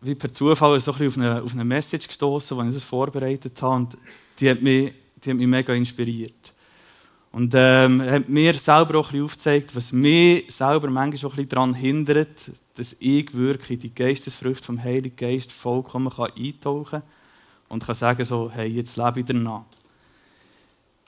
wie 0.00 0.14
per 0.14 0.32
Zufall 0.32 0.78
so 0.80 0.92
ein 0.92 1.06
auf, 1.06 1.16
eine, 1.16 1.42
auf 1.42 1.52
eine 1.54 1.64
Message 1.64 2.08
gestoßen, 2.08 2.58
als 2.60 2.76
ich 2.76 2.84
vorbereitet 2.84 3.60
habe. 3.62 3.76
Und 3.76 3.98
die 4.38 4.50
hat 4.50 4.60
mich, 4.60 4.92
die 5.16 5.30
hat 5.30 5.36
mich 5.36 5.46
mega 5.46 5.72
inspiriert. 5.72 6.52
Und 7.34 7.52
ähm, 7.56 8.00
hat 8.00 8.28
mir 8.28 8.54
selber 8.54 9.00
auch 9.00 9.06
ein 9.06 9.10
bisschen 9.10 9.24
aufgezeigt, 9.24 9.74
was 9.74 9.90
mich 9.90 10.54
selber 10.54 10.88
manchmal 10.88 11.32
auch 11.32 11.36
ein 11.36 11.48
daran 11.48 11.74
hindert, 11.74 12.52
dass 12.76 12.94
ich 13.00 13.34
wirklich 13.34 13.80
die 13.80 13.92
Geistesfrüchte 13.92 14.64
vom 14.64 14.80
Heiligen 14.80 15.16
Geist 15.16 15.50
vollkommen 15.50 16.12
eintauchen 16.16 17.00
kann 17.00 17.02
und 17.68 17.84
kann 17.84 17.96
sagen 17.96 18.24
so, 18.24 18.52
hey, 18.54 18.68
jetzt 18.68 18.96
lebe 18.96 19.18
ich 19.18 19.26
danach. 19.26 19.64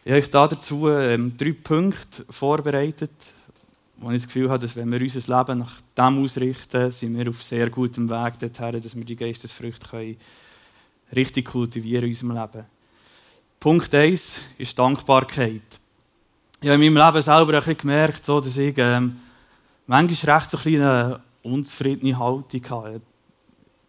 Ich 0.05 0.11
habe 0.11 0.21
euch 0.21 0.29
dazu 0.29 0.89
ähm, 0.89 1.37
drei 1.37 1.53
Punkte 1.53 2.25
vorbereitet, 2.29 3.13
wo 3.99 4.11
ich 4.11 4.23
das 4.23 4.27
Gefühl 4.27 4.51
habe, 4.51 4.59
dass 4.59 4.75
wenn 4.75 4.91
wir 4.91 5.01
unser 5.01 5.39
Leben 5.39 5.61
nach 5.61 5.81
dem 5.97 6.25
ausrichten, 6.25 6.91
sind 6.91 7.17
wir 7.17 7.29
auf 7.29 7.41
sehr 7.41 7.71
gutem 7.71 8.11
Weg 8.11 8.37
dorthin, 8.41 8.81
dass 8.81 8.97
wir 8.97 9.05
die 9.05 9.15
Geistesfrüchte 9.15 9.87
können 9.87 10.17
richtig 11.15 11.45
kultivieren 11.45 12.07
in 12.07 12.11
unserem 12.11 12.33
Leben. 12.33 12.65
Punkt 13.61 13.95
1 13.95 14.41
ist 14.59 14.77
Dankbarkeit. 14.77 15.86
Ich 16.67 16.73
habe 16.73 16.85
in 16.85 16.93
meinem 16.93 17.07
Leben 17.07 17.23
selber 17.23 17.53
ein 17.53 17.59
bisschen 17.61 17.77
gemerkt, 17.77 18.25
so, 18.25 18.41
dass 18.41 18.57
ich 18.57 18.75
ähm, 18.77 19.21
manchmal 19.87 20.35
recht 20.35 20.51
so 20.51 20.59
eine 20.59 21.21
unzufriedene 21.45 22.19
Haltung 22.19 22.71
habe. 22.71 23.01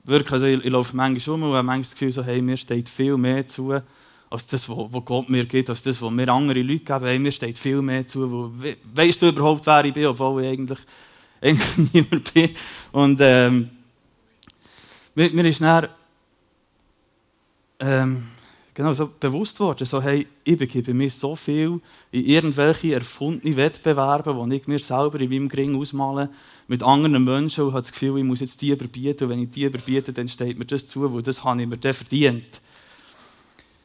Wirklich, 0.04 0.32
also 0.32 0.46
ich, 0.46 0.64
ich 0.64 0.72
laufe 0.72 0.96
manchmal 0.96 1.36
um 1.36 1.42
und 1.42 1.54
habe 1.54 1.64
manchmal 1.64 1.82
das 1.82 1.92
Gefühl, 1.94 2.12
so, 2.12 2.24
hey, 2.24 2.40
mir 2.40 2.56
steht 2.56 2.88
viel 2.88 3.18
mehr 3.18 3.48
zu, 3.48 3.82
als 4.30 4.46
das, 4.46 4.70
was 4.70 5.06
Gott 5.06 5.28
mir 5.28 5.46
gibt, 5.46 5.72
als 5.72 5.82
das, 5.82 6.00
was 6.00 6.12
mir 6.12 6.32
andere 6.32 6.62
Leute 6.62 6.84
geben. 6.84 7.06
Hey, 7.06 7.18
mir 7.18 7.32
steht 7.32 7.58
viel 7.58 7.82
mehr 7.82 8.06
zu. 8.06 8.32
Wo, 8.32 8.52
weißt 8.94 9.24
du 9.24 9.30
überhaupt, 9.30 9.66
wer 9.66 9.84
ich 9.84 9.94
bin, 9.94 10.06
obwohl 10.06 10.44
ich 10.44 10.52
eigentlich, 10.52 10.80
eigentlich 11.42 11.94
niemand 11.94 12.32
bin? 12.32 12.52
Und 12.92 13.18
ähm, 13.22 13.70
mir, 15.16 15.32
mir 15.32 15.46
ist 15.48 15.62
dann 15.62 15.88
ähm, 17.80 18.24
genau 18.78 18.94
so 18.94 19.10
bewusst 19.20 19.60
worden, 19.60 19.88
so, 19.88 20.00
hey, 20.00 20.28
ich 20.44 20.56
begebe 20.56 20.94
mich 20.94 21.16
so 21.16 21.36
viel 21.36 21.82
in 22.12 22.26
irgendwelche 22.26 22.94
erfundene 22.94 23.56
Wettbewerbe, 23.56 24.40
die 24.48 24.56
ich 24.56 24.68
mir 24.68 24.78
selber 24.78 25.20
in 25.20 25.32
meinem 25.32 25.50
Gring 25.50 25.76
ausmale, 25.76 26.30
mit 26.68 26.84
anderen 26.84 27.24
Menschen 27.24 27.64
und 27.64 27.72
habe 27.72 27.82
das 27.82 27.92
Gefühl, 27.92 28.20
ich 28.20 28.24
muss 28.24 28.40
jetzt 28.40 28.62
die 28.62 28.70
überbieten 28.70 29.24
und 29.24 29.30
wenn 29.32 29.42
ich 29.42 29.50
die 29.50 29.64
überbiete, 29.64 30.14
dann 30.14 30.30
steht 30.30 30.60
mir 30.60 30.66
das 30.66 30.86
zu, 30.86 31.12
wo 31.12 31.22
das 31.22 31.44
habe 31.44 31.60
ich 31.60 31.68
mir 31.68 31.78
dann 31.78 31.96
verdient. 31.96 32.62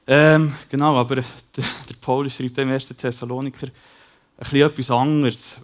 Ähm, 0.07 0.53
genau, 0.69 0.95
aber 0.97 1.17
der, 1.17 1.25
der 1.57 1.95
Paulus 1.99 2.37
schreibt 2.37 2.59
im 2.59 2.69
1. 2.69 2.89
Thessaloniker 2.89 3.69
ein 3.69 3.73
bisschen 4.41 4.61
etwas 4.61 4.91
anderes. 4.91 5.61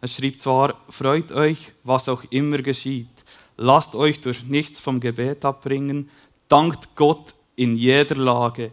Er 0.00 0.06
schreibt 0.06 0.40
zwar, 0.40 0.80
freut 0.88 1.32
euch, 1.32 1.72
was 1.82 2.08
auch 2.08 2.22
immer 2.30 2.58
geschieht. 2.58 3.08
Lasst 3.56 3.96
euch 3.96 4.20
durch 4.20 4.44
nichts 4.44 4.78
vom 4.78 5.00
Gebet 5.00 5.44
abbringen. 5.44 6.08
Dankt 6.46 6.94
Gott 6.94 7.34
in 7.56 7.76
jeder 7.76 8.16
Lage. 8.16 8.72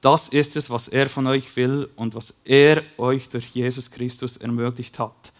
Das 0.00 0.28
ist 0.28 0.56
es, 0.56 0.68
was 0.68 0.88
er 0.88 1.08
von 1.08 1.26
euch 1.26 1.54
will 1.56 1.88
und 1.96 2.14
was 2.14 2.34
er 2.44 2.82
euch 2.98 3.28
durch 3.28 3.46
Jesus 3.46 3.90
Christus 3.90 4.36
ermöglicht 4.36 4.98
hat. 4.98 5.32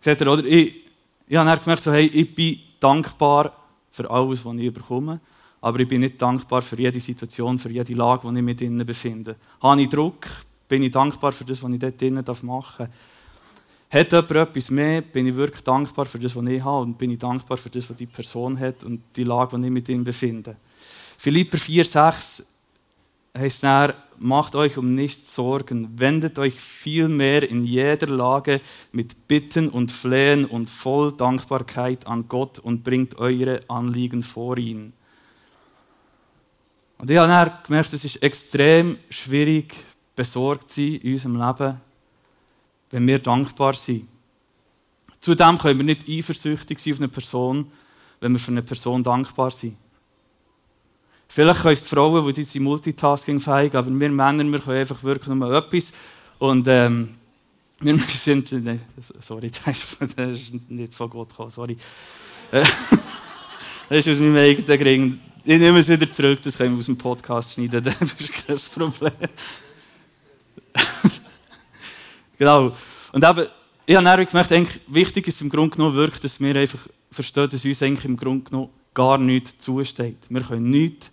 Seht 0.00 0.20
ihr, 0.20 0.30
oder? 0.30 0.44
Ich, 0.44 0.84
ich 1.26 1.36
habe 1.36 1.60
gemerkt, 1.60 1.82
so, 1.82 1.92
hey, 1.92 2.06
ich 2.06 2.34
bin 2.34 2.60
dankbar 2.78 3.52
für 3.90 4.08
alles, 4.10 4.44
was 4.44 4.56
ich 4.56 4.72
bekomme 4.72 5.20
aber 5.66 5.80
ich 5.80 5.88
bin 5.88 6.00
nicht 6.00 6.22
dankbar 6.22 6.62
für 6.62 6.78
jede 6.78 7.00
Situation, 7.00 7.58
für 7.58 7.70
jede 7.70 7.92
Lage, 7.94 8.22
wo 8.22 8.30
ich 8.30 8.40
mich 8.42 8.56
drinnen 8.56 8.86
befinde. 8.86 9.34
Habe 9.60 9.82
ich 9.82 9.88
Druck, 9.88 10.24
bin 10.68 10.84
ich 10.84 10.92
dankbar 10.92 11.32
für 11.32 11.44
das, 11.44 11.60
was 11.60 11.72
ich 11.72 11.78
dort 11.80 12.00
drinnen 12.00 12.24
machen 12.42 12.86
darf. 12.86 12.90
Hat 13.90 14.12
jemand 14.12 14.30
etwas 14.30 14.70
mehr, 14.70 15.00
bin 15.00 15.26
ich 15.26 15.34
wirklich 15.34 15.62
dankbar 15.62 16.06
für 16.06 16.20
das, 16.20 16.36
was 16.36 16.46
ich 16.46 16.62
habe 16.62 16.82
und 16.82 16.96
bin 16.96 17.10
ich 17.10 17.18
dankbar 17.18 17.56
für 17.56 17.68
das, 17.68 17.90
was 17.90 17.96
die 17.96 18.06
Person 18.06 18.56
hat 18.60 18.84
und 18.84 19.00
die 19.16 19.24
Lage, 19.24 19.58
wo 19.58 19.64
ich 19.64 19.70
mich 19.70 19.84
befinde. 20.04 20.56
Philipper 21.18 21.58
4, 21.58 21.84
6 21.84 22.46
heißt 23.36 23.62
dann, 23.62 23.94
macht 24.18 24.54
euch 24.54 24.78
um 24.78 24.94
nichts 24.94 25.34
Sorgen, 25.34 25.98
wendet 25.98 26.38
euch 26.38 26.60
vielmehr 26.60 27.48
in 27.48 27.64
jeder 27.64 28.06
Lage 28.06 28.60
mit 28.92 29.28
Bitten 29.28 29.68
und 29.68 29.92
Flehen 29.92 30.44
und 30.44 30.70
voll 30.70 31.12
Dankbarkeit 31.12 32.06
an 32.06 32.28
Gott 32.28 32.58
und 32.58 32.82
bringt 32.82 33.18
eure 33.18 33.60
Anliegen 33.68 34.22
vor 34.22 34.56
ihn. 34.56 34.92
Und 36.98 37.10
ich 37.10 37.18
habe 37.18 37.28
dann 37.28 37.52
gemerkt, 37.64 37.92
es 37.92 38.04
ist 38.04 38.22
extrem 38.22 38.96
schwierig, 39.10 39.74
besorgt 40.14 40.70
zu 40.70 40.80
sein 40.80 41.00
in 41.02 41.12
unserem 41.12 41.36
Leben, 41.36 41.80
wenn 42.90 43.06
wir 43.06 43.18
dankbar 43.18 43.74
sind. 43.74 44.08
Zudem 45.20 45.58
können 45.58 45.78
wir 45.78 45.84
nicht 45.84 46.08
eifersüchtig 46.08 46.78
sein 46.78 46.94
auf 46.94 47.00
eine 47.00 47.08
Person, 47.08 47.70
wenn 48.20 48.32
wir 48.32 48.38
für 48.38 48.52
eine 48.52 48.62
Person 48.62 49.02
dankbar 49.02 49.50
sind. 49.50 49.76
Vielleicht 51.36 51.60
können 51.60 51.74
es 51.74 51.82
die 51.82 51.90
Frauen, 51.90 52.26
die 52.26 52.32
diese 52.32 52.58
Multitasking 52.60 53.38
fähig 53.38 53.74
aber 53.74 53.90
wir 53.90 54.08
Männer, 54.08 54.42
wir 54.42 54.58
können 54.58 54.78
einfach 54.78 55.02
wirklich 55.02 55.26
nur 55.26 55.52
etwas. 55.52 55.92
Und 56.38 56.66
ähm, 56.66 57.10
wir 57.78 57.98
sind. 57.98 58.50
Nee, 58.52 58.78
sorry, 59.20 59.50
das 59.66 60.16
ist 60.16 60.70
nicht 60.70 60.94
von 60.94 61.10
Gott 61.10 61.28
gekommen, 61.28 61.50
sorry. 61.50 61.76
das 62.50 62.66
ist 63.90 64.08
aus 64.08 64.18
meinem 64.20 64.36
eigenen 64.36 64.82
Ring. 64.82 65.20
Ich 65.44 65.58
nehme 65.58 65.80
es 65.80 65.88
wieder 65.88 66.10
zurück, 66.10 66.40
das 66.42 66.56
können 66.56 66.72
wir 66.72 66.78
aus 66.78 66.86
dem 66.86 66.96
Podcast 66.96 67.52
schneiden, 67.52 67.84
das 67.84 68.00
ist 68.00 68.32
kein 68.32 68.56
Problem. 68.74 69.12
genau. 72.38 72.72
Und 73.12 73.22
eben, 73.22 73.46
ich 73.84 73.94
habe 73.94 74.04
dann 74.06 74.26
gemerkt, 74.26 74.52
eigentlich, 74.52 74.80
wichtig 74.86 75.28
ist 75.28 75.42
im 75.42 75.50
Grunde 75.50 75.76
genommen 75.76 75.96
wirklich, 75.96 76.20
dass 76.20 76.40
wir 76.40 76.56
einfach 76.56 76.88
verstehen, 77.10 77.50
dass 77.50 77.62
uns 77.62 77.82
eigentlich 77.82 78.06
im 78.06 78.16
Grunde 78.16 78.48
genommen 78.48 78.70
gar 78.94 79.18
nichts 79.18 79.58
zusteht. 79.58 80.16
Wir 80.30 80.40
können 80.40 80.70
nichts, 80.70 81.10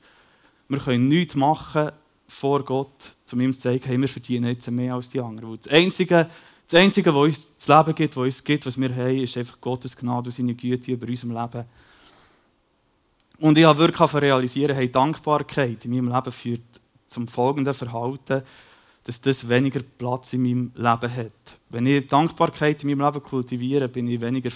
wir 0.73 0.79
können 0.79 1.07
nichts 1.07 1.35
machen 1.35 1.91
vor 2.27 2.63
Gott, 2.63 3.15
um 3.31 3.41
ihm 3.41 3.53
zu 3.53 3.61
zeigen, 3.61 3.83
hey, 3.85 3.99
wir 3.99 4.09
verdienen 4.09 4.49
jetzt 4.49 4.69
mehr 4.69 4.95
als 4.95 5.09
die 5.09 5.19
anderen. 5.19 5.57
Das 5.57 5.71
Einzige, 5.71 6.27
das 6.67 6.81
Einzige, 6.81 7.13
was 7.13 7.21
uns 7.21 7.49
das 7.57 7.67
Leben 7.67 7.95
gibt, 7.95 8.17
was 8.17 8.23
uns 8.23 8.43
gibt, 8.43 8.65
was 8.65 8.79
wir 8.79 8.95
haben, 8.95 9.19
ist 9.19 9.37
einfach 9.37 9.61
Gottes 9.61 9.95
Gnade 9.95 10.27
und 10.27 10.31
seine 10.31 10.55
Güte 10.55 10.91
über 10.91 11.07
unserem 11.07 11.31
Leben. 11.31 11.65
Und 13.39 13.57
ich 13.57 13.65
habe 13.65 13.79
wirklich 13.79 14.13
realisieren, 14.13 14.75
hey, 14.75 14.91
Dankbarkeit 14.91 15.85
in 15.85 15.91
meinem 15.91 16.13
Leben 16.13 16.31
führt 16.31 16.61
zum 17.07 17.27
folgenden 17.27 17.73
Verhalten, 17.73 18.41
dass 19.03 19.21
das 19.21 19.47
weniger 19.49 19.81
Platz 19.81 20.33
in 20.33 20.43
meinem 20.43 20.71
Leben 20.75 21.15
hat. 21.15 21.59
Wenn 21.69 21.85
ich 21.85 22.07
Dankbarkeit 22.07 22.83
in 22.83 22.89
meinem 22.89 23.05
Leben 23.05 23.23
kultiviere, 23.23 23.89
bin 23.89 24.07
ich 24.07 24.21
weniger 24.21 24.49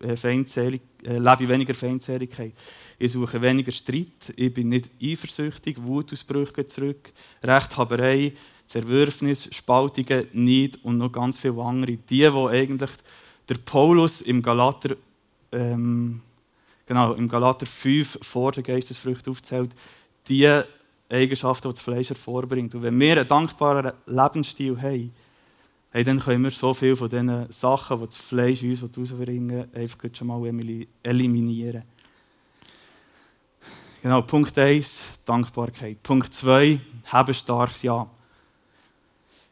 äh, 0.00 0.16
feindselig, 0.16 0.82
äh, 1.04 1.18
lebe 1.18 1.48
weniger 1.48 1.74
Feindseligkeit. 1.74 2.52
Ich 2.98 3.12
suche 3.12 3.40
weniger 3.40 3.72
Streit, 3.72 4.32
ich 4.36 4.52
bin 4.52 4.68
nicht 4.68 4.90
eifersüchtig, 5.02 5.82
Wutausbrüche 5.82 6.66
zurück, 6.66 7.12
Rechthaberei, 7.42 8.32
Zerwürfnis, 8.66 9.48
Spaltungen, 9.52 10.26
Neid 10.32 10.78
und 10.82 10.98
noch 10.98 11.12
ganz 11.12 11.38
viele 11.38 11.62
andere. 11.62 11.92
Die, 11.96 12.18
die 12.18 12.26
eigentlich 12.26 12.90
der 13.48 13.56
Paulus 13.56 14.20
im 14.22 14.42
Galater 14.42 14.96
ähm, 15.52 16.22
genau, 16.86 17.12
im 17.14 17.28
Galater 17.28 17.66
5 17.66 18.18
vor 18.22 18.52
der 18.52 18.62
Geistesfrucht 18.62 19.28
aufzählt, 19.28 19.70
die 20.28 20.62
Eigenschaften, 21.08 21.68
die 21.68 21.74
das 21.74 21.82
Fleisch 21.82 22.08
hervorbringt. 22.10 22.74
Und 22.74 22.82
wenn 22.82 22.98
wir 22.98 23.18
einen 23.18 23.26
dankbaren 23.26 23.92
Lebensstil 24.06 24.80
haben, 24.80 25.12
hey, 25.92 26.02
dann 26.04 26.20
können 26.20 26.42
wir 26.42 26.50
so 26.50 26.72
viele 26.72 26.96
von 26.96 27.08
diesen 27.08 27.52
Sachen, 27.52 28.00
die 28.00 28.06
das 28.06 28.16
Fleisch 28.16 28.62
uns 28.62 28.82
rausbringen 28.82 29.68
einfach 29.74 29.98
schon 30.14 30.26
mal 30.26 30.42
eliminieren. 31.02 31.82
Genau, 34.02 34.22
Punkt 34.22 34.58
1, 34.58 35.02
Dankbarkeit. 35.24 36.02
Punkt 36.02 36.34
2, 36.34 36.80
haben 37.06 37.34
starkes 37.34 37.82
Ja. 37.82 38.08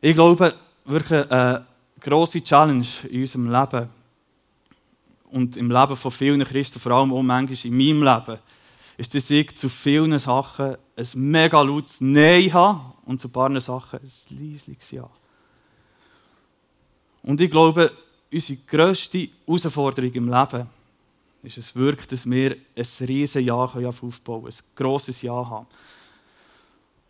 Ich 0.00 0.14
glaube, 0.14 0.54
wirklich 0.86 1.30
eine 1.30 1.66
grosse 2.00 2.42
Challenge 2.42 2.86
in 3.08 3.20
unserem 3.20 3.52
Leben 3.52 3.88
und 5.30 5.56
im 5.56 5.70
Leben 5.70 5.96
von 5.96 6.10
vielen 6.10 6.42
Christen, 6.42 6.80
vor 6.80 6.92
allem 6.92 7.12
auch 7.12 7.22
manchmal 7.22 7.58
in 7.64 7.76
meinem 7.76 8.02
Leben, 8.02 8.40
ist, 8.96 9.14
dass 9.14 9.30
ich 9.30 9.56
zu 9.56 9.68
vielen 9.68 10.18
Sachen 10.18 10.76
ein 10.96 11.08
mega 11.14 11.60
lautes 11.62 12.00
Nein 12.00 12.52
habe 12.52 12.80
und 13.04 13.20
zu 13.20 13.28
ein 13.28 13.32
paar 13.32 13.60
Sachen 13.60 14.00
ein 14.00 14.38
leisliches 14.38 14.90
Ja. 14.90 15.08
Und 17.22 17.40
ich 17.40 17.50
glaube, 17.50 17.90
unsere 18.32 18.58
grösste 18.66 19.28
Herausforderung 19.46 20.12
im 20.12 20.28
Leben 20.28 20.66
ist 21.42 21.58
es 21.58 21.74
wirklich, 21.74 22.06
dass 22.06 22.28
wir 22.28 22.52
ein 22.52 22.86
riesiges 23.06 23.34
Ja 23.34 23.54
aufbauen 23.54 24.12
können, 24.24 24.46
ein 24.46 24.54
grosses 24.74 25.22
Ja 25.22 25.48
haben. 25.48 25.66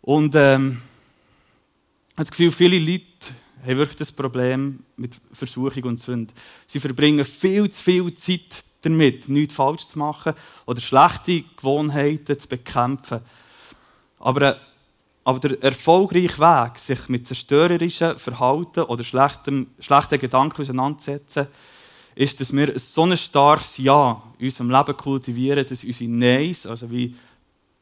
Und 0.01 0.33
ähm, 0.35 0.81
ich 2.07 2.13
habe 2.13 2.23
das 2.23 2.31
Gefühl, 2.31 2.51
viele 2.51 2.79
Leute 2.79 3.05
haben 3.61 3.77
wirklich 3.77 3.97
das 3.97 4.11
Problem 4.11 4.79
mit 4.97 5.19
Versuchung 5.31 5.83
und 5.83 5.99
Sünde. 5.99 6.33
Sie 6.65 6.79
verbringen 6.79 7.25
viel 7.25 7.69
zu 7.69 7.83
viel 7.83 8.13
Zeit 8.15 8.63
damit, 8.81 9.29
nichts 9.29 9.53
falsch 9.53 9.87
zu 9.87 9.99
machen 9.99 10.33
oder 10.65 10.81
schlechte 10.81 11.43
Gewohnheiten 11.55 12.39
zu 12.39 12.47
bekämpfen. 12.47 13.19
Aber, 14.19 14.41
äh, 14.41 14.55
aber 15.23 15.39
der 15.39 15.61
erfolgreiche 15.61 16.39
Weg, 16.39 16.79
sich 16.79 17.09
mit 17.09 17.27
zerstörerischem 17.27 18.17
Verhalten 18.17 18.83
oder 18.83 19.03
schlechten, 19.03 19.67
schlechten 19.79 20.19
Gedanken 20.19 20.61
auseinanderzusetzen, 20.61 21.47
ist, 22.15 22.39
dass 22.39 22.53
wir 22.53 22.77
so 22.77 23.03
ein 23.03 23.15
starkes 23.15 23.77
Ja 23.77 24.21
in 24.39 24.45
unserem 24.45 24.71
Leben 24.71 24.97
kultivieren, 24.97 25.65
dass 25.65 25.83
unsere 25.83 26.09
Neins, 26.09 26.65
also 26.65 26.89
wie 26.89 27.15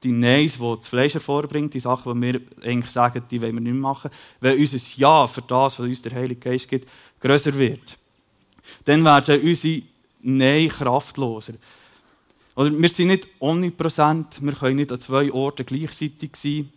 die 0.04 0.12
Neins, 0.12 0.58
die 0.58 0.76
das 0.78 0.88
Fleisch 0.88 1.14
hervorbringt, 1.14 1.74
die 1.74 1.80
Sachen, 1.80 2.22
die 2.22 2.34
wir 2.34 2.42
eigentlich 2.64 2.92
sagen, 2.92 3.24
die 3.30 3.42
wollen 3.42 3.56
wir 3.56 3.62
nicht 3.62 3.76
machen, 3.76 4.12
wenn 4.40 4.60
unser 4.60 4.78
Ja 4.98 5.26
für 5.28 5.42
das, 5.42 5.80
was 5.80 5.86
uns 5.86 6.02
der 6.02 6.14
Heilige 6.14 6.50
Geist 6.50 6.68
gibt, 6.68 6.90
größer 7.20 7.58
wird. 7.58 7.98
Dann 8.86 9.04
werden 9.04 9.42
unsere 9.42 9.84
Nein 10.22 10.70
kraftloser. 10.70 11.54
Oder 12.56 12.78
wir 12.78 12.90
sind 12.90 13.08
nicht 13.08 13.28
omnipräsent, 13.40 14.42
wir 14.42 14.54
können 14.54 14.76
nicht 14.76 14.92
an 14.92 15.00
zwei 15.00 15.32
Orten 15.32 15.66
gleichzeitig 15.66 16.36
sein. 16.36 16.72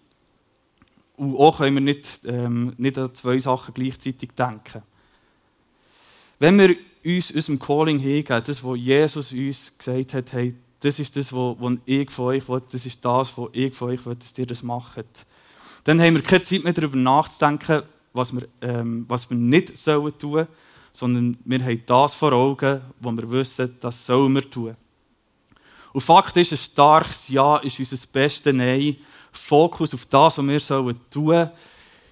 Und 1.23 1.37
auch 1.37 1.59
können 1.59 1.77
wir 1.77 1.81
nicht, 1.81 2.21
ähm, 2.25 2.75
nicht 2.79 2.99
an 2.99 3.15
zwei 3.15 3.39
Sachen 3.39 3.73
gleichzeitig 3.73 4.31
denken. 4.37 4.83
Wenn 6.41 6.59
wir 6.59 6.75
uns 7.05 7.31
unserem 7.31 7.61
Calling 7.61 8.01
hingeben, 8.01 8.43
das, 8.45 8.65
was 8.65 8.77
Jesus 8.77 9.33
uns 9.33 9.79
gesagt 9.79 10.15
hat, 10.15 10.33
hey, 10.33 10.57
das 10.81 10.99
ist 10.99 11.15
das, 11.15 11.33
was 11.33 11.79
ich 11.85 12.11
von 12.11 12.25
euch 12.25 12.49
will, 12.49 12.63
das 12.73 12.87
ist 12.87 13.05
das, 13.05 13.39
was 13.39 13.49
ich 13.53 13.73
von 13.73 13.91
euch 13.91 14.05
will, 14.05 14.17
dass 14.17 14.37
ihr 14.37 14.47
das 14.47 14.65
macht. 14.65 15.05
Dann 15.85 16.01
haben 16.01 16.15
wir 16.15 16.23
keine 16.23 16.43
Zeit 16.43 16.65
mehr 16.65 16.73
darüber 16.73 16.97
nachzudenken, 16.97 17.83
was 18.13 18.33
wir, 18.33 18.49
ähm, 18.61 19.05
was 19.07 19.31
wir 19.31 19.37
nicht 19.37 19.77
sollen 19.77 20.19
tun 20.19 20.49
sondern 20.95 21.39
wir 21.47 21.65
haben 21.65 21.83
das 21.87 22.15
vor 22.15 22.33
Augen, 22.33 22.83
wo 23.01 23.11
wir 23.13 23.31
wissen, 23.31 23.79
das 23.81 24.05
sollen 24.05 24.35
wir 24.35 24.51
tun. 24.51 24.77
Und 25.93 26.01
Fakt 26.01 26.37
ist, 26.37 26.53
ein 26.53 26.59
starkes 26.59 27.29
Ja 27.29 27.59
ist 27.59 27.79
unser 27.79 28.07
bestes 28.13 28.53
Nein. 28.53 28.97
Fokus 29.33 29.95
auf 29.95 30.07
das, 30.07 30.39
was 30.39 30.47
wir 30.47 31.11
tun 31.11 31.27
sollen, 31.27 31.51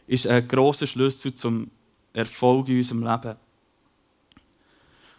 ist 0.06 0.26
ein 0.26 0.46
grosser 0.48 0.86
Schlüssel 0.86 1.34
zum 1.34 1.70
Erfolg 2.12 2.68
in 2.68 2.78
unserem 2.78 3.04
Leben. 3.04 3.36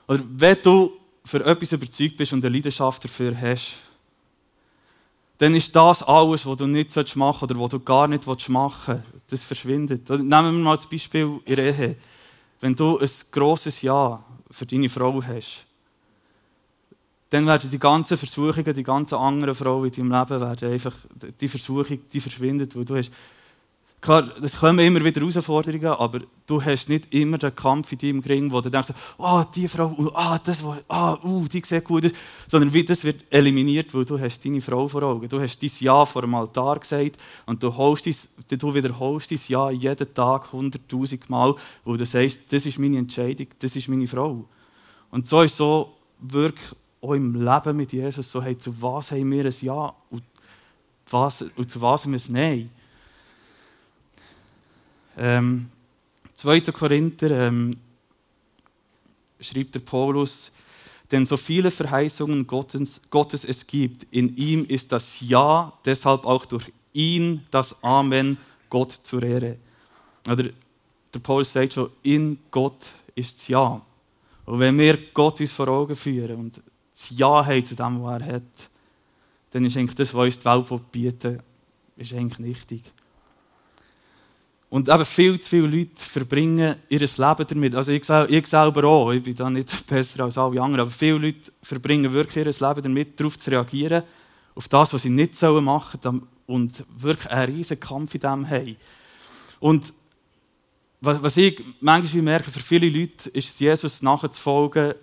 Oder 0.08 0.24
wenn 0.28 0.58
du 0.62 0.92
für 1.24 1.46
etwas 1.46 1.72
überzeugt 1.72 2.18
bist 2.18 2.34
und 2.34 2.44
eine 2.44 2.54
Leidenschaft 2.54 3.04
dafür 3.04 3.40
hast, 3.40 3.76
dann 5.38 5.56
ist 5.56 5.76
das 5.76 6.04
alles, 6.04 6.46
was 6.46 6.58
du 6.58 6.68
nicht 6.68 6.96
machen 7.16 7.40
sollst 7.40 7.52
oder 7.52 7.60
was 7.60 7.70
du 7.70 7.80
gar 7.80 8.08
nicht 8.08 8.28
machen 8.50 8.96
willst, 8.96 9.32
das 9.32 9.44
verschwindet. 9.44 10.10
Nehmen 10.10 10.30
wir 10.30 10.52
mal 10.52 10.76
das 10.76 10.88
Beispiel 10.88 11.40
in 11.46 11.58
Ehe. 11.58 11.96
Wenn 12.60 12.76
du 12.76 13.00
ein 13.00 13.10
grosses 13.32 13.82
Ja 13.82 14.24
für 14.52 14.66
deine 14.66 14.90
Frau 14.90 15.24
hast, 15.24 15.66
dann 17.32 17.48
werden 17.48 17.70
die 17.70 17.80
ganzen 17.80 18.18
Versuchungen, 18.18 18.74
die 18.74 18.84
ganzen 18.84 19.16
anderen 19.16 19.56
Frauen 19.56 19.86
in 19.86 19.92
deinem 19.92 20.12
Leben, 20.12 20.42
werden 20.42 20.72
einfach, 20.72 20.96
die 21.40 21.48
Versuchung, 21.48 22.00
die 22.12 22.20
verschwindet, 22.20 22.76
weil 22.76 22.86
du 22.86 22.98
hast 22.98 23.12
Klar, 24.02 24.32
es 24.42 24.58
kommen 24.58 24.80
immer 24.80 25.06
wieder 25.06 25.22
Herausforderungen, 25.22 25.86
aber 25.86 26.22
du 26.48 26.60
hast 26.60 26.90
nicht 26.90 27.14
immer 27.14 27.38
den 27.38 27.54
Kampf 27.54 27.92
in 27.92 28.00
deinem 28.00 28.20
Ring, 28.22 28.52
wo 28.52 28.60
du 28.60 28.72
denkst, 28.72 28.90
oh, 29.20 29.44
die 29.54 29.68
Frau, 29.68 29.96
oh, 29.96 30.38
das, 30.44 30.64
oh, 30.64 31.18
uh, 31.24 31.48
die 31.48 31.62
sieht 31.64 31.84
gut 31.84 32.06
aus, 32.06 32.12
sondern 32.48 32.74
wie 32.74 32.84
das 32.84 33.04
wird 33.04 33.24
eliminiert, 33.30 33.94
weil 33.94 34.04
du 34.04 34.20
hast 34.20 34.44
deine 34.44 34.60
Frau 34.60 34.88
vor 34.88 35.04
Augen. 35.04 35.30
Du 35.30 35.40
hast 35.40 35.62
dein 35.62 35.70
Ja 35.82 36.04
vor 36.04 36.24
dem 36.24 36.34
Altar 36.34 36.80
gesagt 36.80 37.18
und 37.46 37.62
du, 37.62 37.78
holst 37.78 38.08
dein, 38.08 38.58
du 38.58 38.74
wiederholst 38.74 39.30
dein 39.30 39.40
Ja 39.48 39.70
jeden 39.70 40.12
Tag 40.16 40.52
hunderttausend 40.52 41.30
Mal, 41.30 41.54
wo 41.86 41.96
du 41.96 42.04
sagst, 42.04 42.40
das 42.50 42.66
ist 42.66 42.80
meine 42.80 42.98
Entscheidung, 42.98 43.50
das 43.60 43.76
ist 43.76 43.88
meine 43.88 44.08
Frau. 44.08 44.46
Und 45.12 45.28
so 45.28 45.44
ist 45.44 45.58
so 45.58 45.94
wirklich 46.20 46.76
auch 47.02 47.14
im 47.14 47.34
Leben 47.34 47.78
mit 47.78 47.92
Jesus 47.92 48.32
so, 48.32 48.42
hey, 48.42 48.58
zu 48.58 48.80
was 48.82 49.12
haben 49.12 49.32
wir 49.32 49.46
ein 49.46 49.54
Ja 49.62 49.94
und, 50.10 50.24
was, 51.10 51.42
und 51.42 51.70
zu 51.70 51.82
was 51.82 52.06
haben 52.06 52.14
wir 52.14 52.20
ein 52.20 52.34
Nein? 52.34 52.70
Ähm, 55.18 55.70
2. 56.36 56.62
Korinther 56.72 57.48
ähm, 57.48 57.76
schrieb 59.40 59.72
der 59.72 59.80
Paulus, 59.80 60.52
denn 61.12 61.26
so 61.26 61.36
viele 61.36 61.72
Verheißungen 61.72 62.48
Gottes, 62.48 63.02
Gottes 63.10 63.44
es 63.44 63.68
gibt, 63.68 64.06
in 64.12 64.36
ihm 64.38 64.66
ist 64.66 64.92
das 64.92 65.20
Ja, 65.22 65.74
deshalb 65.84 66.26
auch 66.26 66.46
durch 66.46 66.72
ihn 66.94 67.46
das 67.52 67.84
Amen 67.84 68.38
Gott 68.70 69.00
zur 69.04 69.22
Ehre. 69.24 69.58
Oder 70.30 70.50
der 71.14 71.20
Paulus 71.20 71.52
sagt 71.52 71.74
schon, 71.74 71.90
in 72.04 72.38
Gott 72.50 72.88
ist 73.16 73.40
das 73.40 73.48
Ja. 73.50 73.82
Und 74.46 74.60
wenn 74.60 74.78
wir 74.78 74.98
Gott 75.14 75.42
uns 75.42 75.52
vor 75.52 75.68
Augen 75.68 75.96
führen 75.96 76.36
und 76.38 76.62
das 77.10 77.18
Ja 77.18 77.46
haben 77.46 77.66
zu 77.66 77.76
dem, 77.76 78.04
was 78.04 78.22
er 78.22 78.36
hat, 78.36 78.70
dann 79.52 79.66
ist 79.66 79.78
eigentlich 79.78 79.96
das, 79.96 80.14
was 80.14 80.26
uns 80.26 80.40
die 80.40 80.46
Welt 80.46 80.92
bieten 80.92 81.40
ist 81.98 82.14
eigentlich 82.14 82.40
nichtig. 82.40 82.84
Und 84.70 84.88
eben 84.88 85.06
viel 85.06 85.40
zu 85.40 85.50
viele 85.50 85.68
Leute 85.68 86.02
verbringen 86.02 86.76
ihr 86.88 87.00
Leben 87.00 87.46
damit. 87.48 87.76
Also 87.76 87.92
ich, 87.92 88.10
ich 88.10 88.48
selber 88.48 88.84
auch, 88.86 89.12
ich 89.12 89.22
bin 89.22 89.36
da 89.36 89.50
nicht 89.50 89.86
besser 89.88 90.24
als 90.24 90.38
alle 90.38 90.62
anderen, 90.62 90.82
aber 90.82 90.92
viele 90.92 91.18
Leute 91.18 91.52
verbringen 91.62 92.14
wirklich 92.14 92.46
ihr 92.46 92.68
Leben 92.68 92.82
damit, 92.82 93.20
darauf 93.20 93.38
zu 93.38 93.52
reagieren, 93.52 94.04
auf 94.56 94.70
das, 94.70 94.94
was 94.94 95.02
sie 95.02 95.10
nicht 95.10 95.40
machen 95.42 96.00
sollen 96.02 96.28
und 96.48 96.86
wirklich 96.98 97.30
einen 97.30 97.56
riesen 97.56 97.80
Kampf 97.80 98.16
in 98.16 98.22
dem 98.22 98.50
haben. 98.50 98.78
Und 99.60 99.94
was 101.02 101.36
ich 101.36 101.62
manchmal 101.82 102.22
merke, 102.22 102.52
für 102.52 102.60
viele 102.60 102.88
Leute 102.88 103.30
ist 103.32 103.50
es 103.50 103.60
Jesus 103.60 104.02
nachzufolgen, 104.02 104.94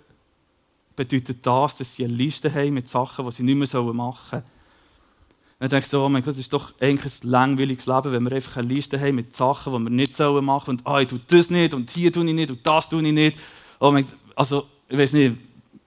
bedeutet 0.99 1.45
das, 1.45 1.77
dass 1.77 1.93
sie 1.93 2.03
eine 2.03 2.13
Liste 2.13 2.53
haben 2.53 2.73
mit 2.73 2.89
Sachen, 2.89 3.23
die 3.25 3.31
sie 3.31 3.43
nicht 3.43 3.73
mehr 3.73 3.83
machen 3.93 4.29
sollen. 4.31 4.43
Dann 5.59 5.69
denke 5.69 5.87
ich 5.87 5.93
oh 5.93 6.09
mein 6.09 6.21
Gott, 6.21 6.33
das 6.33 6.39
ist 6.39 6.51
doch 6.51 6.73
eigentlich 6.81 7.23
ein 7.23 7.29
langweiliges 7.29 7.85
Leben, 7.85 8.11
wenn 8.11 8.23
wir 8.25 8.33
einfach 8.33 8.57
eine 8.57 8.67
Liste 8.67 8.99
haben 8.99 9.15
mit 9.15 9.33
Sachen, 9.33 9.71
die 9.71 9.79
wir 9.79 9.89
nicht 9.89 10.19
machen 10.19 10.43
sollen 10.43 10.79
und 10.79 10.87
ah, 10.87 10.99
ich 10.99 11.07
tue 11.07 11.21
das 11.27 11.49
nicht 11.49 11.73
und 11.73 11.89
hier 11.89 12.11
tue 12.11 12.25
ich 12.25 12.33
nicht 12.33 12.51
und 12.51 12.67
das 12.67 12.89
tue 12.89 13.01
ich 13.01 13.13
nicht. 13.13 13.39
Oh 13.79 13.91
mein, 13.91 14.05
also, 14.35 14.67
ich 14.89 14.97
weiß 14.97 15.13
nicht, 15.13 15.37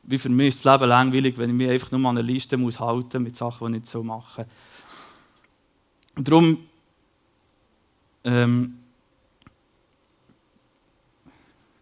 wie 0.04 0.18
für 0.18 0.30
mich 0.30 0.48
ist 0.48 0.64
das 0.64 0.80
Leben 0.80 0.88
langweilig, 0.88 1.36
wenn 1.36 1.50
ich 1.50 1.56
mich 1.56 1.68
einfach 1.68 1.90
nur 1.90 2.00
an 2.08 2.16
eine 2.16 2.22
Liste 2.22 2.56
muss 2.56 2.80
halten 2.80 3.22
mit 3.22 3.36
Sachen, 3.36 3.70
die 3.70 3.80
ich 3.80 3.94
nicht 3.94 4.04
machen 4.04 4.46
Und 6.16 6.26
darum 6.26 6.58
ähm, 8.24 8.78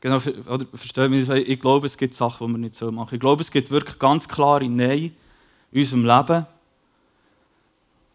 Genau, 0.00 0.16
oder 0.16 0.66
verstehe 0.72 1.08
mich, 1.08 1.28
ich 1.28 1.60
glaube, 1.60 1.86
es 1.86 1.96
gibt 1.96 2.14
Sachen, 2.14 2.46
die 2.46 2.52
wir 2.54 2.58
nicht 2.58 2.74
so 2.74 2.90
machen. 2.90 3.14
Ich 3.14 3.20
glaube, 3.20 3.42
es 3.42 3.50
gibt 3.50 3.70
wirklich 3.70 3.98
ganz 3.98 4.26
klare 4.26 4.68
Nein 4.68 5.14
in 5.72 5.80
unserem 5.80 6.04
Leben 6.06 6.46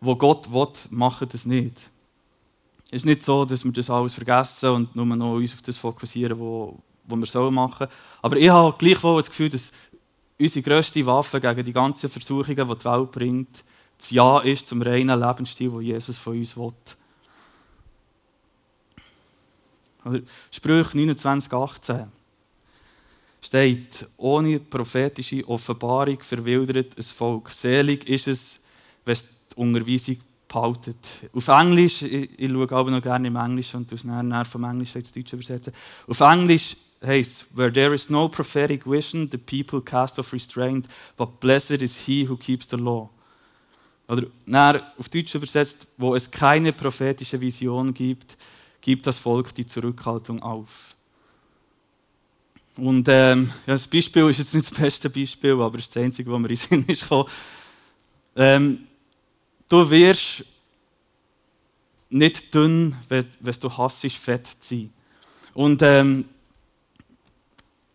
wo 0.05 0.15
Gott 0.15 0.51
will, 0.51 0.67
machen 0.91 1.27
das 1.31 1.45
nicht. 1.45 1.77
Es 2.87 2.97
ist 2.97 3.05
nicht 3.05 3.23
so, 3.23 3.45
dass 3.45 3.65
wir 3.65 3.71
das 3.71 3.89
alles 3.89 4.13
vergessen 4.13 4.69
und 4.69 4.95
nur 4.95 5.05
noch 5.05 5.33
uns 5.33 5.53
auf 5.53 5.61
das 5.61 5.77
fokussieren, 5.77 6.39
was 6.39 7.19
wir 7.19 7.25
sollen 7.25 7.53
machen. 7.53 7.87
Aber 8.21 8.37
ich 8.37 8.49
habe 8.49 8.75
gleichwohl 8.77 9.17
das 9.17 9.29
Gefühl, 9.29 9.49
dass 9.49 9.71
unsere 10.39 10.63
grösste 10.63 11.05
Waffe 11.05 11.41
gegen 11.41 11.65
die 11.65 11.73
ganzen 11.73 12.09
Versuchungen, 12.09 12.55
die 12.55 12.75
die 12.75 12.85
Welt 12.85 13.11
bringt, 13.11 13.63
das 13.97 14.11
Ja 14.11 14.39
ist 14.39 14.67
zum 14.67 14.81
reinen 14.81 15.19
Lebensstil, 15.19 15.71
den 15.71 15.81
Jesus 15.81 16.17
von 16.17 16.37
uns 16.37 16.55
will. 16.55 16.73
Sprüche 20.51 20.97
29, 20.97 21.51
18 21.51 22.05
steht, 23.41 24.07
ohne 24.17 24.59
prophetische 24.59 25.47
Offenbarung 25.47 26.21
verwildert 26.21 26.97
ein 26.97 27.03
Volk. 27.03 27.51
Selig 27.51 28.07
ist 28.09 28.27
es, 28.27 28.59
wenn 29.03 29.13
es 29.13 29.23
die 29.23 29.55
Unterweisung 29.55 30.17
behaltet. 30.47 30.97
Auf 31.33 31.47
Englisch, 31.47 32.01
ich, 32.01 32.39
ich 32.39 32.51
schaue 32.51 32.71
aber 32.71 32.91
noch 32.91 33.01
gerne 33.01 33.27
im 33.27 33.35
Englisch 33.35 33.75
und 33.75 33.91
das 33.91 34.03
nachher 34.03 34.45
vom 34.45 34.63
Englisch 34.63 34.95
ins 34.95 35.11
Deutsche 35.11 35.35
übersetzen. 35.35 35.73
Auf 36.07 36.19
Englisch 36.21 36.75
heißt 37.05 37.31
es, 37.31 37.45
where 37.53 37.71
there 37.71 37.93
is 37.93 38.09
no 38.09 38.27
prophetic 38.27 38.85
vision, 38.85 39.29
the 39.31 39.37
people 39.37 39.81
cast 39.81 40.17
off 40.17 40.33
restraint, 40.33 40.87
but 41.15 41.39
blessed 41.39 41.81
is 41.81 41.99
he 41.99 42.27
who 42.27 42.35
keeps 42.35 42.67
the 42.67 42.77
law. 42.77 43.09
oder 44.07 44.27
näher 44.45 44.93
auf 44.97 45.09
Deutsch 45.09 45.35
übersetzt, 45.35 45.87
wo 45.97 46.15
es 46.15 46.29
keine 46.29 46.73
prophetische 46.73 47.39
Vision 47.39 47.93
gibt, 47.93 48.37
gibt 48.85 49.07
das 49.07 49.17
Volk 49.17 49.55
die 49.55 49.65
Zurückhaltung 49.65 50.43
auf. 50.43 50.95
Und 52.77 53.07
ähm, 53.09 53.51
ja, 53.65 53.73
das 53.73 53.87
Beispiel 53.87 54.29
ist 54.29 54.37
jetzt 54.37 54.53
nicht 54.53 54.69
das 54.69 54.77
beste 54.77 55.09
Beispiel, 55.09 55.53
aber 55.53 55.79
es 55.79 55.85
ist 55.85 55.95
das 55.95 56.03
einzige, 56.03 56.31
was 56.31 56.39
mir 56.39 56.49
in 56.49 56.55
den 56.55 56.55
Sinn 56.55 56.85
ist. 56.87 57.05
Ähm, 58.35 58.85
du 59.67 59.89
wirst 59.89 60.45
nicht 62.11 62.53
dünn, 62.53 62.95
wenn, 63.09 63.25
du 63.59 63.75
hassisch 63.75 64.19
fett 64.19 64.45
zu 64.45 64.55
sein. 64.61 64.93
Und 65.55 65.81
ähm, 65.81 66.25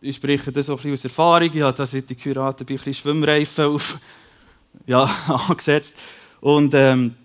ich 0.01 0.17
spreche 0.17 0.51
das 0.51 0.69
auch 0.69 0.83
ein 0.83 0.91
aus 0.91 1.05
Erfahrung. 1.05 1.51
Ich 1.53 1.61
habe 1.61 1.77
da 1.77 1.85
seit 1.85 2.11
ich 2.11 2.17
geheiratet 2.17 2.67
bin, 2.67 2.75
ein 2.75 2.77
bisschen 2.79 2.95
Schwimmreifen 2.95 3.65
auf, 3.65 3.97
ja, 4.87 5.03
angesetzt. 5.47 5.95
Und 6.41 6.73
ähm, 6.73 7.15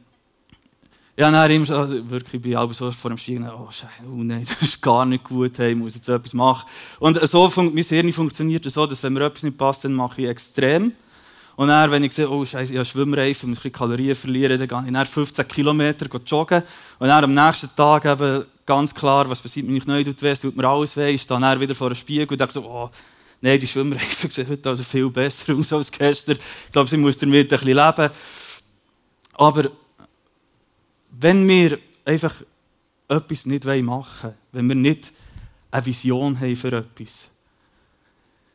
ja, 1.18 1.31
dann 1.31 1.50
immer 1.50 1.64
so, 1.64 1.76
also 1.76 2.11
wirklich, 2.11 2.35
ich 2.35 2.42
bin 2.42 2.72
so 2.72 2.90
vor 2.90 3.11
dem 3.11 3.16
Steigen, 3.16 3.48
oh, 3.48 3.70
Scheiße, 3.70 4.11
oh 4.11 4.22
nein, 4.22 4.44
das 4.61 4.68
ist 4.68 4.83
gar 4.83 5.07
nicht 5.07 5.24
gut, 5.24 5.59
hey, 5.59 5.70
ich 5.70 5.76
muss 5.76 5.94
jetzt 5.94 6.09
etwas 6.09 6.35
machen. 6.35 6.68
Und 6.98 7.18
so, 7.26 7.50
mein 7.57 7.83
Hirn 7.83 8.12
funktioniert 8.12 8.70
so, 8.70 8.87
dass 8.87 9.02
wenn 9.02 9.14
mir 9.14 9.24
etwas 9.24 9.42
nicht 9.42 9.57
passt, 9.57 9.85
dann 9.85 9.94
mache 9.94 10.22
ich 10.22 10.29
extrem. 10.29 10.92
Und 11.57 11.68
dann, 11.68 11.90
wenn 11.90 12.05
ich 12.05 12.12
sehe, 12.12 12.29
oh 12.29 12.44
Scheiße, 12.44 12.70
ich 12.70 12.79
habe 12.79 12.85
Schwimmreifen, 12.85 13.48
muss 13.48 13.59
ein 13.59 13.62
bisschen 13.62 13.72
Kalorien 13.72 14.14
verlieren, 14.14 14.59
dann 14.59 14.68
gehe 14.68 14.88
ich 14.88 14.92
dann 14.92 15.07
15 15.07 15.48
Kilometer 15.48 16.07
joggen. 16.26 16.62
Und 16.98 17.09
dann 17.09 17.24
am 17.24 17.33
nächsten 17.33 17.74
Tag 17.74 18.05
eben 18.05 18.44
ganz 18.66 18.94
klar, 18.94 19.31
was 19.31 19.40
passiert, 19.40 19.66
wenn 19.66 19.76
ich 19.76 19.87
neu 19.87 20.05
tut, 20.05 20.18
tut 20.18 20.55
mir 20.55 20.68
alles 20.68 20.98
weh, 20.98 21.12
ich 21.12 21.22
stehe 21.22 21.40
dann 21.40 21.59
wieder 21.59 21.74
vor 21.74 21.87
einem 21.87 21.96
Spiegel 21.96 22.29
und 22.29 22.38
denke 22.38 22.52
so, 22.52 22.62
oh, 22.62 22.90
nein, 23.40 23.59
die 23.59 23.66
Schwimmreifen 23.66 24.31
sehen 24.31 24.48
heute 24.50 24.68
also 24.68 24.85
viel 24.85 25.09
besser 25.09 25.55
aus 25.55 25.72
als 25.72 25.90
gestern. 25.90 26.37
Ich 26.37 26.72
glaube, 26.72 26.90
sie 26.90 26.98
muss 26.98 27.16
damit 27.16 27.46
ein 27.46 27.59
bisschen 27.59 27.74
leben. 27.74 28.11
Aber 29.33 29.70
wenn 31.18 31.46
wir 31.48 31.79
einfach 32.05 32.42
etwas 33.09 33.46
nicht 33.46 33.64
machen 33.64 33.83
wollen, 33.83 34.35
wenn 34.52 34.68
wir 34.68 34.74
nicht 34.74 35.12
eine 35.70 35.87
Vision 35.87 36.38
haben 36.38 36.57
für 36.57 36.72
etwas, 36.72 37.29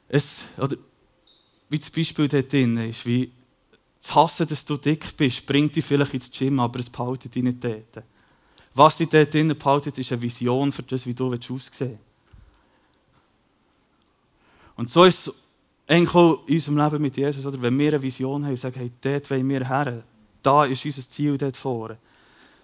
es, 0.08 0.44
oder 0.58 0.76
wie 1.70 1.80
das 1.80 1.90
Beispiel 1.90 2.28
dort 2.28 2.52
drin 2.52 2.78
ist, 2.78 3.06
wie 3.06 3.32
zu 4.00 4.16
hassen, 4.16 4.48
dass 4.48 4.66
du 4.66 4.76
dick 4.78 5.16
bist, 5.16 5.46
bringt 5.46 5.76
dich 5.76 5.86
vielleicht 5.86 6.14
ins 6.14 6.32
Gym, 6.32 6.60
aber 6.60 6.80
es 6.80 6.90
behaltet 6.90 7.34
dich 7.34 7.44
nicht 7.44 7.64
dort. 7.64 8.04
Was 8.74 8.98
dich 8.98 9.10
dort 9.10 9.34
drin 9.34 9.56
behaltet, 9.58 9.98
ist 9.98 10.12
eine 10.12 10.22
Vision 10.22 10.72
für 10.72 10.84
das, 10.84 11.06
wie 11.06 11.14
du 11.14 11.32
aussehen 11.32 11.50
willst. 11.50 11.82
Und 14.76 14.90
so 14.90 15.04
ist 15.06 15.28
es 15.28 15.36
eigentlich 15.88 16.16
auch 16.16 16.48
in 16.48 16.56
unserem 16.56 16.78
Leben 16.78 17.02
mit 17.02 17.18
Jesus, 17.18 17.46
oder? 17.46 17.62
wenn 17.62 17.78
wir 17.78 17.90
eine 17.90 18.02
Vision 18.02 18.44
haben 18.44 18.52
und 18.52 18.58
sagen, 18.58 18.80
hey, 18.80 18.92
dort 19.00 19.30
wollen 19.30 19.48
wir 19.48 19.68
her, 19.68 20.04
da 20.42 20.66
ist 20.66 20.84
unser 20.84 21.10
Ziel 21.10 21.38
dort 21.38 21.56
vorne. 21.56 21.98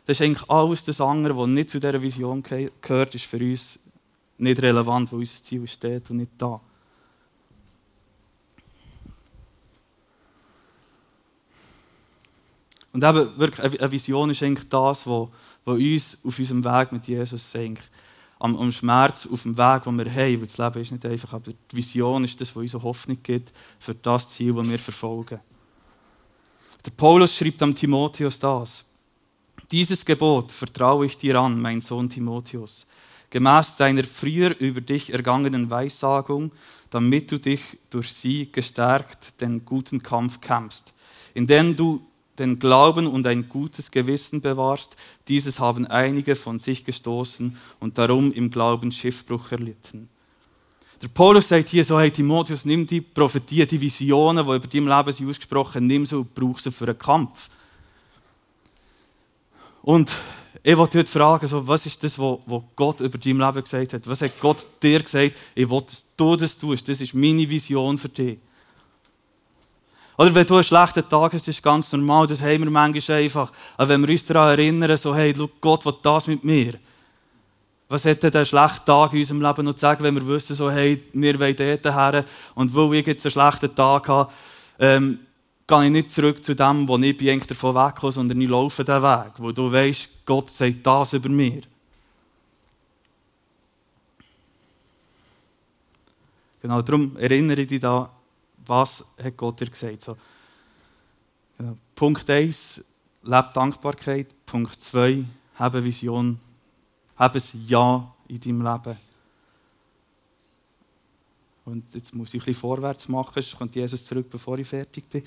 Das 0.08 0.22
ist 0.22 0.26
eigentlich 0.26 0.50
alles 0.50 0.86
das 0.86 1.02
andere, 1.02 1.36
was 1.38 1.50
nicht 1.50 1.70
zu 1.70 1.82
dieser 1.82 2.02
Vision 2.02 2.42
gehört, 2.42 3.14
ist 3.14 3.26
für 3.26 3.40
uns 3.40 3.78
nicht 4.38 4.62
relevant, 4.62 5.12
weil 5.12 5.20
unser 5.20 5.44
Ziel 5.44 5.66
dort 5.82 6.10
und 6.10 6.18
nicht 6.18 6.32
da. 6.38 6.62
Und 12.94 13.04
eben 13.04 13.38
wirklich, 13.38 13.82
eine 13.82 13.92
Vision 13.92 14.30
ist 14.30 14.42
eigentlich 14.42 14.70
das, 14.70 15.06
was, 15.06 15.28
was 15.66 15.78
uns 15.78 16.18
auf 16.24 16.40
unserem 16.40 16.64
Weg 16.64 16.94
mit 16.94 17.06
Jesus 17.06 17.54
eigentlich 17.54 17.86
am, 18.40 18.56
am 18.56 18.72
Schmerz 18.72 19.28
auf 19.30 19.44
dem 19.44 19.58
Weg, 19.58 19.84
den 19.84 19.98
wir 19.98 20.10
haben, 20.10 20.40
weil 20.40 20.48
das 20.48 20.58
Leben 20.58 20.82
ist 20.82 20.92
nicht 20.94 21.06
einfach, 21.06 21.34
aber 21.34 21.52
die 21.52 21.76
Vision 21.76 22.24
ist 22.24 22.40
das, 22.40 22.56
was 22.56 22.74
uns 22.74 22.82
Hoffnung 22.82 23.18
gibt 23.22 23.52
für 23.78 23.94
das 23.94 24.30
Ziel, 24.30 24.54
das 24.54 24.70
wir 24.70 24.80
verfolgen. 24.80 25.42
Der 26.86 26.92
Paulus 26.92 27.36
schreibt 27.36 27.62
am 27.62 27.76
Timotheus 27.76 28.40
das. 28.40 28.87
Dieses 29.72 30.06
Gebot 30.06 30.52
vertraue 30.54 31.08
ich 31.08 31.18
dir 31.18 31.40
an, 31.40 31.60
mein 31.60 31.82
Sohn 31.82 32.10
Timotheus, 32.10 32.86
gemäß 33.30 33.76
deiner 33.76 34.06
früher 34.06 34.58
über 34.60 34.80
dich 34.80 35.12
ergangenen 35.12 35.70
Weissagung, 35.70 36.52
damit 36.90 37.32
du 37.32 37.38
dich 37.38 37.62
durch 37.90 38.14
sie 38.14 38.50
gestärkt 38.50 39.42
den 39.42 39.66
guten 39.66 40.02
Kampf 40.02 40.40
kämpfst, 40.40 40.94
indem 41.34 41.76
du 41.76 42.02
den 42.40 42.60
Glauben 42.60 43.08
und 43.08 43.28
ein 43.28 43.50
gutes 43.50 43.92
Gewissen 43.92 44.42
bewahrst. 44.42 44.96
Dieses 45.28 45.60
haben 45.60 45.86
einige 45.86 46.38
von 46.38 46.60
sich 46.60 46.86
gestoßen 46.86 47.58
und 47.82 47.98
darum 47.98 48.32
im 48.32 48.50
Glauben 48.50 48.94
Schiffbruch 48.94 49.52
erlitten. 49.52 50.08
Der 51.02 51.10
Paulus 51.10 51.50
sagt 51.50 51.70
hier 51.70 51.84
so, 51.84 52.00
hey 52.00 52.10
Timotheus, 52.10 52.64
nimm 52.64 52.88
die 52.88 53.02
Prophetie, 53.02 53.66
die 53.66 53.82
Visionen, 53.82 54.46
die 54.46 54.56
über 54.56 54.68
dein 54.68 54.86
Leben 54.86 55.12
sind 55.12 55.30
ausgesprochen, 55.30 55.88
nimm 55.88 56.06
sie 56.06 56.18
und 56.18 56.34
brauch 56.34 56.58
sie 56.58 56.72
für 56.72 56.86
einen 56.86 56.98
Kampf. 56.98 57.50
Und 59.88 60.12
ich 60.64 60.76
wollte 60.76 60.98
heute 60.98 61.10
fragen, 61.10 61.48
so, 61.48 61.66
was 61.66 61.86
ist 61.86 62.04
das, 62.04 62.20
was 62.20 62.62
Gott 62.76 63.00
über 63.00 63.18
dein 63.18 63.38
Leben 63.38 63.64
gesagt 63.64 63.94
hat? 63.94 64.06
Was 64.06 64.22
hat 64.22 64.38
Gott 64.38 64.68
dir 64.84 65.02
gesagt? 65.02 65.32
Ich 65.56 65.70
will, 65.70 65.80
dass 65.80 66.04
du 66.18 66.36
das 66.36 66.58
tust. 66.58 66.90
Das 66.90 67.00
ist 67.00 67.14
meine 67.14 67.50
Vision 67.50 67.98
für 67.98 68.10
dich. 68.10 68.38
Oder 70.18 70.36
wenn 70.36 70.46
du 70.46 70.56
einen 70.56 70.66
schlechten 70.66 71.08
Tag 71.08 71.34
hast, 71.34 71.48
ist 71.48 71.64
ganz 71.64 71.90
normal, 71.94 72.28
das 72.28 72.42
haben 72.42 72.66
wir 72.66 72.70
manchmal 72.70 73.18
einfach. 73.20 73.54
Aber 73.78 73.88
wenn 73.88 74.02
wir 74.02 74.10
uns 74.10 74.26
daran 74.26 74.60
erinnern, 74.60 74.98
so, 74.98 75.16
hey, 75.16 75.34
schau, 75.34 75.50
Gott 75.62 75.86
will 75.86 75.96
das 76.02 76.28
mit 76.28 76.44
mir. 76.44 76.74
Was 77.88 78.02
denn 78.02 78.20
der 78.20 78.44
schlechte 78.44 78.84
Tag 78.84 79.14
in 79.14 79.20
unserem 79.20 79.42
Leben 79.42 79.64
noch 79.64 79.74
zu 79.74 79.80
sagen, 79.80 80.04
wenn 80.04 80.16
wir 80.16 80.28
wissen, 80.28 80.54
so, 80.54 80.70
hey, 80.70 81.02
wir 81.14 81.40
wollen 81.40 81.56
dort 81.56 81.86
her 81.86 82.26
und 82.56 82.76
weil 82.76 82.96
ich 82.96 83.08
jetzt 83.08 83.26
einen 83.26 83.32
schlechten 83.32 83.74
Tag 83.74 84.10
habe, 84.10 84.34
ähm, 84.80 85.20
gehe 85.68 85.86
ich 85.86 85.92
nicht 85.92 86.12
zurück 86.12 86.44
zu 86.44 86.56
dem, 86.56 86.88
wo 86.88 86.98
ich 86.98 87.20
eigentlich 87.30 87.48
davon 87.48 87.76
wegkomme, 87.76 88.12
sondern 88.12 88.40
ich 88.40 88.50
laufe 88.50 88.84
den 88.84 89.04
Weg, 89.04 89.34
wo 89.38 89.52
du 89.52 89.72
weißt, 89.72 90.26
Gott 90.26 90.50
sagt 90.50 90.86
das 90.86 91.14
über 91.14 91.30
mir. 91.30 91.62
Genau, 96.62 96.82
darum 96.82 97.16
erinnere 97.18 97.62
ich 97.62 97.68
dich 97.68 97.80
da 97.80 98.10
was 98.68 99.04
hat 99.22 99.38
Gott 99.38 99.60
dir 99.60 99.70
gesagt? 99.70 100.02
So, 100.04 100.18
genau. 101.58 101.78
Punkt 101.96 102.30
1, 102.30 102.84
lebe 103.24 103.50
Dankbarkeit. 103.54 104.28
Punkt 104.46 104.80
2, 104.80 105.24
habe 105.56 105.84
Vision. 105.84 106.40
Habe 107.16 107.40
ein 107.40 107.66
Ja 107.68 108.14
in 108.28 108.40
deinem 108.40 108.62
Leben. 108.62 109.07
Und 111.68 111.84
jetzt 111.94 112.16
muss 112.16 112.30
ich 112.30 112.36
ein 112.36 112.46
bisschen 112.46 112.62
vorwärts 112.62 113.10
machen, 113.10 113.34
sonst 113.34 113.58
kommt 113.58 113.76
Jesus 113.76 114.06
zurück, 114.06 114.28
bevor 114.30 114.58
ich 114.58 114.68
fertig 114.68 115.04
bin. 115.10 115.22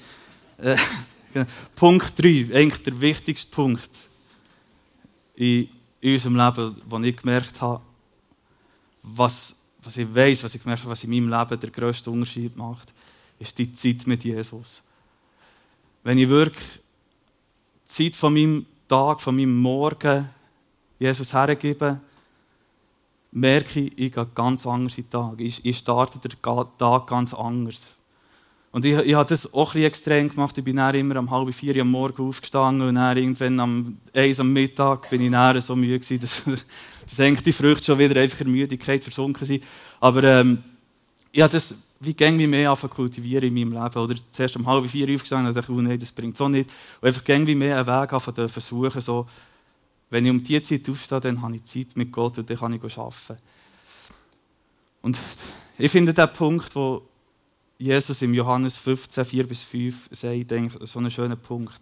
Äh, 0.57 0.75
genau. 1.35 1.47
Punkt 1.75 2.19
3, 2.19 2.49
eigentlich 2.55 2.83
der 2.83 2.99
wichtigste 2.99 3.51
Punkt 3.51 3.91
in 5.35 5.69
unserem 6.03 6.37
Leben, 6.37 6.81
wo 6.87 6.99
ich 7.01 7.15
gemerkt 7.15 7.61
habe, 7.61 7.83
was, 9.03 9.55
was 9.83 9.99
ich 9.99 10.15
weiß, 10.15 10.43
was 10.43 10.55
ich 10.55 10.63
gemerkt 10.63 10.81
habe, 10.81 10.93
was 10.93 11.05
in 11.05 11.11
meinem 11.11 11.29
Leben 11.29 11.61
der 11.61 11.71
grösste 11.71 12.11
Unterschied 12.11 12.57
macht 12.57 12.91
ist 13.39 13.59
die 13.59 13.71
Zeit 13.73 14.07
mit 14.07 14.25
Jesus. 14.25 14.83
Wenn 16.03 16.17
ich 16.17 16.29
wirklich 16.29 16.81
die 17.89 18.11
Zeit 18.11 18.17
von 18.17 18.33
meinem 18.33 18.67
Tag, 18.89 19.21
von 19.21 19.37
meinem 19.37 19.57
Morgen 19.57 20.31
Jesus 20.99 21.35
hergebe, 21.35 22.01
merke 23.33 23.81
ich, 23.81 23.99
ich 23.99 24.13
gehe 24.13 24.27
ganz 24.35 24.67
anders 24.67 24.99
in 24.99 25.05
den 25.05 25.11
Tag. 25.11 25.41
Ich, 25.41 25.65
ich 25.65 25.79
starte 25.79 26.19
den 26.19 26.33
Tag 26.43 27.07
ganz 27.07 27.35
anders. 27.35 27.97
Und 28.73 28.85
ich, 28.85 28.97
ich 28.99 29.15
habe 29.15 29.29
das 29.29 29.53
auch 29.53 29.75
ein 29.75 29.83
extrem 29.83 30.29
gemacht. 30.29 30.57
Ich 30.57 30.65
bin 30.65 30.77
dann 30.77 30.95
immer 30.95 31.19
um 31.19 31.31
halb 31.31 31.53
vier 31.53 31.81
am 31.81 31.91
Morgen 31.91 32.29
aufgestanden 32.29 32.89
und 32.89 32.95
dann 32.95 33.17
irgendwann 33.17 33.61
am 33.61 33.99
eins 34.15 34.39
am 34.39 34.53
Mittag 34.53 35.11
bin 35.11 35.23
ich 35.23 35.31
dann 35.31 35.61
so 35.61 35.75
müde 35.75 35.99
gewesen, 35.99 36.21
dass, 36.21 36.45
dass 37.05 37.21
eigentlich 37.21 37.43
die 37.43 37.53
Früchte 37.53 37.87
schon 37.87 37.99
wieder 37.99 38.21
einfach 38.21 38.41
in 38.41 38.53
Müdigkeit 38.53 39.03
versunken 39.03 39.45
sind. 39.45 39.65
Aber 39.99 40.23
ähm, 40.23 40.63
ich 41.33 41.43
habe 41.43 41.53
das 41.53 41.75
wie 42.03 42.15
gäng 42.15 42.37
mehr 42.49 42.71
anfangen 42.71 42.95
kultivieren 42.95 43.49
in 43.49 43.55
meinem 43.55 43.83
Leben. 43.83 43.99
Oder 43.99 44.15
zuerst 44.31 44.57
um 44.57 44.67
halb 44.67 44.89
vier 44.89 45.13
aufgestanden 45.15 45.49
und 45.49 45.57
dachte, 45.57 45.71
oh 45.71 45.81
nein, 45.81 45.99
das 45.99 46.13
bringt 46.13 46.37
so 46.37 46.49
nicht. 46.49 46.71
Und 47.01 47.09
einfach 47.09 47.25
gäng 47.25 47.45
mehr 47.59 47.77
einen 47.77 47.87
Weg 47.87 48.13
anfangen 48.13 48.49
versuchen, 48.49 49.01
so, 49.01 49.27
wenn 50.11 50.27
ich 50.27 50.31
um 50.31 50.43
diese 50.43 50.63
Zeit 50.63 50.89
aufstehe, 50.89 51.21
dann 51.21 51.41
habe 51.41 51.57
ich 51.57 51.65
Zeit 51.65 51.97
mit 51.97 52.13
Gott 52.13 52.39
und 52.39 52.51
dann 52.51 52.59
kann 52.59 52.73
ich 52.73 52.99
arbeiten. 52.99 53.37
Und 55.03 55.19
ich 55.79 55.91
finde 55.91 56.13
den 56.13 56.33
Punkt, 56.33 56.75
wo 56.75 57.03
Jesus 57.79 58.21
im 58.21 58.35
Johannes 58.35 58.77
15, 58.77 59.25
4 59.25 59.47
bis 59.47 59.63
5 59.63 60.09
sagt, 60.11 60.87
so 60.87 60.99
einen 60.99 61.11
schönen 61.11 61.39
Punkt. 61.39 61.81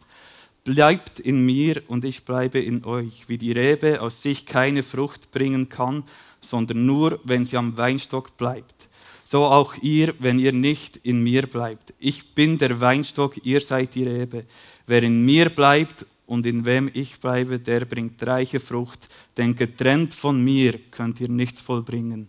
Bleibt 0.63 1.19
in 1.21 1.45
mir 1.45 1.83
und 1.89 2.05
ich 2.05 2.25
bleibe 2.25 2.61
in 2.61 2.85
euch, 2.85 3.29
wie 3.29 3.39
die 3.39 3.53
Rebe 3.53 4.01
aus 4.01 4.23
sich 4.23 4.45
keine 4.45 4.83
Frucht 4.83 5.31
bringen 5.31 5.69
kann, 5.69 6.05
sondern 6.41 6.85
nur, 6.85 7.19
wenn 7.25 7.45
sie 7.45 7.57
am 7.57 7.77
Weinstock 7.77 8.37
bleibt 8.37 8.89
so 9.29 9.45
auch 9.45 9.75
ihr, 9.83 10.15
wenn 10.21 10.39
ihr 10.39 10.55
nicht 10.55 10.97
in 11.03 11.23
mir 11.23 11.47
bleibt. 11.47 11.93
Ich 11.99 12.35
bin 12.35 12.57
der 12.57 12.81
Weinstock, 12.81 13.37
ihr 13.45 13.61
seid 13.61 13.95
die 13.95 14.05
Rebe. 14.05 14.47
Wer 14.87 15.03
in 15.03 15.23
mir 15.23 15.51
bleibt 15.51 16.07
und 16.29 16.45
in 16.45 16.65
wem 16.67 16.91
ich 16.93 17.19
bleibe, 17.19 17.59
der 17.59 17.87
bringt 17.87 18.23
reiche 18.23 18.61
Frucht, 18.61 19.09
denn 19.37 19.55
getrennt 19.55 20.13
von 20.13 20.45
mir 20.45 20.79
könnt 20.91 21.21
ihr 21.21 21.29
nichts 21.29 21.63
vollbringen. 21.63 22.29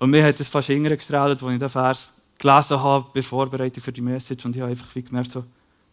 Und 0.00 0.10
mir 0.10 0.24
hat 0.24 0.40
es 0.40 0.48
fast 0.48 0.68
gestrahlt, 0.68 1.40
als 1.40 1.52
ich 1.52 1.58
den 1.60 1.68
Vers 1.68 2.14
gelesen 2.36 2.82
habe, 2.82 3.06
bei 3.14 3.22
Vorbereitung 3.22 3.80
für 3.80 3.92
die 3.92 4.00
Message, 4.00 4.44
und 4.44 4.56
ich 4.56 4.60
habe 4.60 4.72
einfach 4.72 4.92
wie 4.96 5.02
gemerkt, 5.02 5.30
so, 5.30 5.44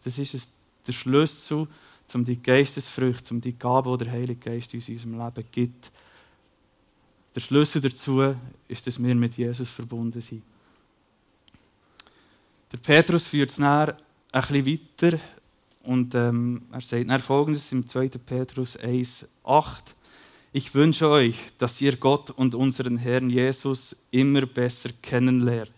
das 0.02 0.18
ist 0.18 0.34
es, 0.34 0.48
der 0.84 0.92
Schlüssel, 0.92 1.68
um 2.14 2.24
die 2.24 2.42
Geistesfrüchte, 2.42 3.32
um 3.32 3.40
die 3.40 3.56
Gabe, 3.56 3.96
die 3.96 4.04
der 4.04 4.12
Heilige 4.12 4.50
Geist 4.50 4.74
uns 4.74 4.88
in 4.88 4.94
unserem 4.96 5.24
Leben 5.24 5.48
gibt. 5.52 5.92
Der 7.32 7.40
Schlüssel 7.40 7.80
dazu 7.80 8.34
ist, 8.66 8.84
dass 8.84 9.00
wir 9.00 9.14
mit 9.14 9.36
Jesus 9.36 9.68
verbunden 9.68 10.20
sind. 10.20 10.42
Der 12.72 12.78
Petrus 12.78 13.28
führt 13.28 13.50
es 13.50 13.58
näher 13.60 13.96
ein 14.32 14.40
bisschen 14.40 14.66
weiter 14.66 15.20
und 15.82 16.14
ähm, 16.14 16.62
er 16.72 16.80
sagt 16.80 17.08
dann 17.08 17.20
folgendes 17.20 17.72
im 17.72 17.86
2. 17.86 18.08
Petrus 18.24 18.76
1, 18.76 19.28
8. 19.44 19.94
Ich 20.52 20.74
wünsche 20.74 21.08
euch, 21.08 21.36
dass 21.58 21.80
ihr 21.80 21.96
Gott 21.96 22.30
und 22.30 22.54
unseren 22.54 22.96
Herrn 22.96 23.30
Jesus 23.30 23.96
immer 24.10 24.46
besser 24.46 24.90
kennenlernt 25.00 25.72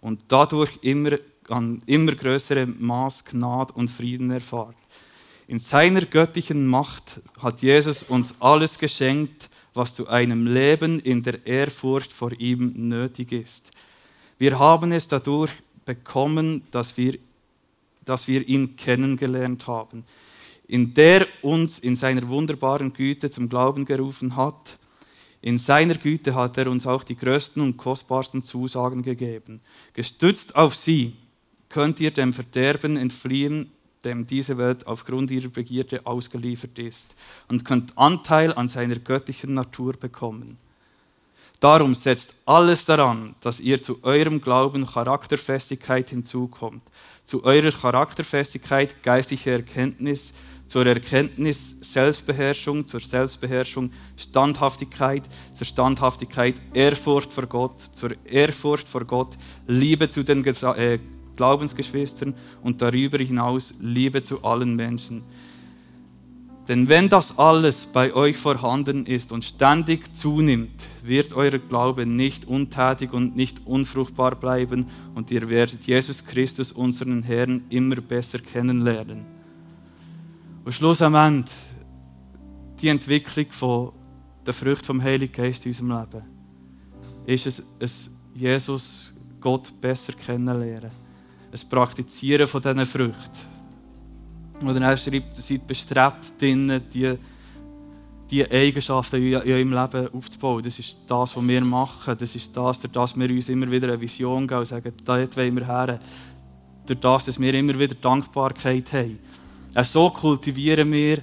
und 0.00 0.24
dadurch 0.28 0.70
immer 0.82 1.18
an 1.48 1.82
immer 1.86 2.12
größerem 2.12 2.76
Maß 2.78 3.24
Gnade 3.24 3.72
und 3.74 3.90
Frieden 3.90 4.30
erfahrt. 4.30 4.76
In 5.48 5.58
seiner 5.58 6.02
göttlichen 6.02 6.66
Macht 6.66 7.20
hat 7.40 7.62
Jesus 7.62 8.04
uns 8.04 8.34
alles 8.40 8.78
geschenkt, 8.78 9.50
was 9.74 9.94
zu 9.94 10.08
einem 10.08 10.46
Leben 10.46 11.00
in 11.00 11.22
der 11.22 11.44
Ehrfurcht 11.46 12.12
vor 12.12 12.32
ihm 12.32 12.72
nötig 12.88 13.32
ist. 13.32 13.70
Wir 14.38 14.58
haben 14.58 14.92
es 14.92 15.08
dadurch 15.08 15.52
bekommen, 15.84 16.62
dass 16.70 16.96
wir, 16.96 17.18
dass 18.04 18.28
wir 18.28 18.46
ihn 18.46 18.76
kennengelernt 18.76 19.66
haben 19.66 20.04
in 20.72 20.94
der 20.94 21.26
uns 21.42 21.78
in 21.78 21.96
seiner 21.96 22.26
wunderbaren 22.30 22.94
Güte 22.94 23.30
zum 23.30 23.50
Glauben 23.50 23.84
gerufen 23.84 24.36
hat. 24.36 24.78
In 25.42 25.58
seiner 25.58 25.96
Güte 25.96 26.34
hat 26.34 26.56
er 26.56 26.70
uns 26.70 26.86
auch 26.86 27.04
die 27.04 27.14
größten 27.14 27.60
und 27.60 27.76
kostbarsten 27.76 28.42
Zusagen 28.42 29.02
gegeben. 29.02 29.60
Gestützt 29.92 30.56
auf 30.56 30.74
sie 30.74 31.14
könnt 31.68 32.00
ihr 32.00 32.10
dem 32.10 32.32
Verderben 32.32 32.96
entfliehen, 32.96 33.70
dem 34.02 34.26
diese 34.26 34.56
Welt 34.56 34.86
aufgrund 34.86 35.30
ihrer 35.30 35.48
Begierde 35.48 36.06
ausgeliefert 36.06 36.78
ist, 36.78 37.14
und 37.48 37.66
könnt 37.66 37.98
Anteil 37.98 38.54
an 38.54 38.70
seiner 38.70 38.96
göttlichen 38.96 39.52
Natur 39.52 39.92
bekommen. 39.92 40.56
Darum 41.60 41.94
setzt 41.94 42.34
alles 42.46 42.86
daran, 42.86 43.34
dass 43.40 43.60
ihr 43.60 43.80
zu 43.82 44.02
eurem 44.02 44.40
Glauben 44.40 44.86
Charakterfestigkeit 44.86 46.10
hinzukommt, 46.10 46.82
zu 47.32 47.44
eurer 47.44 47.72
Charakterfestigkeit 47.72 49.02
geistliche 49.02 49.52
Erkenntnis, 49.52 50.34
zur 50.68 50.84
Erkenntnis 50.84 51.76
Selbstbeherrschung, 51.80 52.86
zur 52.86 53.00
Selbstbeherrschung 53.00 53.90
Standhaftigkeit, 54.18 55.22
zur 55.54 55.66
Standhaftigkeit 55.66 56.60
Ehrfurcht 56.74 57.32
vor 57.32 57.46
Gott, 57.46 57.80
zur 57.94 58.10
Ehrfurcht 58.26 58.86
vor 58.86 59.06
Gott 59.06 59.38
Liebe 59.66 60.10
zu 60.10 60.22
den 60.22 60.44
äh, 60.44 60.98
Glaubensgeschwistern 61.34 62.34
und 62.62 62.82
darüber 62.82 63.16
hinaus 63.16 63.76
Liebe 63.80 64.22
zu 64.22 64.44
allen 64.44 64.76
Menschen. 64.76 65.22
Denn 66.68 66.88
wenn 66.88 67.08
das 67.08 67.38
alles 67.38 67.86
bei 67.86 68.14
euch 68.14 68.36
vorhanden 68.36 69.04
ist 69.04 69.32
und 69.32 69.44
ständig 69.44 70.14
zunimmt, 70.14 70.84
wird 71.02 71.32
euer 71.32 71.58
Glaube 71.58 72.06
nicht 72.06 72.44
untätig 72.44 73.12
und 73.12 73.34
nicht 73.34 73.66
unfruchtbar 73.66 74.36
bleiben 74.36 74.86
und 75.14 75.30
ihr 75.32 75.48
werdet 75.50 75.84
Jesus 75.84 76.24
Christus, 76.24 76.70
unseren 76.70 77.24
Herrn, 77.24 77.64
immer 77.68 77.96
besser 77.96 78.38
kennenlernen. 78.38 79.24
Und 80.64 80.72
schlussendlich 80.72 81.52
die 82.80 82.88
Entwicklung 82.88 83.50
von 83.50 83.92
der 84.46 84.54
Frucht 84.54 84.86
vom 84.86 85.02
Heiligen 85.02 85.32
Geist 85.32 85.66
in 85.66 85.70
unserem 85.70 85.90
Leben 85.90 86.22
ist 87.26 87.46
es, 87.46 87.62
es 87.78 88.10
Jesus, 88.34 89.12
Gott 89.40 89.72
besser 89.80 90.12
kennenlernen. 90.12 90.90
Ein 91.52 91.68
Praktizieren 91.68 92.46
von 92.46 92.62
diesen 92.62 92.86
Früchten. 92.86 93.51
Und 94.68 94.80
dann 94.80 94.96
schreibt, 94.96 95.36
seid 95.36 95.66
bestrebt, 95.66 96.32
die, 96.40 97.18
die 98.30 98.50
Eigenschaften 98.50 99.22
in 99.22 99.34
eurem 99.36 99.72
Leben 99.72 100.08
aufzubauen. 100.14 100.62
Das 100.62 100.78
ist 100.78 100.98
das, 101.06 101.36
was 101.36 101.46
wir 101.46 101.60
machen. 101.60 102.16
Das 102.18 102.34
ist 102.34 102.56
das, 102.56 102.80
durch 102.80 102.92
das 102.92 103.18
wir 103.18 103.30
uns 103.30 103.48
immer 103.48 103.70
wieder 103.70 103.88
eine 103.88 104.00
Vision 104.00 104.46
geben 104.46 104.60
und 104.60 104.66
sagen, 104.66 104.92
dort 105.04 105.36
wollen 105.36 105.56
wir 105.56 105.66
her. 105.66 106.00
Durch 106.86 106.98
das, 106.98 107.26
dass 107.26 107.40
wir 107.40 107.54
immer 107.54 107.78
wieder 107.78 107.94
Dankbarkeit 107.94 108.92
haben. 108.92 109.18
Äh, 109.74 109.84
so 109.84 110.10
kultivieren 110.10 110.90
wir 110.92 111.22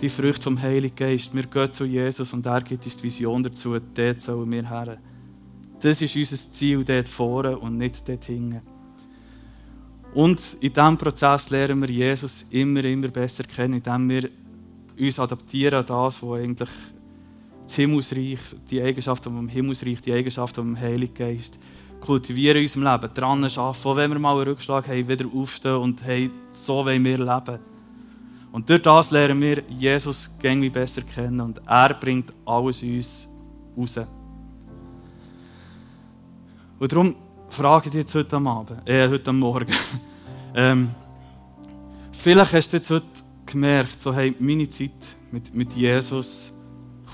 die 0.00 0.08
Früchte 0.08 0.42
vom 0.42 0.60
Heiligen 0.60 0.96
Geist. 0.96 1.34
Wir 1.34 1.44
gehen 1.44 1.72
zu 1.72 1.84
Jesus 1.84 2.32
und 2.32 2.46
er 2.46 2.60
gibt 2.62 2.84
uns 2.84 2.96
die 2.96 3.02
Vision 3.04 3.42
dazu, 3.42 3.78
dort 3.78 4.20
sollen 4.20 4.50
wir 4.50 4.68
her. 4.68 4.98
Das 5.80 6.00
ist 6.00 6.16
unser 6.16 6.52
Ziel 6.52 6.84
dort 6.84 7.08
vorne 7.08 7.58
und 7.58 7.78
nicht 7.78 8.08
dort 8.08 8.24
hinten. 8.24 8.73
Und 10.14 10.40
in 10.60 10.72
diesem 10.72 10.96
Prozess 10.96 11.50
lernen 11.50 11.82
wir 11.82 11.90
Jesus 11.90 12.46
immer, 12.50 12.84
immer 12.84 13.08
besser 13.08 13.42
kennen, 13.42 13.74
indem 13.74 14.08
wir 14.08 14.30
uns 14.98 15.18
adaptieren 15.18 15.80
an 15.80 15.86
das, 15.86 16.22
was 16.22 16.38
eigentlich 16.38 16.70
das 17.64 17.74
Himmelsreich, 17.74 18.38
die 18.70 18.80
Eigenschaften 18.80 19.34
vom 19.34 19.48
Himmelsreich, 19.48 20.00
die 20.00 20.12
Eigenschaften 20.12 20.56
vom 20.56 20.80
Heiligen 20.80 21.14
Geist 21.14 21.58
kultivieren 22.00 22.58
in 22.58 22.64
unserem 22.64 22.84
Leben, 22.84 23.14
dran 23.14 23.44
arbeiten, 23.44 23.58
auch 23.58 23.96
wenn 23.96 24.12
wir 24.12 24.18
mal 24.18 24.36
einen 24.36 24.48
Rückschlag 24.48 24.86
haben, 24.86 25.08
wieder 25.08 25.26
aufstehen 25.34 25.76
und 25.76 26.04
hey, 26.04 26.30
so 26.52 26.84
wollen 26.84 27.04
wir 27.04 27.18
leben. 27.18 27.58
Und 28.52 28.70
durch 28.70 28.82
das 28.82 29.10
lernen 29.10 29.40
wir 29.40 29.64
Jesus 29.68 30.30
gängig 30.38 30.72
besser 30.72 31.02
kennen 31.02 31.40
und 31.40 31.60
er 31.66 31.94
bringt 31.94 32.32
alles 32.44 32.82
uns 32.82 33.26
raus. 33.76 34.06
Und 36.78 36.92
darum 36.92 37.16
frage 37.54 37.86
ich 37.86 37.92
dich 37.92 38.00
jetzt 38.00 38.14
heute 38.16 38.36
Abend, 38.36 38.72
äh, 38.84 39.08
heute 39.08 39.32
Morgen. 39.32 39.72
ähm, 40.56 40.90
vielleicht 42.10 42.52
hast 42.52 42.72
du 42.72 42.76
jetzt 42.78 42.90
heute 42.90 43.06
gemerkt, 43.46 44.00
so, 44.00 44.12
hey, 44.12 44.34
meine 44.40 44.68
Zeit 44.68 44.90
mit, 45.30 45.54
mit 45.54 45.72
Jesus 45.72 46.52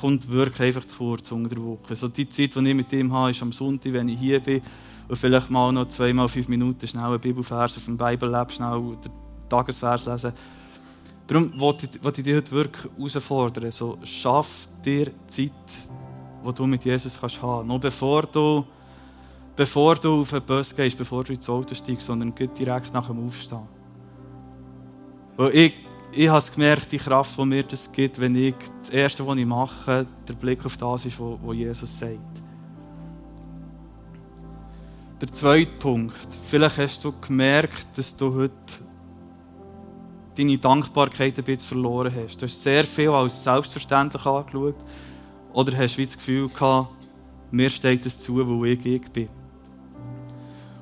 kommt 0.00 0.30
wirklich 0.30 0.68
einfach 0.68 0.86
zu 0.86 0.96
kurz 0.96 1.30
unter 1.30 1.50
der 1.50 1.62
Woche. 1.62 1.94
So 1.94 2.08
die 2.08 2.26
Zeit, 2.26 2.54
die 2.54 2.68
ich 2.68 2.74
mit 2.74 2.90
ihm 2.90 3.12
habe, 3.12 3.32
ist 3.32 3.42
am 3.42 3.52
Sonntag, 3.52 3.92
wenn 3.92 4.08
ich 4.08 4.18
hier 4.18 4.40
bin 4.40 4.62
und 5.08 5.16
vielleicht 5.16 5.50
mal 5.50 5.70
noch 5.72 5.88
zweimal 5.88 6.26
fünf 6.26 6.48
Minuten 6.48 6.88
schnell 6.88 7.04
einen 7.04 7.20
Bibelvers 7.20 7.76
auf 7.76 7.84
dem 7.84 7.98
Bible-Lab 7.98 8.50
schnell 8.50 8.96
den 9.04 9.12
Tagesvers 9.46 10.06
lesen. 10.06 10.32
Darum 11.26 11.52
wollte 11.60 11.86
ich, 11.86 12.02
ich 12.02 12.24
dich 12.24 12.34
heute 12.34 12.50
wirklich 12.52 12.90
herausfordern. 12.96 13.70
So, 13.70 13.98
schaff 14.04 14.68
dir 14.82 15.12
Zeit, 15.28 15.52
die 16.46 16.52
du 16.54 16.66
mit 16.66 16.82
Jesus 16.82 17.20
kannst 17.20 17.42
haben. 17.42 17.68
Noch 17.68 17.78
bevor 17.78 18.22
du, 18.22 18.64
bevor 19.60 19.94
du 19.96 20.22
auf 20.22 20.30
den 20.30 20.40
Bus 20.40 20.74
gehst, 20.74 20.96
bevor 20.96 21.22
du 21.22 21.34
ins 21.34 21.46
Auto 21.46 21.74
steigst, 21.74 22.06
sondern 22.06 22.34
direkt 22.34 22.94
nach 22.94 23.08
dem 23.08 23.26
Aufstehen. 23.26 23.68
Weil 25.36 25.54
ich, 25.54 25.74
ich 26.12 26.30
habe 26.30 26.42
gemerkt, 26.54 26.90
die 26.90 26.96
Kraft, 26.96 27.36
die 27.36 27.44
mir 27.44 27.62
das 27.62 27.92
gibt, 27.92 28.18
wenn 28.18 28.34
ich 28.36 28.54
das 28.80 28.88
Erste, 28.88 29.26
was 29.26 29.36
ich 29.36 29.44
mache, 29.44 30.06
der 30.26 30.32
Blick 30.32 30.64
auf 30.64 30.78
das 30.78 31.04
ist, 31.04 31.20
was 31.20 31.54
Jesus 31.54 31.98
sagt. 31.98 32.18
Der 35.20 35.28
zweite 35.28 35.72
Punkt. 35.72 36.16
Vielleicht 36.46 36.78
hast 36.78 37.04
du 37.04 37.12
gemerkt, 37.20 37.86
dass 37.96 38.16
du 38.16 38.34
heute 38.34 38.54
deine 40.38 40.56
Dankbarkeit 40.56 41.36
ein 41.36 41.44
bisschen 41.44 41.68
verloren 41.68 42.14
hast. 42.16 42.40
Du 42.40 42.46
hast 42.46 42.62
sehr 42.62 42.86
viel 42.86 43.10
als 43.10 43.44
selbstverständlich 43.44 44.24
angeschaut 44.24 44.76
oder 45.52 45.76
hast 45.76 45.98
wie 45.98 46.06
das 46.06 46.16
Gefühl 46.16 46.48
gehabt, 46.48 46.94
mir 47.50 47.68
steht 47.68 48.06
es 48.06 48.18
zu, 48.20 48.48
wo 48.48 48.64
ich, 48.64 48.86
ich 48.86 49.02
bin. 49.12 49.28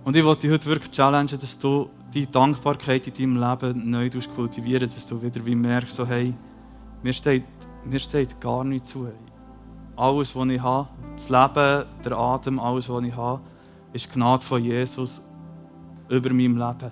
Und 0.08 0.16
ich 0.16 0.24
wollte 0.24 0.40
dich 0.40 0.52
heute 0.52 0.64
wirklich 0.64 0.90
challengen, 0.90 1.38
dass 1.38 1.58
du 1.58 1.90
die 2.14 2.26
Dankbarkeit 2.26 3.06
in 3.08 3.12
deinem 3.12 3.36
Leben 3.36 3.90
neu 3.90 4.08
kultivieren 4.34 4.88
dass 4.88 5.06
du 5.06 5.20
wieder 5.20 5.44
wie 5.44 5.54
merkst, 5.54 5.96
so, 5.96 6.06
hey, 6.06 6.32
mir 7.02 7.12
steht, 7.12 7.44
mir 7.84 7.98
steht 7.98 8.40
gar 8.40 8.64
nichts 8.64 8.88
zu. 8.88 9.06
Alles, 9.96 10.34
was 10.34 10.48
ich 10.48 10.62
habe, 10.62 10.88
das 11.12 11.28
Leben, 11.28 11.84
der 12.02 12.12
Atem, 12.16 12.58
alles, 12.58 12.88
was 12.88 13.04
ich 13.04 13.14
habe, 13.14 13.42
ist 13.92 14.10
Gnade 14.10 14.46
von 14.46 14.64
Jesus 14.64 15.20
über 16.08 16.30
meinem 16.30 16.56
Leben. 16.56 16.90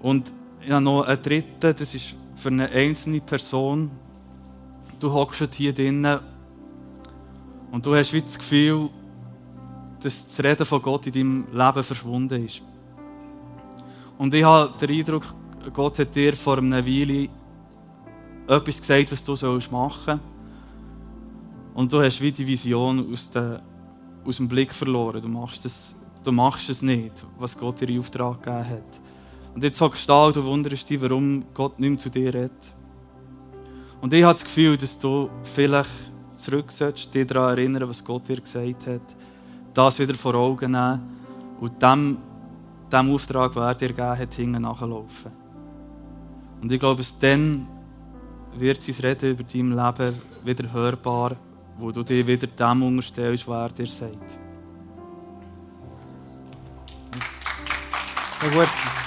Und 0.00 0.32
ich 0.60 0.70
habe 0.70 0.84
noch 0.84 1.02
einen 1.02 1.20
dritten, 1.20 1.74
das 1.76 1.92
ist 1.92 2.14
für 2.36 2.50
eine 2.50 2.68
einzelne 2.68 3.20
Person. 3.20 3.90
Du 5.00 5.12
hockst 5.12 5.54
hier 5.54 5.72
drinnen 5.72 6.20
und 7.72 7.84
du 7.84 7.96
hast 7.96 8.12
wie 8.12 8.22
das 8.22 8.38
Gefühl, 8.38 8.90
dass 10.02 10.26
das 10.26 10.44
Reden 10.44 10.66
von 10.66 10.82
Gott 10.82 11.06
in 11.06 11.12
deinem 11.12 11.46
Leben 11.52 11.84
verschwunden 11.84 12.44
ist. 12.44 12.62
Und 14.18 14.34
ich 14.34 14.44
habe 14.44 14.72
den 14.80 14.98
Eindruck, 14.98 15.34
Gott 15.72 15.98
hat 15.98 16.14
dir 16.14 16.34
vor 16.34 16.58
einer 16.58 16.84
Weile 16.84 17.28
etwas 18.46 18.80
gesagt, 18.80 19.12
was 19.12 19.22
du 19.22 19.32
machen 19.70 20.00
sollst. 20.06 20.20
Und 21.74 21.92
du 21.92 22.02
hast 22.02 22.20
wie 22.20 22.32
die 22.32 22.46
Vision 22.46 23.12
aus, 23.12 23.30
der, 23.30 23.62
aus 24.24 24.36
dem 24.36 24.48
Blick 24.48 24.74
verloren. 24.74 25.22
Du 25.22 25.28
machst, 25.28 25.64
das, 25.64 25.94
du 26.22 26.32
machst 26.32 26.68
es 26.68 26.82
nicht, 26.82 27.12
was 27.38 27.56
Gott 27.56 27.80
dir 27.80 27.88
in 27.88 27.98
Auftrag 27.98 28.42
gegeben 28.42 28.68
hat. 28.68 29.00
Und 29.54 29.64
jetzt 29.64 29.80
hockst 29.80 30.08
du 30.08 30.12
da 30.12 30.26
und 30.26 30.36
du 30.36 30.44
wunderst 30.44 30.88
dich, 30.88 31.00
warum 31.00 31.44
Gott 31.54 31.78
nicht 31.78 31.90
mehr 31.90 31.98
zu 31.98 32.10
dir 32.10 32.32
redet. 32.32 32.52
Und 34.00 34.12
ich 34.12 34.22
habe 34.22 34.34
das 34.34 34.44
Gefühl, 34.44 34.76
dass 34.76 34.98
du 34.98 35.30
vielleicht 35.44 35.90
zurück 36.36 36.70
sollst, 36.70 37.14
dich 37.14 37.26
daran 37.26 37.56
erinnern, 37.56 37.88
was 37.88 38.04
Gott 38.04 38.28
dir 38.28 38.40
gesagt 38.40 38.86
hat. 38.86 39.16
Das 39.74 39.98
wieder 39.98 40.14
vor 40.14 40.34
Augen 40.34 40.72
nehmen 40.72 41.00
und 41.60 41.82
dem, 41.82 42.18
dem 42.90 43.14
Auftrag, 43.14 43.52
den 43.52 43.62
er 43.62 43.74
dir 43.74 43.88
gegeben 43.88 44.18
hat, 44.18 44.34
hinten 44.34 44.62
nachlaufen. 44.62 45.32
Und 46.60 46.70
ich 46.70 46.78
glaube, 46.78 47.02
dann 47.20 47.66
wird 48.54 48.82
sein 48.82 48.94
Reden 49.02 49.30
über 49.30 49.44
dein 49.44 49.70
Leben 49.70 50.20
wieder 50.44 50.72
hörbar, 50.72 51.36
wo 51.78 51.90
du 51.90 52.02
dich 52.02 52.26
wieder 52.26 52.46
dem 52.46 52.82
unterstellst, 52.82 53.48
was 53.48 53.72
er 53.72 53.76
dir 53.76 53.86
sagt. 53.86 54.38
So 58.40 58.48
gut. 58.48 59.01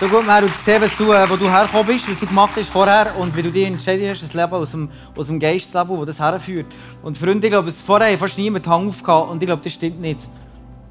So 0.00 0.06
gut, 0.06 0.24
wir 0.26 0.32
haben 0.32 0.46
gesehen, 0.46 0.80
was 0.80 0.96
du, 0.96 1.12
äh, 1.12 1.28
wo 1.28 1.34
du 1.34 1.50
hergekommen 1.50 1.84
bist, 1.88 2.08
was 2.08 2.20
du 2.20 2.26
gemacht 2.26 2.52
hast 2.54 2.68
vorher 2.68 3.16
und 3.18 3.36
wie 3.36 3.42
du 3.42 3.50
dich 3.50 3.66
entschieden 3.66 4.08
hast, 4.08 4.22
das 4.22 4.32
Leben 4.32 4.52
aus 4.52 4.70
dem, 4.70 4.88
aus 5.16 5.26
dem 5.26 5.40
Geistleben, 5.40 5.96
das 5.96 6.16
das 6.16 6.20
herführt. 6.20 6.66
Und 7.02 7.18
Freunde, 7.18 7.44
ich 7.48 7.52
glaube, 7.52 7.72
vorher 7.72 8.12
hat 8.12 8.18
fast 8.20 8.38
niemand 8.38 8.64
Hang 8.68 8.86
aufgehauen 8.86 9.30
und 9.30 9.42
ich 9.42 9.48
glaube, 9.48 9.60
das 9.64 9.72
stimmt 9.72 10.00
nicht. 10.00 10.20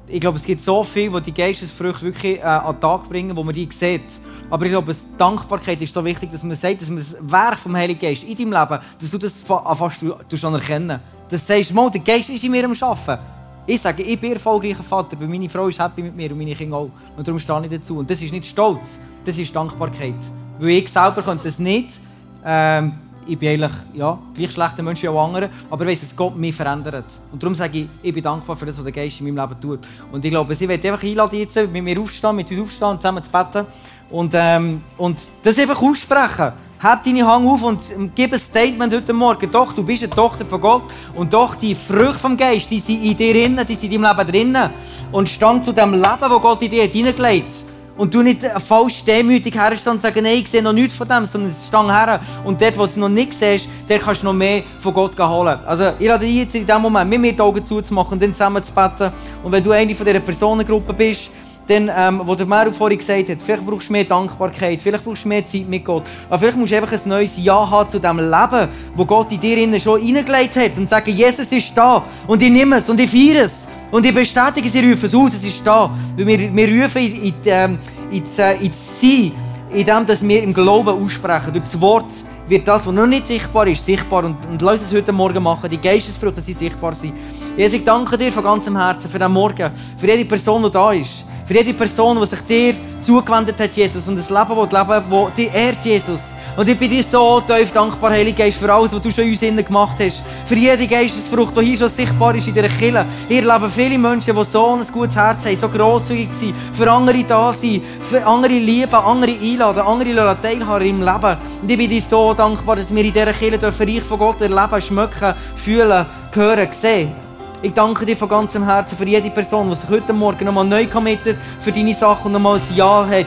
Ich 0.08 0.20
glaube, 0.20 0.36
es 0.36 0.44
gibt 0.44 0.60
so 0.60 0.84
viel, 0.84 1.10
wo 1.10 1.20
die 1.20 1.32
Geistesfrüchte 1.32 2.02
wirklich 2.02 2.38
äh, 2.38 2.42
an 2.42 2.74
den 2.74 2.80
Tag 2.82 3.08
bringen, 3.08 3.34
wo 3.34 3.42
man 3.42 3.54
die 3.54 3.66
sieht. 3.72 4.02
Aber 4.50 4.66
ich 4.66 4.72
glaube, 4.72 4.94
Dankbarkeit 5.16 5.80
ist 5.80 5.94
so 5.94 6.04
wichtig, 6.04 6.30
dass 6.30 6.42
man 6.42 6.54
sagt, 6.54 6.82
dass 6.82 6.90
man 6.90 6.98
das 6.98 7.16
Werk 7.18 7.58
vom 7.58 7.74
Heiligen 7.74 8.00
Geist 8.00 8.24
in 8.24 8.36
deinem 8.36 8.60
Leben, 8.60 8.82
dass 9.00 9.10
du 9.10 9.16
das 9.16 9.40
fast 9.40 10.02
erkennen 10.44 11.00
Dass 11.30 11.46
du 11.46 11.54
sagst, 11.54 11.72
der 11.74 12.00
Geist 12.02 12.28
ist 12.28 12.44
in 12.44 12.50
mir 12.50 12.66
am 12.66 12.74
Arbeiten. 12.78 13.37
Ich 13.70 13.82
sage, 13.82 14.02
ich 14.02 14.18
bin 14.18 14.32
erfolgreicher 14.32 14.82
Vater, 14.82 15.20
weil 15.20 15.28
meine 15.28 15.46
Frau 15.46 15.68
ist 15.68 15.78
happy 15.78 16.02
mit 16.02 16.16
mir 16.16 16.32
und 16.32 16.38
meine 16.38 16.54
Kinder 16.54 16.78
auch. 16.78 16.90
Und 17.14 17.28
darum 17.28 17.38
stehe 17.38 17.62
ich 17.64 17.70
dazu. 17.70 17.98
Und 17.98 18.08
das 18.08 18.22
ist 18.22 18.32
nicht 18.32 18.46
Stolz, 18.46 18.98
das 19.26 19.36
ist 19.36 19.54
Dankbarkeit. 19.54 20.14
Weil 20.58 20.70
ich 20.70 20.88
selber 20.88 21.20
könnte 21.20 21.44
das 21.44 21.58
nicht. 21.58 22.00
Ähm, 22.42 22.94
ich 23.26 23.38
bin 23.38 23.50
eigentlich 23.50 23.78
ja, 23.92 24.18
gleich 24.32 24.52
schlechter 24.52 24.82
Mensch 24.82 25.02
wie 25.02 25.08
auch 25.08 25.22
andere, 25.22 25.50
aber 25.68 25.84
ich 25.84 25.90
weiss, 25.90 26.00
dass 26.00 26.16
Gott 26.16 26.34
mich 26.34 26.54
verändert. 26.54 27.20
Und 27.30 27.42
darum 27.42 27.54
sage 27.54 27.80
ich, 27.80 27.88
ich 28.02 28.14
bin 28.14 28.22
dankbar 28.22 28.56
für 28.56 28.64
das, 28.64 28.78
was 28.78 28.84
der 28.84 28.92
Geist 28.92 29.20
in 29.20 29.26
meinem 29.26 29.46
Leben 29.46 29.60
tut. 29.60 29.80
Und 30.10 30.24
ich 30.24 30.30
glaube, 30.30 30.54
sie 30.54 30.66
wird 30.66 30.82
einfach 30.86 31.02
einladen, 31.02 31.38
jetzt 31.38 31.56
mit 31.56 31.84
mir 31.84 32.00
aufstehen, 32.00 32.36
mit 32.36 32.50
uns 32.50 32.60
aufstehen 32.62 32.88
und 32.88 33.02
zusammen 33.02 33.22
zu 33.22 33.30
beten. 33.30 33.66
Und, 34.08 34.32
ähm, 34.34 34.80
und 34.96 35.20
das 35.42 35.58
einfach 35.58 35.82
aussprechen. 35.82 36.54
Heb 36.80 37.02
deine 37.02 37.26
Hand 37.26 37.44
auf 37.44 37.60
und 37.64 37.80
gib 38.14 38.32
ein 38.32 38.38
Statement 38.38 38.94
heute 38.94 39.12
Morgen. 39.12 39.50
Doch, 39.50 39.72
du 39.72 39.82
bist 39.82 40.04
eine 40.04 40.10
Tochter 40.10 40.46
von 40.46 40.60
Gott. 40.60 40.84
Und 41.16 41.34
doch, 41.34 41.56
die 41.56 41.74
Früchte 41.74 42.20
vom 42.20 42.36
Geist, 42.36 42.70
die 42.70 42.78
sind 42.78 43.02
in 43.02 43.16
dir 43.16 43.34
drin, 43.34 43.60
die 43.68 43.74
sind 43.74 43.92
in 43.92 44.00
deinem 44.00 44.16
Leben 44.16 44.54
drin. 44.54 44.70
Und 45.10 45.28
stand 45.28 45.64
zu 45.64 45.72
dem 45.72 45.92
Leben, 45.92 46.04
das 46.20 46.30
Gott 46.30 46.62
in 46.62 46.70
dir 46.70 46.84
hineingelegt 46.84 47.46
hat. 47.46 47.64
Und 47.96 48.14
du 48.14 48.22
nicht 48.22 48.44
falsch 48.64 49.02
demütig 49.02 49.56
herstehen 49.56 49.94
und 49.94 50.02
sagen, 50.02 50.22
nein, 50.22 50.36
ich 50.36 50.48
sehe 50.48 50.62
noch 50.62 50.72
nichts 50.72 50.94
von 50.94 51.08
dem, 51.08 51.26
sondern 51.26 51.50
es 51.50 51.66
stand 51.66 51.90
her. 51.90 52.20
Und 52.44 52.62
dort, 52.62 52.78
wo 52.78 52.82
du 52.82 52.90
es 52.90 52.96
noch 52.96 53.08
nicht 53.08 53.34
siehst, 53.34 53.68
dort 53.88 54.00
kannst 54.00 54.22
du 54.22 54.26
noch 54.26 54.34
mehr 54.34 54.62
von 54.78 54.94
Gott 54.94 55.18
holen. 55.18 55.58
Also, 55.66 55.90
ich 55.98 56.06
lade 56.06 56.24
dich 56.24 56.36
jetzt 56.36 56.54
in 56.54 56.64
diesem 56.64 56.80
Moment, 56.80 57.10
mit 57.10 57.20
mir 57.20 57.32
die 57.32 57.40
Augen 57.40 57.66
zuzumachen 57.66 58.12
und 58.12 58.22
dann 58.22 58.32
zusammen 58.32 58.62
zu 58.62 58.70
beten. 58.72 59.10
Und 59.42 59.50
wenn 59.50 59.64
du 59.64 59.72
eine 59.72 59.92
von 59.96 60.06
dieser 60.06 60.20
Personengruppe 60.20 60.92
bist, 60.92 61.28
dann, 61.68 61.90
ähm, 61.94 62.22
wo 62.24 62.34
der 62.34 62.46
Meru 62.46 62.70
vorhin 62.70 62.98
gesagt 62.98 63.28
hat, 63.28 63.38
vielleicht 63.44 63.66
brauchst 63.66 63.88
du 63.88 63.92
mehr 63.92 64.04
Dankbarkeit, 64.04 64.80
vielleicht 64.82 65.04
brauchst 65.04 65.24
du 65.24 65.28
mehr 65.28 65.44
Zeit 65.44 65.68
mit 65.68 65.84
Gott. 65.84 66.04
Aber 66.28 66.38
vielleicht 66.38 66.56
musst 66.56 66.72
du 66.72 66.76
einfach 66.76 66.92
ein 66.92 67.08
neues 67.08 67.36
Ja 67.36 67.68
haben 67.68 67.88
zu 67.88 67.98
dem 67.98 68.18
Leben, 68.18 68.68
wo 68.94 69.04
Gott 69.04 69.32
in 69.32 69.40
dir 69.40 69.80
schon 69.80 70.00
hineingelegt 70.00 70.56
hat 70.56 70.76
und 70.76 70.88
sagen, 70.88 71.10
Jesus 71.10 71.52
ist 71.52 71.76
da 71.76 72.02
und 72.26 72.42
ich 72.42 72.50
nehme 72.50 72.76
es 72.76 72.88
und 72.88 72.98
ich 73.00 73.10
feiere 73.10 73.44
es. 73.44 73.66
Und 73.90 74.04
ich 74.04 74.14
bestätige, 74.14 74.68
sie 74.68 74.80
rufen 74.80 75.06
es 75.06 75.14
aus, 75.14 75.34
es 75.34 75.44
ist 75.44 75.66
da. 75.66 75.90
Weil 76.16 76.26
wir, 76.26 76.54
wir 76.54 76.84
rufen 76.84 77.02
in, 77.02 77.22
in, 77.22 77.34
ähm, 77.46 77.78
äh, 78.12 78.64
ins 78.64 79.00
Sein, 79.00 79.32
indem 79.70 80.06
dass 80.06 80.26
wir 80.26 80.42
im 80.42 80.52
Glauben 80.52 81.02
aussprechen. 81.02 81.52
Durch 81.52 81.64
das 81.64 81.80
Wort 81.80 82.12
wird 82.48 82.68
das, 82.68 82.86
was 82.86 82.94
noch 82.94 83.06
nicht 83.06 83.26
sichtbar 83.26 83.66
ist, 83.66 83.84
sichtbar. 83.84 84.24
Und, 84.24 84.36
und 84.50 84.60
lass 84.60 84.82
uns 84.82 84.92
heute 84.92 85.12
Morgen 85.12 85.42
machen, 85.42 85.70
die 85.70 85.80
Geistesfrüchte, 85.80 86.36
dass 86.36 86.46
sie 86.46 86.52
sichtbar 86.52 86.94
sind. 86.94 87.14
Jesus, 87.56 87.74
ich 87.74 87.84
danke 87.84 88.18
dir 88.18 88.30
von 88.30 88.44
ganzem 88.44 88.76
Herzen 88.76 89.10
für 89.10 89.18
den 89.18 89.32
Morgen, 89.32 89.70
für 89.96 90.06
jede 90.06 90.24
Person, 90.26 90.62
die 90.62 90.70
da 90.70 90.92
ist. 90.92 91.24
Für 91.48 91.54
jede 91.54 91.72
Person, 91.72 92.20
die 92.20 92.26
sich 92.26 92.40
dir 92.42 92.74
zugewendet 93.00 93.58
hat, 93.58 93.74
Jesus, 93.74 94.06
und 94.06 94.16
das 94.16 94.28
Leben, 94.28 94.68
das 94.68 94.86
leben, 94.86 95.04
das 95.10 95.34
dich 95.34 95.54
ehrt, 95.54 95.82
Jesus. 95.82 96.20
Und 96.54 96.68
ich 96.68 96.78
bin 96.78 96.90
dir 96.90 97.02
so 97.02 97.40
tief 97.40 97.72
dankbar, 97.72 98.10
Heilige 98.10 98.42
Geist, 98.42 98.58
für 98.58 98.70
alles, 98.70 98.92
was 98.92 99.00
du 99.00 99.10
schon 99.10 99.24
in 99.24 99.30
uns 99.30 99.40
innen 99.40 99.64
gemacht 99.64 99.96
hast. 99.98 100.22
Für 100.44 100.56
jede 100.56 100.86
Geistesfrucht, 100.86 101.56
die 101.56 101.64
hier 101.64 101.78
schon 101.78 101.88
sichtbar 101.88 102.34
ist 102.34 102.48
in 102.48 102.52
dieser 102.52 102.68
Kirche. 102.68 103.06
Hier 103.28 103.40
leben 103.50 103.70
viele 103.70 103.96
Menschen, 103.96 104.36
die 104.36 104.44
so 104.44 104.74
ein 104.74 104.86
gutes 104.92 105.16
Herz 105.16 105.46
haben, 105.46 105.56
so 105.56 105.70
grosszügig 105.70 106.28
sind, 106.32 106.54
für 106.74 106.92
andere 106.92 107.24
da 107.24 107.50
sind, 107.50 107.82
für 108.02 108.26
andere 108.26 108.52
lieben, 108.52 108.94
andere 108.94 109.32
einladen, 109.32 109.80
andere 109.80 110.36
teilhaben 110.42 110.86
im 110.86 111.00
Leben. 111.00 111.36
Und 111.62 111.70
ich 111.70 111.78
bin 111.78 111.88
dir 111.88 112.02
so 112.02 112.34
dankbar, 112.34 112.76
dass 112.76 112.94
wir 112.94 113.02
in 113.02 113.10
dieser 113.10 113.32
Kirche 113.32 113.62
Reich 113.62 114.02
von 114.02 114.18
Gott 114.18 114.42
erleben, 114.42 114.82
schmecken, 114.82 115.32
fühlen, 115.56 116.04
hören, 116.34 116.68
sehen. 116.72 117.27
Ich 117.60 117.74
danke 117.74 118.06
dir 118.06 118.16
von 118.16 118.28
ganzem 118.28 118.64
Herzen 118.64 118.96
für 118.96 119.04
jede 119.04 119.30
Person, 119.30 119.68
die 119.68 119.74
sich 119.74 119.90
heute 119.90 120.12
Morgen 120.12 120.44
nochmal 120.44 120.64
neu 120.64 120.86
committet 120.86 121.36
für 121.58 121.72
deine 121.72 121.92
Sache 121.92 122.26
und 122.26 122.32
nochmal 122.32 122.56
ein 122.56 122.76
Ja 122.76 123.04
hat. 123.04 123.26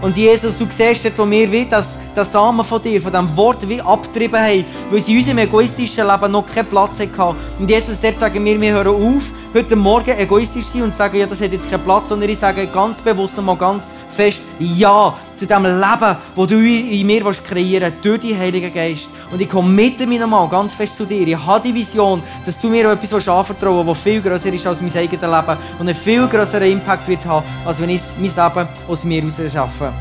Und 0.00 0.16
Jesus, 0.16 0.56
du 0.56 0.66
siehst 0.70 1.04
dort, 1.04 1.18
wo 1.18 1.28
wir 1.28 1.50
wie 1.50 1.64
das, 1.64 1.98
das 2.14 2.30
Samen 2.30 2.64
von 2.64 2.80
dir, 2.80 3.02
von 3.02 3.10
diesem 3.10 3.36
Wort 3.36 3.68
wie 3.68 3.80
abgetrieben 3.80 4.38
haben, 4.38 4.64
weil 4.90 5.02
sie 5.02 5.12
in 5.12 5.18
unserem 5.18 5.38
egoistischen 5.38 6.06
Leben 6.06 6.30
noch 6.30 6.46
keinen 6.46 6.66
Platz 6.66 7.00
hatten. 7.00 7.36
Und 7.58 7.68
Jesus, 7.68 8.00
dort 8.00 8.20
sagen 8.20 8.44
wir, 8.44 8.60
wir 8.60 8.72
hören 8.74 9.16
auf, 9.16 9.32
heute 9.52 9.74
Morgen 9.74 10.16
egoistisch 10.18 10.66
sein 10.66 10.82
und 10.82 10.94
sagen, 10.94 11.16
ja, 11.16 11.26
das 11.26 11.40
hat 11.40 11.50
jetzt 11.50 11.68
keinen 11.68 11.82
Platz, 11.82 12.10
sondern 12.10 12.30
ich 12.30 12.38
sage 12.38 12.68
ganz 12.68 13.00
bewusst 13.00 13.38
und 13.38 13.46
mal 13.46 13.56
ganz 13.56 13.92
fest 14.08 14.42
Ja 14.60 15.16
zu 15.36 15.46
dem 15.46 15.64
Leben, 15.64 16.16
das 16.36 16.46
du 16.46 16.58
in 16.58 17.06
mir 17.06 17.22
kreieren 17.22 17.92
willst, 17.92 18.04
durch 18.04 18.20
den 18.20 18.38
Heiligen 18.38 18.72
Geist. 18.72 19.08
Und 19.32 19.40
ich 19.40 19.48
komme 19.48 19.68
mit 19.68 20.06
mir 20.06 20.20
nochmal 20.20 20.48
ganz 20.48 20.74
fest 20.74 20.96
zu 20.96 21.04
dir. 21.04 21.26
Ich 21.26 21.36
habe 21.36 21.60
die 21.66 21.74
Vision, 21.74 22.22
dass 22.44 22.58
du 22.58 22.68
mir 22.68 22.90
etwas 22.90 23.28
anvertrauen 23.28 23.86
willst, 23.86 23.98
das 23.98 24.12
viel 24.12 24.20
grösser 24.20 24.52
ist 24.52 24.66
als 24.66 24.80
mein 24.80 24.94
eigenes 24.94 25.22
Leben 25.22 25.58
und 25.78 25.88
einen 25.88 25.94
viel 25.94 26.26
größeren 26.26 26.70
Impact 26.70 27.08
wird 27.08 27.24
haben, 27.26 27.46
als 27.64 27.80
wenn 27.80 27.90
ich 27.90 28.00
mein 28.18 28.24
Leben 28.24 28.68
aus 28.88 29.04
mir 29.04 29.22
heraus 29.22 29.52
schaffe. 29.52 29.92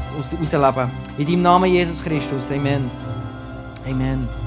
In 1.17 1.25
deinem 1.25 1.41
Namen 1.41 1.69
Jesus 1.71 2.03
Christus. 2.03 2.51
Amen. 2.51 2.89
Amen. 3.87 4.42